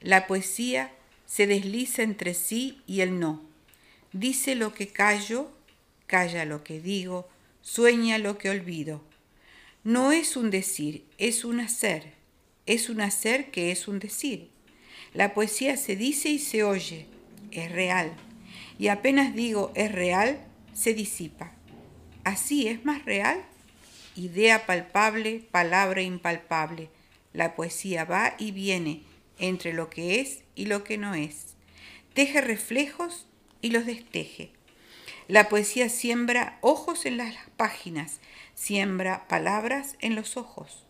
la 0.00 0.26
poesía 0.26 0.92
se 1.26 1.46
desliza 1.46 2.02
entre 2.02 2.34
sí 2.34 2.82
y 2.86 3.00
el 3.00 3.18
no. 3.18 3.42
Dice 4.12 4.54
lo 4.54 4.72
que 4.72 4.88
callo, 4.88 5.50
calla 6.06 6.44
lo 6.44 6.64
que 6.64 6.80
digo, 6.80 7.28
sueña 7.62 8.18
lo 8.18 8.38
que 8.38 8.50
olvido. 8.50 9.02
No 9.84 10.12
es 10.12 10.36
un 10.36 10.50
decir, 10.50 11.04
es 11.18 11.44
un 11.44 11.60
hacer. 11.60 12.14
Es 12.66 12.88
un 12.88 13.00
hacer 13.00 13.50
que 13.50 13.70
es 13.70 13.86
un 13.86 13.98
decir. 13.98 14.50
La 15.14 15.34
poesía 15.34 15.76
se 15.76 15.96
dice 15.96 16.28
y 16.28 16.38
se 16.38 16.62
oye, 16.62 17.06
es 17.52 17.70
real. 17.70 18.12
Y 18.78 18.88
apenas 18.88 19.34
digo 19.34 19.72
es 19.74 19.92
real, 19.92 20.40
se 20.74 20.92
disipa. 20.92 21.55
Así 22.26 22.66
es 22.66 22.84
más 22.84 23.04
real. 23.04 23.40
Idea 24.16 24.66
palpable, 24.66 25.44
palabra 25.52 26.02
impalpable. 26.02 26.90
La 27.32 27.54
poesía 27.54 28.04
va 28.04 28.34
y 28.36 28.50
viene 28.50 29.02
entre 29.38 29.72
lo 29.72 29.90
que 29.90 30.18
es 30.18 30.40
y 30.56 30.66
lo 30.66 30.82
que 30.82 30.98
no 30.98 31.14
es. 31.14 31.54
Teje 32.14 32.40
reflejos 32.40 33.28
y 33.62 33.70
los 33.70 33.86
desteje. 33.86 34.50
La 35.28 35.48
poesía 35.48 35.88
siembra 35.88 36.58
ojos 36.62 37.06
en 37.06 37.16
las 37.16 37.36
páginas, 37.56 38.18
siembra 38.56 39.28
palabras 39.28 39.94
en 40.00 40.16
los 40.16 40.36
ojos. 40.36 40.84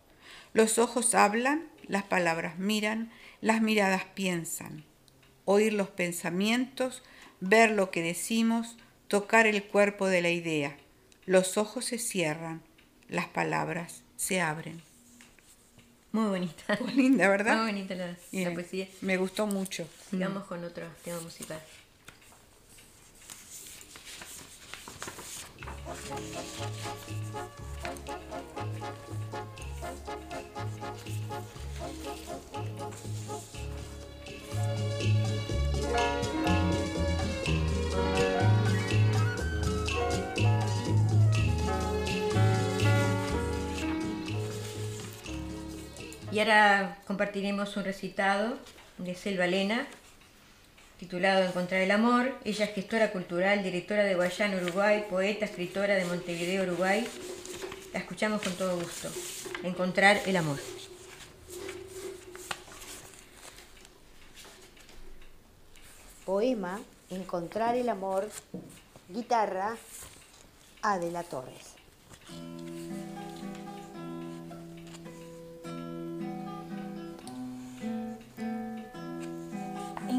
Los 0.53 0.79
ojos 0.79 1.13
hablan, 1.13 1.67
las 1.87 2.01
palabras 2.01 2.57
miran, 2.57 3.11
las 3.41 3.61
miradas 3.61 4.05
piensan. 4.15 4.85
Oír 5.45 5.73
los 5.73 5.89
pensamientos, 5.89 7.03
ver 7.41 7.69
lo 7.69 7.91
que 7.91 8.01
decimos, 8.01 8.75
tocar 9.07 9.45
el 9.45 9.63
cuerpo 9.65 10.07
de 10.07 10.21
la 10.23 10.31
idea. 10.31 10.75
Los 11.27 11.57
ojos 11.57 11.83
se 11.83 11.99
cierran, 11.99 12.61
las 13.09 13.27
palabras 13.27 14.01
se 14.15 14.39
abren. 14.39 14.81
Muy 16.13 16.29
bonita. 16.29 16.79
Muy 16.81 16.93
linda, 16.93 17.27
¿verdad? 17.27 17.57
Muy 17.57 17.73
bonita 17.73 17.95
la, 17.95 18.53
poesía. 18.53 18.87
Me 19.01 19.17
gustó 19.17 19.45
mucho. 19.45 19.85
Sigamos 20.09 20.45
con 20.45 20.63
otro 20.63 20.87
tema 21.03 21.19
musical. 21.19 21.59
Y 46.37 46.39
ahora 46.39 46.99
compartiremos 47.07 47.75
un 47.77 47.83
recitado 47.83 48.59
de 48.99 49.15
Selva 49.15 49.47
Lena, 49.47 49.87
titulado 50.99 51.43
Encontrar 51.43 51.81
el 51.81 51.89
amor. 51.89 52.31
Ella 52.45 52.65
es 52.65 52.75
gestora 52.75 53.11
cultural, 53.11 53.63
directora 53.63 54.03
de 54.03 54.13
Guayana, 54.13 54.57
Uruguay, 54.57 55.03
poeta, 55.09 55.45
escritora 55.45 55.95
de 55.95 56.05
Montevideo, 56.05 56.61
Uruguay. 56.61 57.07
La 57.91 58.01
escuchamos 58.01 58.43
con 58.43 58.53
todo 58.53 58.75
gusto. 58.75 59.09
Encontrar 59.63 60.21
el 60.27 60.37
amor. 60.37 60.59
Poema 66.23 66.79
Encontrar 67.09 67.75
el 67.75 67.89
amor, 67.89 68.29
guitarra 69.09 69.75
Adela 70.83 71.23
Torres. 71.23 71.73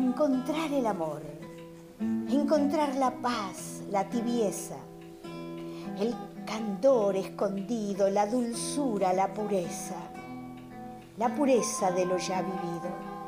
Encontrar 0.09 0.73
el 0.73 0.87
amor, 0.87 1.23
encontrar 2.01 2.95
la 2.97 3.11
paz, 3.11 3.83
la 3.91 4.09
tibieza, 4.09 4.77
el 5.99 6.15
candor 6.47 7.15
escondido, 7.17 8.09
la 8.09 8.27
dulzura, 8.27 9.13
la 9.13 9.33
pureza, 9.35 9.97
la 11.19 11.35
pureza 11.35 11.91
de 11.91 12.07
lo 12.07 12.17
ya 12.17 12.43
vivido 12.43 13.19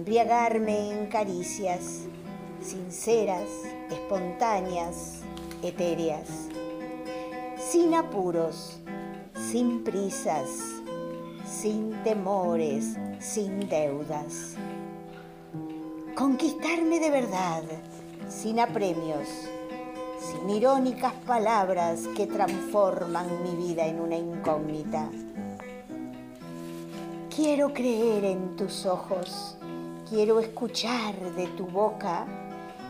embriagarme 0.00 0.92
en 0.92 1.06
caricias 1.08 2.06
sinceras, 2.62 3.50
espontáneas, 3.90 5.20
etéreas, 5.62 6.26
sin 7.58 7.92
apuros, 7.94 8.80
sin 9.34 9.84
prisas, 9.84 10.48
sin 11.44 12.02
temores, 12.02 12.96
sin 13.18 13.68
deudas. 13.68 14.56
Conquistarme 16.20 17.00
de 17.00 17.08
verdad, 17.08 17.62
sin 18.28 18.60
apremios, 18.60 19.26
sin 20.20 20.50
irónicas 20.50 21.14
palabras 21.26 22.06
que 22.14 22.26
transforman 22.26 23.42
mi 23.42 23.56
vida 23.56 23.86
en 23.86 24.00
una 24.00 24.16
incógnita. 24.16 25.08
Quiero 27.34 27.72
creer 27.72 28.26
en 28.26 28.54
tus 28.54 28.84
ojos, 28.84 29.56
quiero 30.10 30.40
escuchar 30.40 31.14
de 31.36 31.46
tu 31.46 31.64
boca 31.64 32.26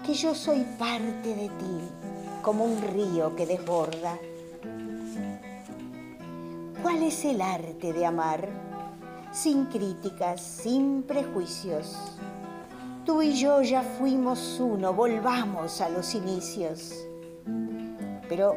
que 0.04 0.12
yo 0.12 0.34
soy 0.34 0.64
parte 0.76 1.32
de 1.32 1.48
ti, 1.50 1.88
como 2.42 2.64
un 2.64 2.82
río 2.82 3.36
que 3.36 3.46
desborda. 3.46 4.18
¿Cuál 6.82 7.04
es 7.04 7.24
el 7.24 7.40
arte 7.40 7.92
de 7.92 8.06
amar? 8.06 8.48
Sin 9.30 9.66
críticas, 9.66 10.40
sin 10.40 11.04
prejuicios. 11.04 11.96
Tú 13.10 13.22
y 13.22 13.32
yo 13.32 13.60
ya 13.60 13.82
fuimos 13.82 14.60
uno, 14.60 14.94
volvamos 14.94 15.80
a 15.80 15.88
los 15.88 16.14
inicios. 16.14 16.94
Pero 18.28 18.54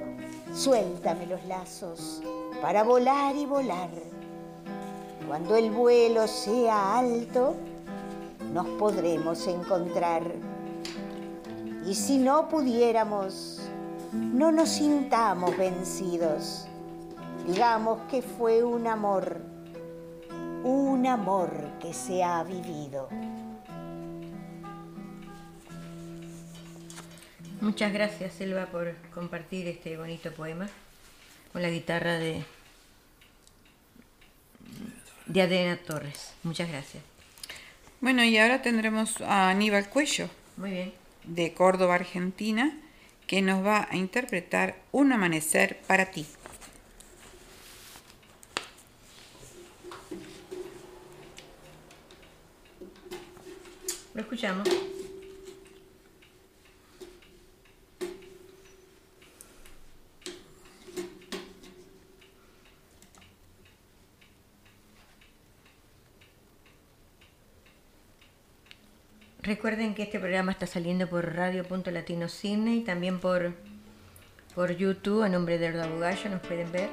suéltame 0.54 1.26
los 1.26 1.43
lazos 1.45 2.22
para 2.62 2.84
volar 2.84 3.36
y 3.36 3.47
volar. 3.47 3.89
Cuando 5.28 5.56
el 5.56 5.72
vuelo 5.72 6.28
sea 6.28 6.99
alto, 6.99 7.56
nos 8.54 8.68
podremos 8.78 9.47
encontrar. 9.47 10.22
Y 11.88 11.95
si 11.95 12.20
no 12.20 12.47
pudiéramos, 12.47 13.60
no 14.12 14.51
nos 14.51 14.70
sintamos 14.70 15.58
vencidos. 15.58 16.68
Digamos 17.47 18.01
que 18.08 18.22
fue 18.22 18.64
un 18.64 18.86
amor, 18.86 19.41
un 20.64 21.08
amor 21.08 21.49
que 21.80 21.91
se 21.91 22.24
ha 22.24 22.43
vivido. 22.43 23.10
Muchas 27.64 27.93
gracias, 27.93 28.34
Selva, 28.34 28.66
por 28.66 28.93
compartir 29.14 29.70
este 29.70 29.95
bonito 29.95 30.34
poema 30.34 30.68
con 31.53 31.61
la 31.61 31.70
guitarra 31.70 32.20
de, 32.20 32.43
de 35.28 35.41
Adena 35.41 35.78
Torres. 35.78 36.34
Muchas 36.43 36.68
gracias. 36.68 37.01
Bueno, 38.01 38.22
y 38.26 38.38
ahora 38.38 38.61
tendremos 38.61 39.22
a 39.22 39.49
Aníbal 39.49 39.88
Cuello. 39.88 40.30
Muy 40.57 40.72
bien. 40.72 40.93
De 41.24 41.53
Córdoba, 41.53 41.95
Argentina, 41.95 42.78
que 43.28 43.41
nos 43.41 43.66
va 43.66 43.88
a 43.89 43.95
interpretar 43.95 44.76
Un 44.91 45.14
amanecer 45.14 45.80
para 45.88 46.11
ti. 46.11 46.26
Lo 54.14 54.20
escuchamos. 54.22 54.68
Recuerden 69.44 69.94
que 69.94 70.04
este 70.04 70.22
programa 70.22 70.54
está 70.54 70.66
saliendo 70.66 71.10
por 71.10 71.36
Radio.Latino 71.36 72.30
Cine 72.30 72.76
y 72.76 72.82
también 72.82 73.20
por, 73.20 73.54
por 74.56 74.72
YouTube 74.72 75.22
a 75.22 75.28
nombre 75.28 75.58
de 75.58 75.66
Erdo 75.66 75.86
Bugallo, 75.89 76.30
nos 76.30 76.39
pueden 76.39 76.72
ver. 76.72 76.88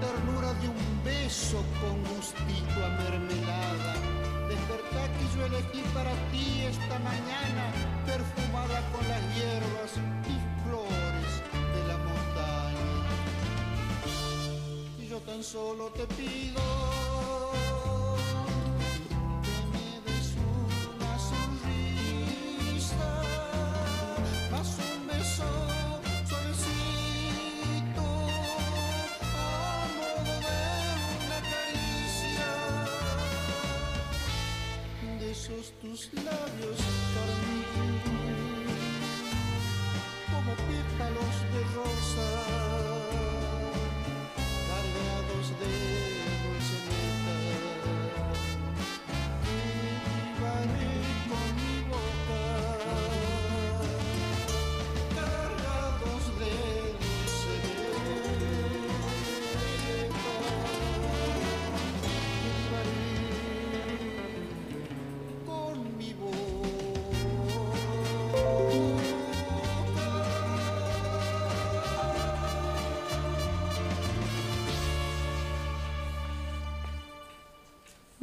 Ternura 0.00 0.52
de 0.60 0.68
un 0.68 1.04
beso 1.04 1.62
con 1.80 1.96
gustito 2.14 2.78
a 2.84 2.88
mermelada. 3.02 3.94
Despertá 4.48 5.02
que 5.16 5.24
yo 5.34 5.46
elegí 5.46 5.82
para 5.94 6.12
ti 6.30 6.62
esta 6.62 6.98
mañana 6.98 7.64
perfumada 8.06 8.78
con 8.92 9.06
las 9.08 9.22
hierbas 9.34 9.92
y 10.32 10.36
flores 10.64 11.30
de 11.74 11.82
la 11.90 11.98
montaña. 12.08 13.10
Y 14.98 15.06
yo 15.08 15.18
tan 15.20 15.42
solo 15.42 15.90
te 15.90 16.06
pido 16.14 16.77
tus 35.66 36.08
labios 36.14 36.87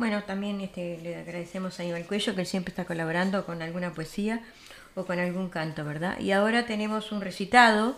Bueno, 0.06 0.22
también 0.24 0.62
este, 0.62 1.00
le 1.02 1.16
agradecemos 1.16 1.80
a 1.80 1.82
Aníbal 1.82 2.06
Cuello 2.06 2.36
que 2.36 2.46
siempre 2.46 2.70
está 2.70 2.86
colaborando 2.86 3.44
con 3.44 3.64
alguna 3.64 3.92
poesía 3.92 4.44
o 4.94 5.04
con 5.04 5.18
algún 5.18 5.50
canto, 5.50 5.84
¿verdad? 5.84 6.20
Y 6.20 6.32
ahora 6.32 6.68
tenemos 6.68 7.12
un 7.12 7.22
recitado, 7.22 7.96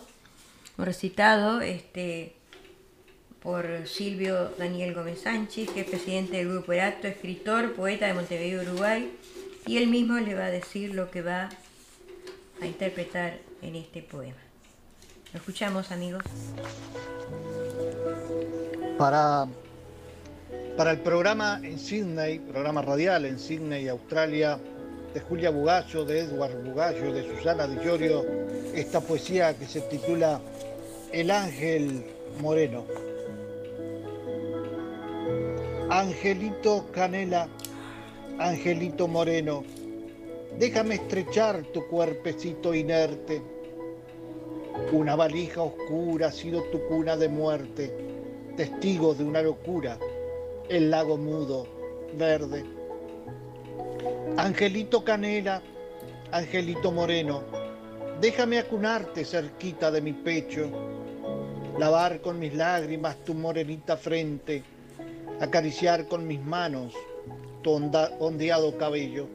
un 0.77 0.85
recitado 0.85 1.59
este, 1.59 2.33
por 3.41 3.85
Silvio 3.87 4.53
Daniel 4.57 4.93
Gómez 4.93 5.23
Sánchez, 5.23 5.69
que 5.71 5.81
es 5.81 5.89
presidente 5.89 6.37
del 6.37 6.47
Grupo 6.47 6.71
Erato, 6.71 7.09
escritor, 7.09 7.73
poeta 7.73 8.07
de 8.07 8.13
Montevideo, 8.13 8.61
Uruguay, 8.61 9.11
y 9.65 9.75
él 9.75 9.87
mismo 9.87 10.17
le 10.17 10.33
va 10.33 10.45
a 10.45 10.49
decir 10.49 10.95
lo 10.95 11.11
que 11.11 11.21
va 11.21 11.49
a 12.61 12.65
interpretar 12.65 13.37
en 13.61 13.75
este 13.75 14.01
poema. 14.01 14.39
Lo 15.33 15.39
escuchamos, 15.39 15.91
amigos. 15.91 16.23
Para, 18.97 19.45
para 20.77 20.91
el 20.91 20.99
programa 20.99 21.59
en 21.63 21.79
Sydney, 21.79 22.37
programa 22.37 22.83
radial 22.83 23.25
en 23.25 23.39
Sydney, 23.39 23.87
Australia, 23.87 24.59
de 25.11 25.19
Julia 25.21 25.49
Bugallo, 25.49 26.05
de 26.05 26.19
Edward 26.19 26.63
Bugallo, 26.63 27.11
de 27.11 27.23
Susana 27.23 27.65
Di 27.65 27.83
Llorio, 27.83 28.23
esta 28.75 29.01
poesía 29.01 29.57
que 29.57 29.65
se 29.65 29.81
titula 29.81 30.39
El 31.11 31.31
Ángel 31.31 32.05
Moreno. 32.39 32.85
Angelito 35.89 36.85
Canela, 36.91 37.47
Angelito 38.37 39.07
Moreno, 39.07 39.63
déjame 40.59 40.95
estrechar 40.95 41.63
tu 41.73 41.87
cuerpecito 41.87 42.75
inerte. 42.75 43.41
Una 44.91 45.15
valija 45.15 45.63
oscura 45.63 46.27
ha 46.27 46.31
sido 46.31 46.61
tu 46.65 46.79
cuna 46.87 47.17
de 47.17 47.29
muerte, 47.29 47.91
testigo 48.55 49.15
de 49.15 49.23
una 49.23 49.41
locura, 49.41 49.97
el 50.69 50.91
lago 50.91 51.17
mudo, 51.17 51.65
verde. 52.17 52.65
Angelito 54.37 55.03
Canela, 55.03 55.61
Angelito 56.31 56.91
Moreno, 56.91 57.43
déjame 58.19 58.59
acunarte 58.59 59.23
cerquita 59.23 59.91
de 59.91 60.01
mi 60.01 60.13
pecho, 60.13 60.69
lavar 61.79 62.21
con 62.21 62.39
mis 62.39 62.53
lágrimas 62.53 63.17
tu 63.23 63.33
morenita 63.33 63.97
frente, 63.97 64.63
acariciar 65.39 66.07
con 66.07 66.27
mis 66.27 66.41
manos 66.41 66.93
tu 67.61 67.71
ondeado 67.71 68.77
cabello. 68.77 69.27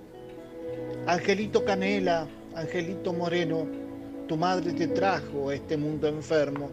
Angelito 1.06 1.64
Canela, 1.64 2.26
Angelito 2.54 3.12
Moreno, 3.12 3.66
tu 4.28 4.36
madre 4.36 4.72
te 4.72 4.88
trajo 4.88 5.48
a 5.48 5.54
este 5.54 5.76
mundo 5.76 6.06
enfermo, 6.08 6.70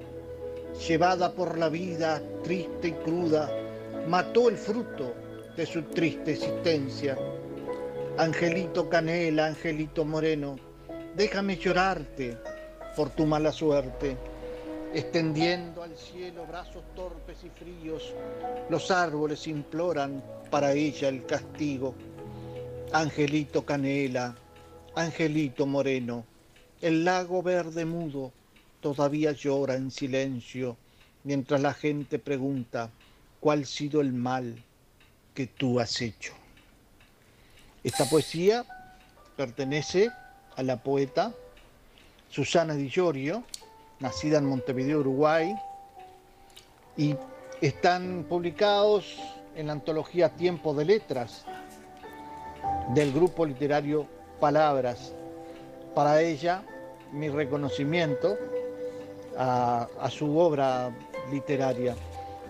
llevada 0.87 1.33
por 1.33 1.57
la 1.57 1.69
vida 1.69 2.21
triste 2.43 2.89
y 2.89 2.91
cruda, 2.91 3.49
mató 4.09 4.49
el 4.49 4.57
fruto 4.57 5.13
de 5.55 5.67
su 5.67 5.83
triste 5.83 6.31
existencia. 6.31 7.15
Angelito 8.17 8.89
Canela, 8.89 9.45
Angelito 9.45 10.03
Moreno, 10.03 10.55
déjame 11.15 11.57
llorarte 11.57 12.35
por 12.95 13.11
tu 13.11 13.27
mala 13.27 13.51
suerte. 13.51 14.17
Extendiendo 14.95 15.83
al 15.83 15.95
cielo 15.95 16.47
brazos 16.47 16.83
torpes 16.95 17.37
y 17.43 17.49
fríos, 17.51 18.15
los 18.71 18.89
árboles 18.89 19.45
imploran 19.45 20.23
para 20.49 20.73
ella 20.73 21.07
el 21.07 21.27
castigo. 21.27 21.93
Angelito 22.91 23.63
Canela, 23.63 24.35
Angelito 24.95 25.67
Moreno, 25.67 26.25
el 26.81 27.05
lago 27.05 27.43
verde 27.43 27.85
mudo 27.85 28.31
todavía 28.81 29.33
llora 29.33 29.75
en 29.75 29.91
silencio 29.91 30.77
mientras 31.23 31.61
la 31.61 31.75
gente 31.75 32.17
pregunta 32.17 32.89
cuál 33.39 33.63
ha 33.63 33.65
sido 33.65 34.01
el 34.01 34.13
mal 34.13 34.63
que 35.33 35.47
tú 35.47 35.79
has 35.79 36.01
hecho. 36.01 36.33
Esta 37.83 38.05
poesía 38.05 38.65
pertenece 39.37 40.09
a 40.55 40.63
la 40.63 40.83
poeta 40.83 41.33
Susana 42.29 42.75
Di 42.75 42.89
Llorio, 42.89 43.43
nacida 43.99 44.37
en 44.37 44.45
Montevideo, 44.45 44.99
Uruguay, 44.99 45.55
y 46.97 47.15
están 47.61 48.25
publicados 48.27 49.17
en 49.55 49.67
la 49.67 49.73
antología 49.73 50.29
Tiempo 50.29 50.73
de 50.73 50.85
Letras 50.85 51.45
del 52.93 53.13
grupo 53.13 53.45
literario 53.45 54.07
Palabras. 54.39 55.13
Para 55.95 56.21
ella, 56.21 56.63
mi 57.11 57.29
reconocimiento 57.29 58.37
a, 59.37 59.87
a 59.99 60.09
su 60.09 60.37
obra 60.37 60.91
literaria. 61.31 61.95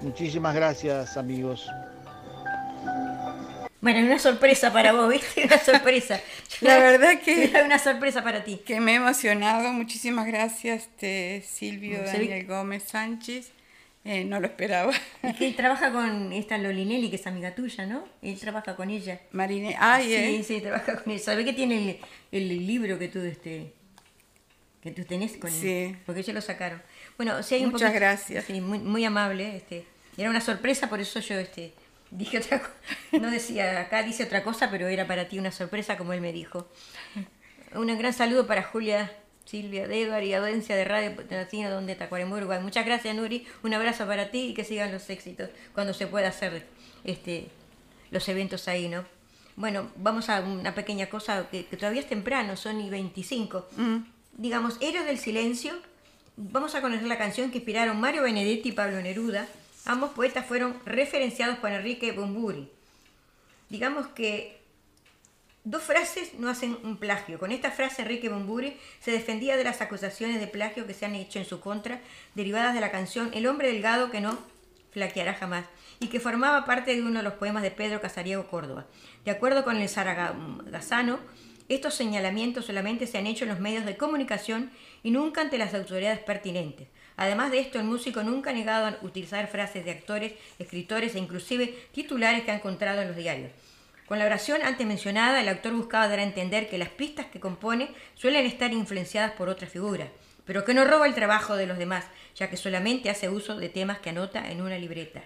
Muchísimas 0.01 0.55
gracias, 0.55 1.17
amigos. 1.17 1.69
Bueno, 3.81 3.99
una 4.05 4.19
sorpresa 4.19 4.73
para 4.73 4.91
vos, 4.91 5.09
¿viste? 5.09 5.45
Una 5.45 5.57
sorpresa. 5.57 6.19
La 6.61 6.79
verdad 6.79 7.19
que... 7.21 7.45
Era 7.45 7.63
una 7.65 7.79
sorpresa 7.79 8.23
para 8.23 8.43
ti. 8.43 8.61
Que 8.65 8.79
me 8.81 8.93
he 8.93 8.95
emocionado. 8.95 9.71
Muchísimas 9.71 10.27
gracias, 10.27 10.83
este, 10.83 11.43
Silvio 11.47 12.03
Daniel 12.03 12.45
Gómez 12.45 12.83
Sánchez. 12.83 13.51
Eh, 14.05 14.23
no 14.23 14.39
lo 14.39 14.47
esperaba. 14.47 14.93
Y 15.23 15.33
que 15.33 15.47
él 15.47 15.55
trabaja 15.55 15.91
con 15.91 16.31
esta 16.33 16.57
Lolinelli, 16.57 17.09
que 17.09 17.17
es 17.17 17.27
amiga 17.27 17.53
tuya, 17.53 17.85
¿no? 17.85 18.05
Él 18.21 18.39
trabaja 18.39 18.75
con 18.75 18.89
ella. 18.89 19.21
Marine, 19.31 19.75
ay, 19.79 20.05
sí, 20.05 20.13
eh. 20.13 20.43
sí, 20.43 20.61
trabaja 20.61 21.01
con 21.01 21.13
ella. 21.13 21.23
¿Sabés 21.23 21.45
que 21.45 21.53
tiene 21.53 21.99
el, 22.31 22.51
el 22.51 22.67
libro 22.67 22.97
que 22.97 23.09
tú, 23.09 23.19
este, 23.19 23.73
que 24.81 24.91
tú 24.91 25.03
tenés 25.03 25.37
con 25.37 25.51
Sí. 25.51 25.95
Porque 26.05 26.21
ellos 26.21 26.33
lo 26.33 26.41
sacaron. 26.41 26.81
Bueno, 27.19 27.43
si 27.43 27.55
hay 27.55 27.65
un 27.65 27.71
Muchas 27.71 27.89
poquito- 27.89 27.99
gracias. 27.99 28.45
Sí, 28.45 28.61
muy, 28.61 28.79
muy 28.79 29.03
amable. 29.03 29.57
Este, 29.57 29.85
era 30.17 30.29
una 30.29 30.39
sorpresa, 30.39 30.87
por 30.89 31.01
eso 31.01 31.19
yo 31.19 31.35
este, 31.37 31.73
dije 32.11 32.37
otra 32.37 32.59
cosa. 32.61 32.73
No 33.19 33.29
decía, 33.29 33.81
acá 33.81 34.03
dice 34.03 34.23
otra 34.23 34.41
cosa, 34.41 34.71
pero 34.71 34.87
era 34.87 35.05
para 35.05 35.27
ti 35.27 35.37
una 35.37 35.51
sorpresa, 35.51 35.97
como 35.97 36.13
él 36.13 36.21
me 36.21 36.31
dijo. 36.31 36.69
Un 37.75 37.87
gran 37.97 38.13
saludo 38.13 38.47
para 38.47 38.63
Julia, 38.63 39.11
Silvia, 39.43 39.85
de 39.87 40.01
Edward 40.03 40.23
y 40.23 40.33
audiencia 40.33 40.77
de 40.77 40.85
Radio 40.85 41.13
Latino, 41.29 41.69
donde 41.69 41.95
Tacuarembó, 41.95 42.37
Uruguay. 42.37 42.59
Muchas 42.61 42.85
gracias, 42.85 43.13
Nuri. 43.15 43.45
Un 43.63 43.73
abrazo 43.73 44.07
para 44.07 44.31
ti 44.31 44.47
y 44.51 44.53
que 44.53 44.63
sigan 44.63 44.91
los 44.93 45.09
éxitos 45.09 45.49
cuando 45.73 45.93
se 45.93 46.07
pueda 46.07 46.29
hacer 46.29 46.65
este, 47.03 47.49
los 48.11 48.27
eventos 48.29 48.69
ahí, 48.69 48.87
¿no? 48.87 49.03
Bueno, 49.57 49.91
vamos 49.97 50.29
a 50.29 50.39
una 50.39 50.73
pequeña 50.73 51.09
cosa 51.09 51.49
que, 51.51 51.65
que 51.65 51.75
todavía 51.75 51.99
es 51.99 52.07
temprano, 52.07 52.55
son 52.55 52.79
y 52.79 52.89
25. 52.89 53.67
Digamos, 54.37 54.77
Héroes 54.79 55.05
del 55.05 55.17
Silencio. 55.19 55.73
Vamos 56.41 56.73
a 56.73 56.79
conocer 56.79 57.05
la 57.05 57.17
canción 57.17 57.51
que 57.51 57.57
inspiraron 57.57 57.99
Mario 57.99 58.23
Benedetti 58.23 58.69
y 58.69 58.71
Pablo 58.71 59.01
Neruda. 59.01 59.45
Ambos 59.83 60.11
poetas 60.11 60.45
fueron 60.45 60.73
referenciados 60.85 61.57
por 61.57 61.69
Enrique 61.69 62.13
Bumburi. 62.13 62.71
Digamos 63.67 64.07
que 64.07 64.57
dos 65.65 65.83
frases 65.83 66.35
no 66.35 66.49
hacen 66.49 66.77
un 66.83 66.95
plagio. 66.95 67.39
Con 67.39 67.51
esta 67.51 67.71
frase 67.71 68.03
Enrique 68.03 68.29
Bumburi 68.29 68.77
se 69.01 69.11
defendía 69.11 69.57
de 69.57 69.65
las 69.65 69.81
acusaciones 69.81 70.39
de 70.39 70.47
plagio 70.47 70.87
que 70.87 70.93
se 70.93 71.05
han 71.05 71.15
hecho 71.15 71.39
en 71.39 71.45
su 71.45 71.59
contra, 71.59 71.99
derivadas 72.35 72.73
de 72.73 72.79
la 72.79 72.89
canción 72.89 73.31
El 73.33 73.45
hombre 73.45 73.67
delgado 73.67 74.09
que 74.09 74.21
no 74.21 74.39
flaqueará 74.91 75.33
jamás, 75.33 75.65
y 75.99 76.07
que 76.07 76.21
formaba 76.21 76.63
parte 76.63 76.95
de 76.95 77.01
uno 77.01 77.19
de 77.19 77.23
los 77.23 77.33
poemas 77.33 77.63
de 77.63 77.71
Pedro 77.71 77.99
Casariego 77.99 78.47
Córdoba. 78.47 78.85
De 79.25 79.31
acuerdo 79.31 79.65
con 79.65 79.75
el 79.75 79.89
Saragazano, 79.89 81.19
estos 81.69 81.93
señalamientos 81.93 82.65
solamente 82.65 83.05
se 83.05 83.17
han 83.17 83.27
hecho 83.27 83.43
en 83.43 83.51
los 83.51 83.59
medios 83.59 83.85
de 83.85 83.95
comunicación 83.97 84.71
y 85.03 85.11
nunca 85.11 85.41
ante 85.41 85.57
las 85.57 85.73
autoridades 85.73 86.19
pertinentes. 86.19 86.87
Además 87.17 87.51
de 87.51 87.59
esto, 87.59 87.79
el 87.79 87.85
músico 87.85 88.23
nunca 88.23 88.51
ha 88.51 88.53
negado 88.53 88.87
a 88.87 88.97
utilizar 89.01 89.47
frases 89.47 89.83
de 89.83 89.91
actores, 89.91 90.33
escritores 90.57 91.15
e 91.15 91.19
inclusive 91.19 91.67
titulares 91.91 92.43
que 92.43 92.51
ha 92.51 92.55
encontrado 92.55 93.01
en 93.01 93.09
los 93.09 93.17
diarios. 93.17 93.51
Con 94.05 94.19
la 94.19 94.25
oración 94.25 94.61
antes 94.63 94.87
mencionada, 94.87 95.41
el 95.41 95.49
autor 95.49 95.73
buscaba 95.73 96.07
dar 96.07 96.19
a 96.19 96.23
entender 96.23 96.69
que 96.69 96.77
las 96.77 96.89
pistas 96.89 97.27
que 97.27 97.39
compone 97.39 97.91
suelen 98.15 98.45
estar 98.45 98.73
influenciadas 98.73 99.33
por 99.33 99.49
otras 99.49 99.69
figuras, 99.69 100.07
pero 100.45 100.65
que 100.65 100.73
no 100.73 100.85
roba 100.85 101.05
el 101.05 101.13
trabajo 101.13 101.55
de 101.55 101.67
los 101.67 101.77
demás, 101.77 102.05
ya 102.35 102.49
que 102.49 102.57
solamente 102.57 103.09
hace 103.09 103.29
uso 103.29 103.55
de 103.55 103.69
temas 103.69 103.99
que 103.99 104.09
anota 104.09 104.49
en 104.49 104.61
una 104.61 104.79
libreta. 104.79 105.21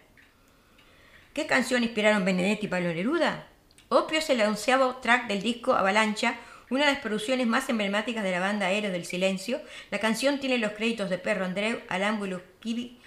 ¿Qué 1.33 1.45
canción 1.47 1.83
inspiraron 1.83 2.25
Benedetti 2.25 2.65
y 2.65 2.69
Pablo 2.69 2.93
Neruda? 2.93 3.47
Opio 3.87 4.19
es 4.19 4.29
el 4.29 4.41
onceavo 4.41 4.97
track 4.97 5.27
del 5.27 5.41
disco 5.41 5.73
Avalancha, 5.73 6.35
una 6.73 6.87
de 6.87 6.93
las 6.93 7.01
producciones 7.01 7.45
más 7.45 7.69
emblemáticas 7.69 8.23
de 8.23 8.31
la 8.31 8.39
banda 8.39 8.71
Héroes 8.71 8.93
del 8.93 9.05
Silencio. 9.05 9.61
La 9.91 9.99
canción 9.99 10.39
tiene 10.39 10.57
los 10.57 10.71
créditos 10.71 11.09
de 11.09 11.17
Perro 11.17 11.45
Andreu, 11.45 11.79
Alan 11.87 12.19
Kibi, 12.59 12.97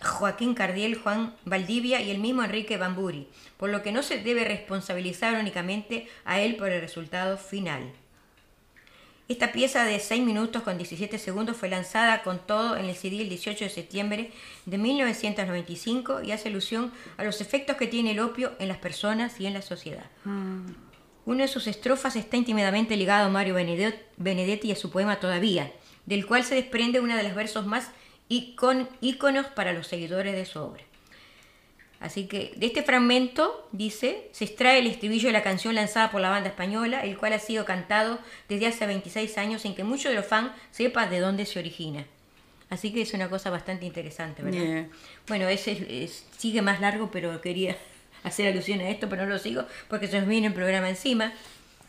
Joaquín 0.00 0.54
Cardiel, 0.54 0.96
Juan 0.96 1.34
Valdivia 1.44 2.00
y 2.00 2.10
el 2.10 2.18
mismo 2.18 2.42
Enrique 2.42 2.76
Bamburi, 2.76 3.28
por 3.56 3.70
lo 3.70 3.82
que 3.82 3.92
no 3.92 4.02
se 4.02 4.22
debe 4.22 4.44
responsabilizar 4.44 5.38
únicamente 5.38 6.08
a 6.24 6.40
él 6.40 6.56
por 6.56 6.70
el 6.70 6.80
resultado 6.80 7.36
final. 7.36 7.92
Esta 9.28 9.52
pieza 9.52 9.84
de 9.84 10.00
6 10.00 10.24
minutos 10.24 10.62
con 10.62 10.78
17 10.78 11.18
segundos 11.18 11.58
fue 11.58 11.68
lanzada 11.68 12.22
con 12.22 12.38
todo 12.38 12.78
en 12.78 12.86
el 12.86 12.96
CD 12.96 13.20
el 13.20 13.28
18 13.28 13.64
de 13.64 13.70
septiembre 13.70 14.30
de 14.64 14.78
1995 14.78 16.22
y 16.22 16.32
hace 16.32 16.48
alusión 16.48 16.90
a 17.18 17.24
los 17.24 17.42
efectos 17.42 17.76
que 17.76 17.86
tiene 17.86 18.12
el 18.12 18.20
opio 18.20 18.52
en 18.58 18.68
las 18.68 18.78
personas 18.78 19.38
y 19.38 19.46
en 19.46 19.52
la 19.52 19.60
sociedad. 19.60 20.06
Una 21.28 21.42
de 21.44 21.48
sus 21.48 21.66
estrofas 21.66 22.16
está 22.16 22.38
íntimamente 22.38 22.96
ligado 22.96 23.26
a 23.26 23.28
Mario 23.28 23.54
Benedet- 23.54 24.00
Benedetti 24.16 24.68
y 24.68 24.72
a 24.72 24.76
su 24.76 24.90
poema 24.90 25.20
Todavía, 25.20 25.70
del 26.06 26.24
cual 26.26 26.42
se 26.42 26.54
desprende 26.54 27.00
uno 27.00 27.14
de 27.16 27.22
los 27.22 27.34
versos 27.34 27.66
más 27.66 27.90
íconos 28.30 29.46
para 29.54 29.74
los 29.74 29.86
seguidores 29.86 30.34
de 30.34 30.46
su 30.46 30.58
obra. 30.58 30.82
Así 32.00 32.26
que 32.28 32.54
de 32.56 32.64
este 32.66 32.82
fragmento, 32.82 33.68
dice, 33.72 34.30
se 34.32 34.44
extrae 34.46 34.78
el 34.78 34.86
estribillo 34.86 35.28
de 35.28 35.32
la 35.34 35.42
canción 35.42 35.74
lanzada 35.74 36.10
por 36.10 36.22
la 36.22 36.30
banda 36.30 36.48
española, 36.48 37.00
el 37.02 37.18
cual 37.18 37.34
ha 37.34 37.38
sido 37.40 37.66
cantado 37.66 38.18
desde 38.48 38.66
hace 38.68 38.86
26 38.86 39.36
años 39.36 39.60
sin 39.62 39.74
que 39.74 39.84
muchos 39.84 40.10
de 40.10 40.14
los 40.16 40.24
fans 40.26 40.52
sepan 40.70 41.10
de 41.10 41.20
dónde 41.20 41.44
se 41.44 41.58
origina. 41.58 42.06
Así 42.70 42.90
que 42.92 43.02
es 43.02 43.12
una 43.12 43.28
cosa 43.28 43.50
bastante 43.50 43.84
interesante, 43.84 44.42
¿verdad? 44.42 44.60
Yeah. 44.62 44.88
Bueno, 45.26 45.46
ese 45.48 45.72
es- 45.72 45.82
es- 45.90 46.26
sigue 46.38 46.62
más 46.62 46.80
largo, 46.80 47.10
pero 47.10 47.40
quería 47.42 47.76
hacer 48.28 48.46
alusión 48.48 48.80
a 48.80 48.88
esto, 48.88 49.08
pero 49.08 49.24
no 49.24 49.30
lo 49.30 49.38
sigo 49.38 49.64
porque 49.88 50.06
se 50.08 50.18
nos 50.20 50.28
viene 50.28 50.46
el 50.48 50.52
programa 50.54 50.88
encima. 50.88 51.32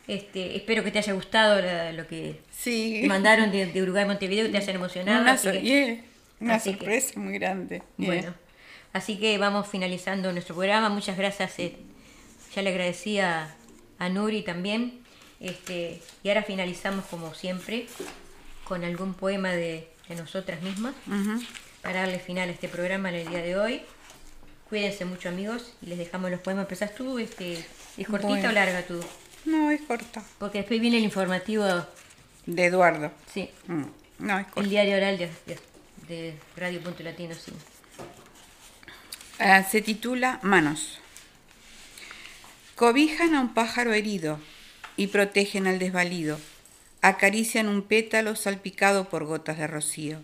Este, 0.07 0.55
espero 0.55 0.83
que 0.83 0.91
te 0.91 0.97
haya 0.99 1.13
gustado 1.13 1.61
la- 1.61 1.91
lo 1.93 2.07
que 2.07 2.39
Sí. 2.57 2.99
te 3.01 3.07
mandaron 3.07 3.51
de, 3.51 3.67
de 3.67 3.81
Uruguay 3.83 4.03
a 4.03 4.07
Montevideo 4.07 4.47
y 4.47 4.49
te 4.51 4.57
hayan 4.57 4.75
emocionado. 4.75 5.21
Una, 5.21 5.33
así 5.33 5.51
que- 5.51 5.61
yeah, 5.61 6.01
una 6.39 6.55
así 6.55 6.71
que- 6.71 6.77
sorpresa 6.79 7.19
muy 7.19 7.33
grande. 7.37 7.83
Yeah. 7.97 8.07
bueno, 8.07 8.33
así 8.93 9.17
que 9.19 9.37
vamos 9.37 9.67
finalizando 9.67 10.31
nuestro 10.31 10.55
programa. 10.55 10.89
Muchas 10.89 11.15
gracias. 11.17 11.59
eh, 11.59 11.75
ya 12.55 12.63
le 12.63 12.71
agradecí 12.71 13.19
a, 13.19 13.55
a 13.99 14.09
Nuri 14.09 14.41
también. 14.41 14.99
Este, 15.39 16.01
y 16.23 16.27
ahora 16.29 16.41
finalizamos 16.43 17.05
como 17.05 17.33
siempre 17.35 17.85
con 18.65 18.83
algún 18.83 19.13
poema 19.13 19.51
de, 19.51 19.87
de 20.09 20.15
nosotras 20.15 20.61
mismas 20.63 20.93
Ujú. 21.07 21.41
para 21.81 21.99
darle 22.01 22.19
final 22.19 22.49
a 22.49 22.51
este 22.51 22.67
programa 22.67 23.09
en 23.09 23.15
el 23.15 23.27
día 23.29 23.41
de 23.41 23.55
hoy. 23.57 23.81
Cuídense 24.69 25.03
mucho 25.05 25.29
amigos 25.29 25.73
y 25.81 25.87
les 25.87 25.97
dejamos 25.97 26.29
los 26.29 26.39
poemas. 26.41 26.63
¿Empezás 26.65 26.93
tú? 26.93 27.17
Este, 27.19 27.53
¿Es 27.97 28.07
cortita 28.07 28.27
Bueno. 28.29 28.49
o 28.49 28.51
larga 28.51 28.83
tú? 28.83 28.99
No, 29.45 29.71
es 29.71 29.81
corta. 29.81 30.23
Porque 30.37 30.59
después 30.59 30.79
viene 30.79 30.97
el 30.97 31.03
informativo 31.03 31.65
De 32.45 32.65
Eduardo. 32.65 33.11
Sí. 33.33 33.49
Mm, 33.67 33.83
No, 34.19 34.37
es 34.39 34.45
corta. 34.47 34.61
El 34.61 34.69
diario 34.69 34.97
oral 34.97 35.17
de, 35.17 35.29
de, 35.47 35.59
de 36.07 36.33
Radio 36.55 36.81
Punto 36.81 37.01
Latino, 37.03 37.33
sí. 37.33 37.51
Ah, 39.39 39.63
se 39.63 39.81
titula 39.81 40.39
Manos. 40.43 40.99
Cobijan 42.75 43.33
a 43.35 43.41
un 43.41 43.53
pájaro 43.53 43.93
herido 43.93 44.39
y 44.97 45.07
protegen 45.07 45.65
al 45.67 45.79
desvalido. 45.79 46.39
Acarician 47.01 47.67
un 47.69 47.81
pétalo 47.81 48.35
salpicado 48.35 49.09
por 49.09 49.25
gotas 49.25 49.57
de 49.57 49.67
rocío. 49.67 50.21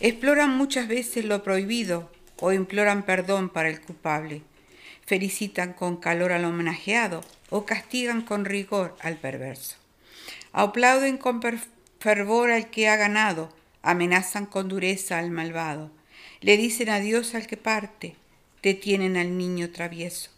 Exploran 0.00 0.50
muchas 0.56 0.88
veces 0.88 1.24
lo 1.24 1.42
prohibido 1.42 2.10
o 2.40 2.52
imploran 2.52 3.04
perdón 3.04 3.48
para 3.48 3.68
el 3.68 3.80
culpable. 3.80 4.42
Felicitan 5.06 5.72
con 5.72 5.96
calor 5.96 6.32
al 6.32 6.44
homenajeado 6.44 7.22
o 7.50 7.64
castigan 7.64 8.22
con 8.22 8.44
rigor 8.44 8.96
al 9.00 9.16
perverso. 9.16 9.76
Aplauden 10.52 11.18
con 11.18 11.40
fervor 11.98 12.50
al 12.50 12.70
que 12.70 12.88
ha 12.88 12.96
ganado, 12.96 13.52
amenazan 13.82 14.46
con 14.46 14.68
dureza 14.68 15.18
al 15.18 15.30
malvado. 15.30 15.90
Le 16.40 16.56
dicen 16.56 16.88
adiós 16.90 17.34
al 17.34 17.46
que 17.46 17.56
parte, 17.56 18.16
detienen 18.62 19.16
al 19.16 19.36
niño 19.36 19.70
travieso. 19.70 20.30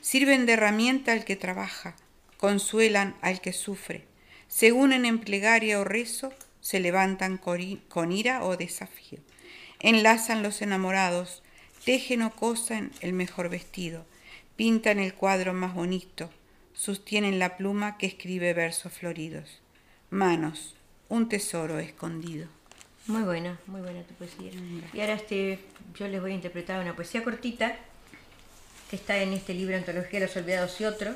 Sirven 0.00 0.46
de 0.46 0.52
herramienta 0.52 1.12
al 1.12 1.24
que 1.24 1.36
trabaja, 1.36 1.96
consuelan 2.36 3.16
al 3.22 3.40
que 3.40 3.52
sufre. 3.52 4.04
Se 4.48 4.72
unen 4.72 5.04
en 5.04 5.18
plegaria 5.18 5.80
o 5.80 5.84
rezo, 5.84 6.32
se 6.60 6.80
levantan 6.80 7.38
con 7.38 8.12
ira 8.12 8.44
o 8.44 8.56
desafío. 8.56 9.18
Enlazan 9.80 10.42
los 10.42 10.62
enamorados, 10.62 11.42
tejen 11.86 12.22
o 12.22 12.32
cosen 12.32 12.90
el 13.00 13.12
mejor 13.12 13.48
vestido, 13.48 14.04
pintan 14.56 14.98
el 14.98 15.14
cuadro 15.14 15.54
más 15.54 15.72
bonito, 15.72 16.30
sostienen 16.74 17.38
la 17.38 17.56
pluma 17.56 17.96
que 17.96 18.06
escribe 18.06 18.52
versos 18.54 18.92
floridos. 18.92 19.60
Manos, 20.10 20.74
un 21.08 21.28
tesoro 21.28 21.78
escondido. 21.78 22.48
Muy 23.06 23.22
buena, 23.22 23.60
muy 23.68 23.82
buena 23.82 24.02
tu 24.02 24.14
poesía. 24.14 24.50
Y 24.92 25.00
ahora 25.00 25.14
este, 25.14 25.60
yo 25.94 26.08
les 26.08 26.20
voy 26.20 26.32
a 26.32 26.34
interpretar 26.34 26.80
una 26.80 26.96
poesía 26.96 27.22
cortita 27.22 27.76
que 28.90 28.96
está 28.96 29.18
en 29.18 29.32
este 29.32 29.54
libro 29.54 29.76
Antología 29.76 30.18
de 30.18 30.26
los 30.26 30.36
Olvidados 30.36 30.80
y 30.80 30.86
otro. 30.86 31.14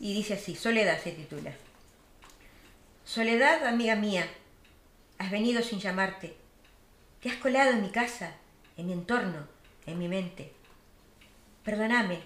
Y 0.00 0.14
dice 0.14 0.34
así, 0.34 0.54
Soledad 0.54 0.98
se 1.02 1.12
titula. 1.12 1.52
Soledad, 3.04 3.66
amiga 3.66 3.94
mía, 3.94 4.26
has 5.18 5.30
venido 5.30 5.62
sin 5.62 5.80
llamarte. 5.80 6.34
Te 7.20 7.28
has 7.28 7.36
colado 7.36 7.72
en 7.72 7.82
mi 7.82 7.90
casa, 7.90 8.32
en 8.78 8.86
mi 8.86 8.94
entorno, 8.94 9.54
en 9.86 9.98
mi 9.98 10.08
mente. 10.08 10.52
Perdóname, 11.64 12.20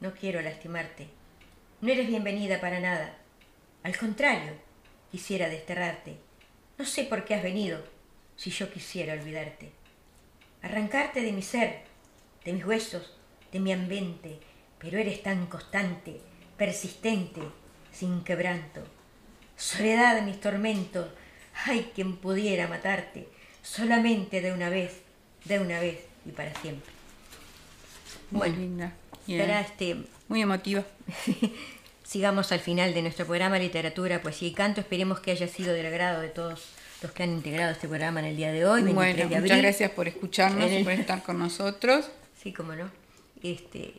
no 0.00 0.12
quiero 0.14 0.42
lastimarte. 0.42 1.08
No 1.80 1.90
eres 1.92 2.06
bienvenida 2.06 2.60
para 2.60 2.80
nada. 2.80 3.16
Al 3.82 3.96
contrario, 3.96 4.52
quisiera 5.10 5.48
desterrarte. 5.48 6.16
No 6.78 6.84
sé 6.84 7.04
por 7.04 7.24
qué 7.24 7.34
has 7.34 7.42
venido, 7.42 7.82
si 8.36 8.50
yo 8.50 8.70
quisiera 8.70 9.14
olvidarte. 9.14 9.70
Arrancarte 10.62 11.22
de 11.22 11.32
mi 11.32 11.42
ser, 11.42 11.82
de 12.44 12.52
mis 12.52 12.64
huesos, 12.64 13.16
de 13.52 13.60
mi 13.60 13.72
ambiente, 13.72 14.40
pero 14.78 14.98
eres 14.98 15.22
tan 15.22 15.46
constante, 15.46 16.20
persistente, 16.56 17.40
sin 17.92 18.24
quebranto. 18.24 18.82
Soledad 19.56 20.16
de 20.16 20.22
mis 20.22 20.40
tormentos, 20.40 21.08
ay, 21.64 21.92
quien 21.94 22.16
pudiera 22.16 22.68
matarte, 22.68 23.28
solamente 23.62 24.40
de 24.40 24.52
una 24.52 24.68
vez, 24.68 25.02
de 25.44 25.60
una 25.60 25.80
vez 25.80 26.04
y 26.26 26.32
para 26.32 26.54
siempre. 26.60 26.95
Muy 28.30 28.38
Bueno, 28.38 28.56
linda. 28.56 28.92
este 29.60 29.96
Muy 30.28 30.42
emotiva. 30.42 30.84
sigamos 32.04 32.52
al 32.52 32.60
final 32.60 32.94
de 32.94 33.02
nuestro 33.02 33.26
programa 33.26 33.58
Literatura, 33.58 34.22
Poesía 34.22 34.48
y 34.48 34.52
Canto. 34.52 34.80
Esperemos 34.80 35.20
que 35.20 35.32
haya 35.32 35.48
sido 35.48 35.72
del 35.72 35.86
agrado 35.86 36.20
de 36.20 36.28
todos 36.28 36.68
los 37.02 37.12
que 37.12 37.22
han 37.24 37.32
integrado 37.32 37.72
este 37.72 37.88
programa 37.88 38.20
en 38.20 38.26
el 38.26 38.36
día 38.36 38.52
de 38.52 38.64
hoy, 38.64 38.82
23 38.82 38.94
Bueno, 38.94 39.28
de 39.28 39.40
muchas 39.40 39.58
gracias 39.58 39.90
por 39.90 40.08
escucharnos 40.08 40.70
y 40.70 40.82
por 40.82 40.92
estar 40.92 41.22
con 41.22 41.38
nosotros. 41.38 42.08
Sí, 42.42 42.52
cómo 42.52 42.74
no. 42.74 42.90
Este, 43.42 43.94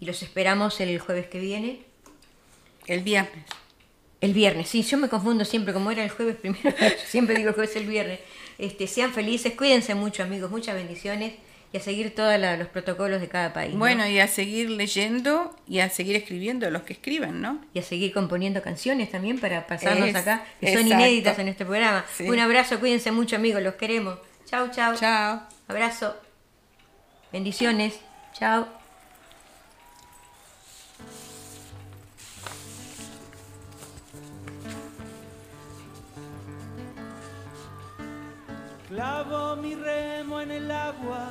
y 0.00 0.06
los 0.06 0.22
esperamos 0.22 0.80
el 0.80 0.98
jueves 0.98 1.26
que 1.26 1.40
viene. 1.40 1.80
El 2.86 3.02
viernes. 3.02 3.44
El 4.20 4.32
viernes, 4.32 4.68
sí, 4.68 4.82
yo 4.82 4.96
me 4.96 5.08
confundo 5.08 5.44
siempre, 5.44 5.74
como 5.74 5.90
era 5.90 6.02
el 6.02 6.10
jueves 6.10 6.36
primero, 6.36 6.74
siempre 7.06 7.36
digo 7.36 7.50
el 7.50 7.54
jueves 7.54 7.76
el 7.76 7.86
viernes. 7.86 8.20
Este, 8.56 8.86
sean 8.86 9.12
felices, 9.12 9.54
cuídense 9.54 9.94
mucho 9.94 10.22
amigos, 10.22 10.50
muchas 10.50 10.74
bendiciones 10.74 11.34
y 11.74 11.76
a 11.76 11.80
seguir 11.80 12.14
todos 12.14 12.38
los 12.56 12.68
protocolos 12.68 13.20
de 13.20 13.28
cada 13.28 13.52
país. 13.52 13.72
¿no? 13.72 13.80
Bueno, 13.80 14.06
y 14.06 14.20
a 14.20 14.28
seguir 14.28 14.70
leyendo 14.70 15.56
y 15.66 15.80
a 15.80 15.90
seguir 15.90 16.14
escribiendo 16.14 16.70
los 16.70 16.82
que 16.82 16.92
escriban, 16.92 17.42
¿no? 17.42 17.60
y 17.74 17.80
a 17.80 17.82
seguir 17.82 18.12
componiendo 18.12 18.62
canciones 18.62 19.10
también 19.10 19.40
para 19.40 19.66
pasarnos 19.66 20.08
Es- 20.10 20.14
acá, 20.14 20.44
que 20.60 20.72
son 20.72 20.86
inéditas 20.86 21.36
en 21.40 21.48
este 21.48 21.64
programa. 21.64 22.04
Sí. 22.16 22.30
Un 22.30 22.38
abrazo, 22.38 22.78
cuídense 22.78 23.10
mucho 23.10 23.34
amigos, 23.34 23.60
los 23.60 23.74
queremos. 23.74 24.18
Chau, 24.46 24.70
chau. 24.70 24.94
Chao. 24.94 25.42
Abrazo. 25.66 26.14
Bendiciones. 27.32 27.98
Chao. 28.38 28.68
Clavo 38.88 39.56
mi 39.56 39.74
remo 39.74 40.40
en 40.40 40.50
el 40.50 40.70
agua, 40.70 41.30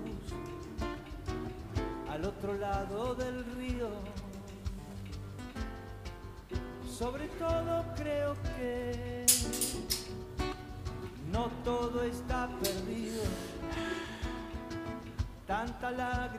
al 2.11 2.25
otro 2.25 2.53
lado 2.55 3.15
del 3.15 3.45
río. 3.55 3.89
Sobre 6.85 7.27
todo 7.39 7.85
creo 7.95 8.35
que 8.57 9.25
no 11.31 11.47
todo 11.63 12.03
está 12.03 12.49
perdido. 12.61 13.23
Tanta 15.47 15.91
lágrima 15.91 16.31